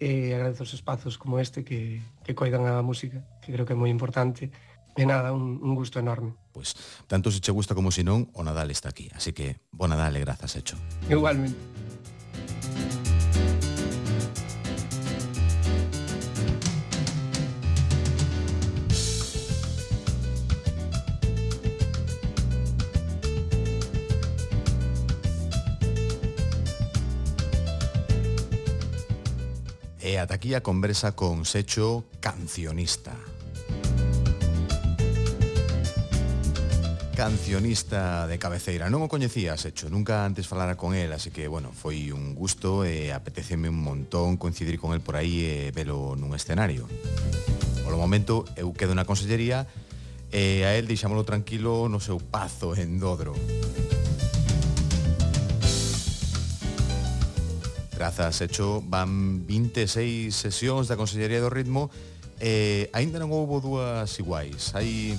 e 0.00 0.32
agradezo 0.32 0.64
os 0.64 0.72
espazos 0.72 1.20
como 1.20 1.36
este 1.36 1.60
que, 1.60 2.00
que 2.24 2.32
coidan 2.32 2.64
a 2.64 2.80
música, 2.80 3.20
que 3.44 3.52
creo 3.52 3.68
que 3.68 3.76
é 3.76 3.78
moi 3.78 3.92
importante. 3.92 4.48
E 4.92 5.08
nada, 5.08 5.32
un, 5.32 5.56
un 5.60 5.72
gusto 5.72 6.00
enorme. 6.00 6.36
Pois, 6.52 6.76
pues, 6.76 7.08
tanto 7.08 7.32
se 7.32 7.40
che 7.40 7.52
gusta 7.52 7.72
como 7.72 7.88
se 7.88 8.04
non, 8.04 8.28
o 8.36 8.44
Nadal 8.44 8.68
está 8.72 8.92
aquí. 8.92 9.08
Así 9.16 9.32
que, 9.32 9.60
bo 9.72 9.88
Nadal 9.88 10.16
e 10.16 10.20
grazas 10.20 10.52
hecho. 10.56 10.76
Igualmente. 11.08 11.81
ata 30.22 30.34
aquí 30.34 30.54
a 30.54 30.62
conversa 30.62 31.12
con 31.18 31.44
Secho 31.44 32.04
Cancionista. 32.20 33.10
Cancionista 37.16 38.26
de 38.26 38.38
cabeceira. 38.38 38.86
Non 38.86 39.02
o 39.02 39.10
coñecía, 39.10 39.58
Secho, 39.58 39.90
nunca 39.90 40.22
antes 40.22 40.46
falara 40.46 40.78
con 40.78 40.94
el 40.94 41.10
Así 41.10 41.34
que, 41.34 41.50
bueno, 41.50 41.74
foi 41.74 42.14
un 42.14 42.38
gusto 42.38 42.86
e 42.86 43.10
eh, 43.10 43.12
Apeteceme 43.12 43.66
un 43.66 43.82
montón 43.82 44.38
coincidir 44.38 44.78
con 44.78 44.94
el 44.94 45.02
por 45.02 45.18
aí 45.18 45.42
E 45.42 45.68
eh, 45.68 45.74
velo 45.74 46.14
nun 46.14 46.32
escenario. 46.38 46.86
Polo 47.82 47.98
momento, 47.98 48.46
eu 48.54 48.70
quedo 48.72 48.94
na 48.94 49.04
consellería 49.04 49.66
E 50.30 50.62
eh, 50.62 50.70
a 50.70 50.78
el 50.78 50.86
deixámolo 50.86 51.26
tranquilo 51.26 51.90
no 51.90 51.98
seu 51.98 52.22
pazo 52.22 52.78
en 52.78 53.02
Dodro. 53.02 53.34
Grazas, 58.02 58.40
hecho 58.40 58.82
van 58.88 59.46
26 59.46 60.34
sesións 60.34 60.90
da 60.90 60.98
Consellería 60.98 61.38
do 61.38 61.46
Ritmo 61.46 61.86
e 62.42 62.90
aínda 62.90 63.22
non 63.22 63.30
houbo 63.30 63.62
dúas 63.62 64.10
iguais. 64.18 64.74
Hai 64.74 65.14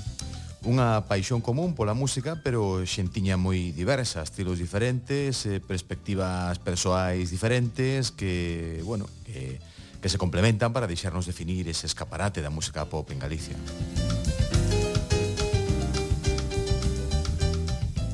unha 0.67 0.99
paixón 1.07 1.39
común 1.39 1.79
pola 1.79 1.95
música, 1.95 2.43
pero 2.43 2.83
xentiña 2.83 3.39
moi 3.39 3.71
diversa, 3.71 4.19
estilos 4.19 4.59
diferentes, 4.59 5.47
eh, 5.47 5.63
perspectivas 5.63 6.59
persoais 6.59 7.31
diferentes 7.31 8.11
que, 8.11 8.83
bueno, 8.83 9.07
que, 9.23 9.63
que 10.03 10.11
se 10.11 10.19
complementan 10.19 10.75
para 10.75 10.83
deixarnos 10.83 11.23
definir 11.23 11.71
ese 11.71 11.87
escaparate 11.87 12.43
da 12.43 12.51
música 12.51 12.83
pop 12.83 13.07
en 13.15 13.23
Galicia. 13.23 13.55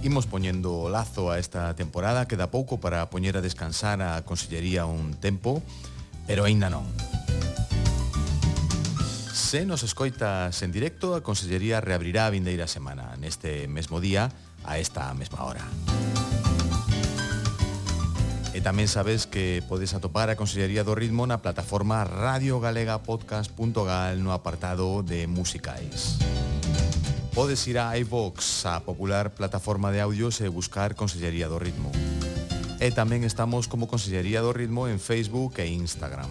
Imos 0.01 0.27
poñendo 0.31 0.79
o 0.79 0.87
lazo 0.87 1.27
a 1.27 1.43
esta 1.43 1.75
temporada, 1.75 2.23
queda 2.23 2.47
pouco 2.47 2.79
para 2.79 3.11
poñer 3.11 3.35
a 3.35 3.43
descansar 3.43 3.99
a 3.99 4.23
Consellería 4.23 4.87
un 4.87 5.19
tempo, 5.19 5.59
pero 6.23 6.47
aínda 6.47 6.71
non. 6.71 6.87
Se 9.35 9.67
nos 9.67 9.83
escoitas 9.83 10.55
en 10.63 10.71
directo, 10.71 11.19
a 11.19 11.23
Consellería 11.23 11.83
reabrirá 11.83 12.27
a 12.27 12.29
vindeira 12.31 12.67
semana, 12.71 13.19
neste 13.19 13.67
mesmo 13.67 13.99
día, 13.99 14.31
a 14.63 14.79
esta 14.79 15.11
mesma 15.19 15.43
hora. 15.43 15.67
E 18.55 18.63
tamén 18.63 18.87
sabes 18.87 19.27
que 19.27 19.59
podes 19.67 19.91
atopar 19.91 20.31
a 20.31 20.39
Consellería 20.39 20.87
do 20.87 20.95
Ritmo 20.95 21.27
na 21.27 21.43
plataforma 21.43 22.07
radiogalegapodcast.gal 22.07 24.23
no 24.23 24.31
apartado 24.31 25.03
de 25.03 25.27
Musicais. 25.27 26.23
Músicais. 26.23 26.48
Podes 27.33 27.67
ir 27.67 27.77
a 27.79 27.97
iVox, 27.97 28.65
a 28.65 28.81
popular 28.81 29.31
plataforma 29.31 29.91
de 29.91 30.01
audios 30.01 30.41
e 30.41 30.49
buscar 30.49 30.95
Consellería 30.95 31.47
do 31.47 31.61
Ritmo. 31.61 31.91
E 32.81 32.89
tamén 32.89 33.21
estamos 33.21 33.69
como 33.69 33.85
Consellería 33.85 34.41
do 34.41 34.51
Ritmo 34.51 34.89
en 34.89 34.97
Facebook 34.97 35.61
e 35.61 35.69
Instagram. 35.69 36.27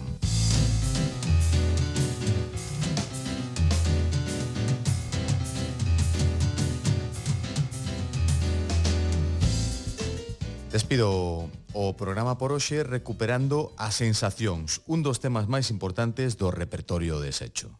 Despido 10.69 11.49
o 11.73 11.93
programa 11.97 12.37
por 12.37 12.53
hoxe 12.53 12.85
recuperando 12.85 13.73
as 13.79 13.97
sensacións, 13.97 14.85
un 14.85 15.01
dos 15.01 15.17
temas 15.17 15.49
máis 15.49 15.73
importantes 15.73 16.37
do 16.37 16.53
repertorio 16.53 17.17
deshecho. 17.17 17.73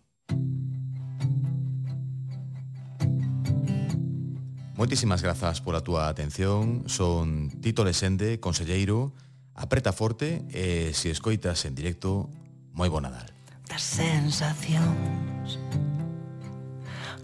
Moitísimas 4.79 5.19
grazas 5.21 5.59
pola 5.59 5.83
túa 5.83 6.07
atención. 6.07 6.87
Son 6.87 7.51
Tito 7.59 7.83
Lesende, 7.83 8.39
conselleiro. 8.39 9.11
Apreta 9.51 9.91
forte 9.91 10.47
e 10.55 10.95
se 10.95 11.11
escoitas 11.11 11.67
en 11.67 11.75
directo, 11.75 12.31
moi 12.71 12.87
bo 12.87 13.03
Nadal. 13.03 13.27
Das 13.67 13.83
sensacións 13.83 15.59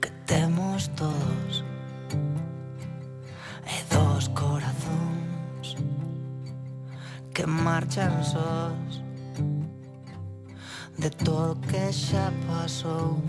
que 0.03 0.12
temos 0.28 0.91
todos 0.99 1.64
e 3.64 3.78
dos 3.88 4.28
corazóns 4.36 5.80
que 7.32 7.47
marchan 7.47 8.20
sós 8.20 8.99
de 10.99 11.08
todo 11.24 11.56
que 11.72 11.88
xa 11.88 12.36
pasou 12.51 13.24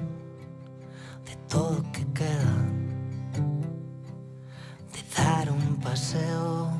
de 1.22 1.38
todo 1.46 1.78
que 1.94 2.02
queda 2.10 2.35
paseo 5.86 6.72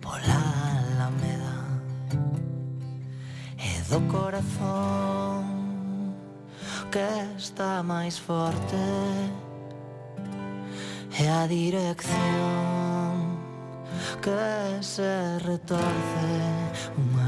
pola 0.00 0.40
alameda. 0.80 1.56
E 3.56 3.72
do 3.88 4.00
corazón 4.14 5.44
que 6.90 7.10
está 7.38 7.82
máis 7.82 8.18
forte. 8.18 8.82
E 11.20 11.24
a 11.40 11.46
dirección 11.46 13.14
que 14.24 14.82
se 14.82 15.38
retorce. 15.50 16.30
Unha 16.98 17.19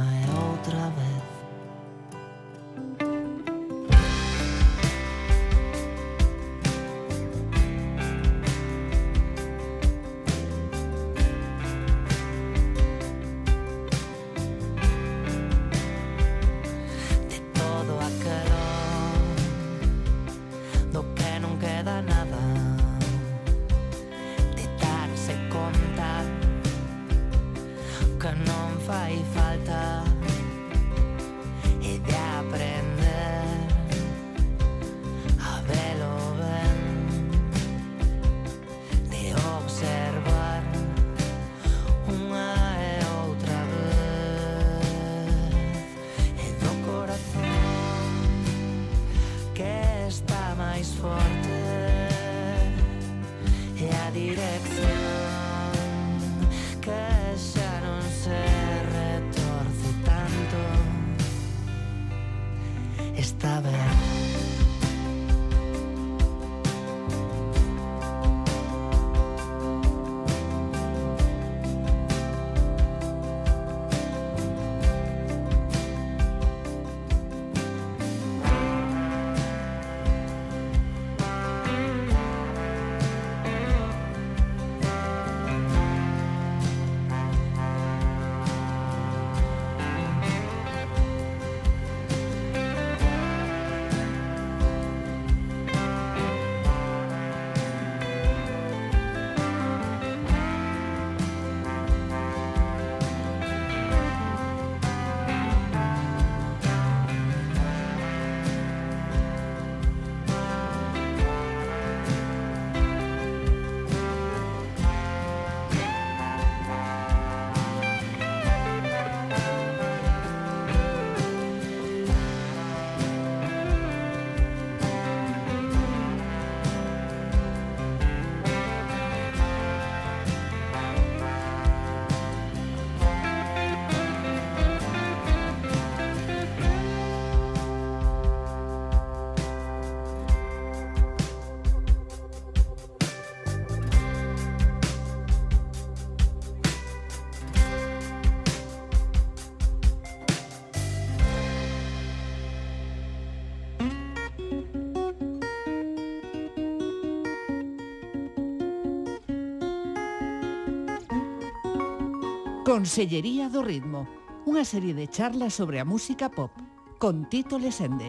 Consellería 162.72 163.52
do 163.52 163.60
Ritmo, 163.60 164.08
unha 164.48 164.64
serie 164.64 164.96
de 164.96 165.04
charlas 165.04 165.52
sobre 165.52 165.76
a 165.76 165.84
música 165.84 166.32
pop, 166.32 166.48
con 166.96 167.28
Tito 167.28 167.60
Lesende. 167.60 168.08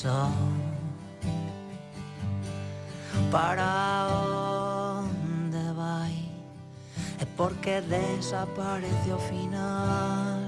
song 0.00 0.32
Para 3.30 4.08
onde 4.96 5.72
vai? 5.76 6.16
E 7.20 7.26
por 7.36 7.54
que 7.56 7.82
desaparece 7.82 9.10
ao 9.12 9.20
final. 9.20 10.40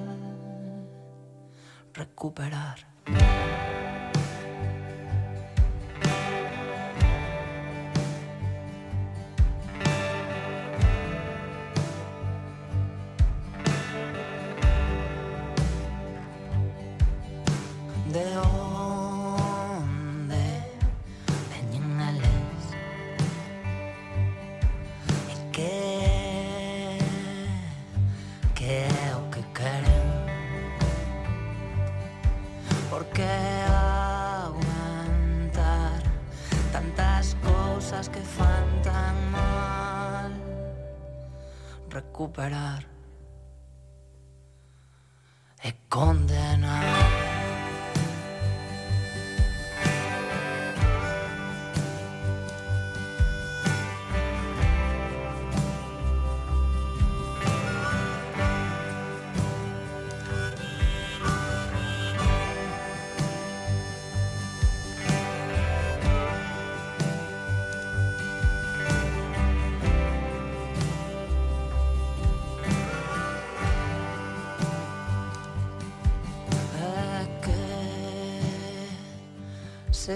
Recuperar. 1.93 2.92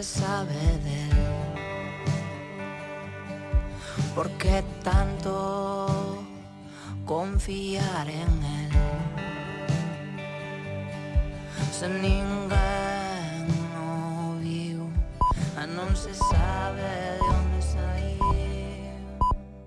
se 0.02 0.20
sabe. 0.20 0.75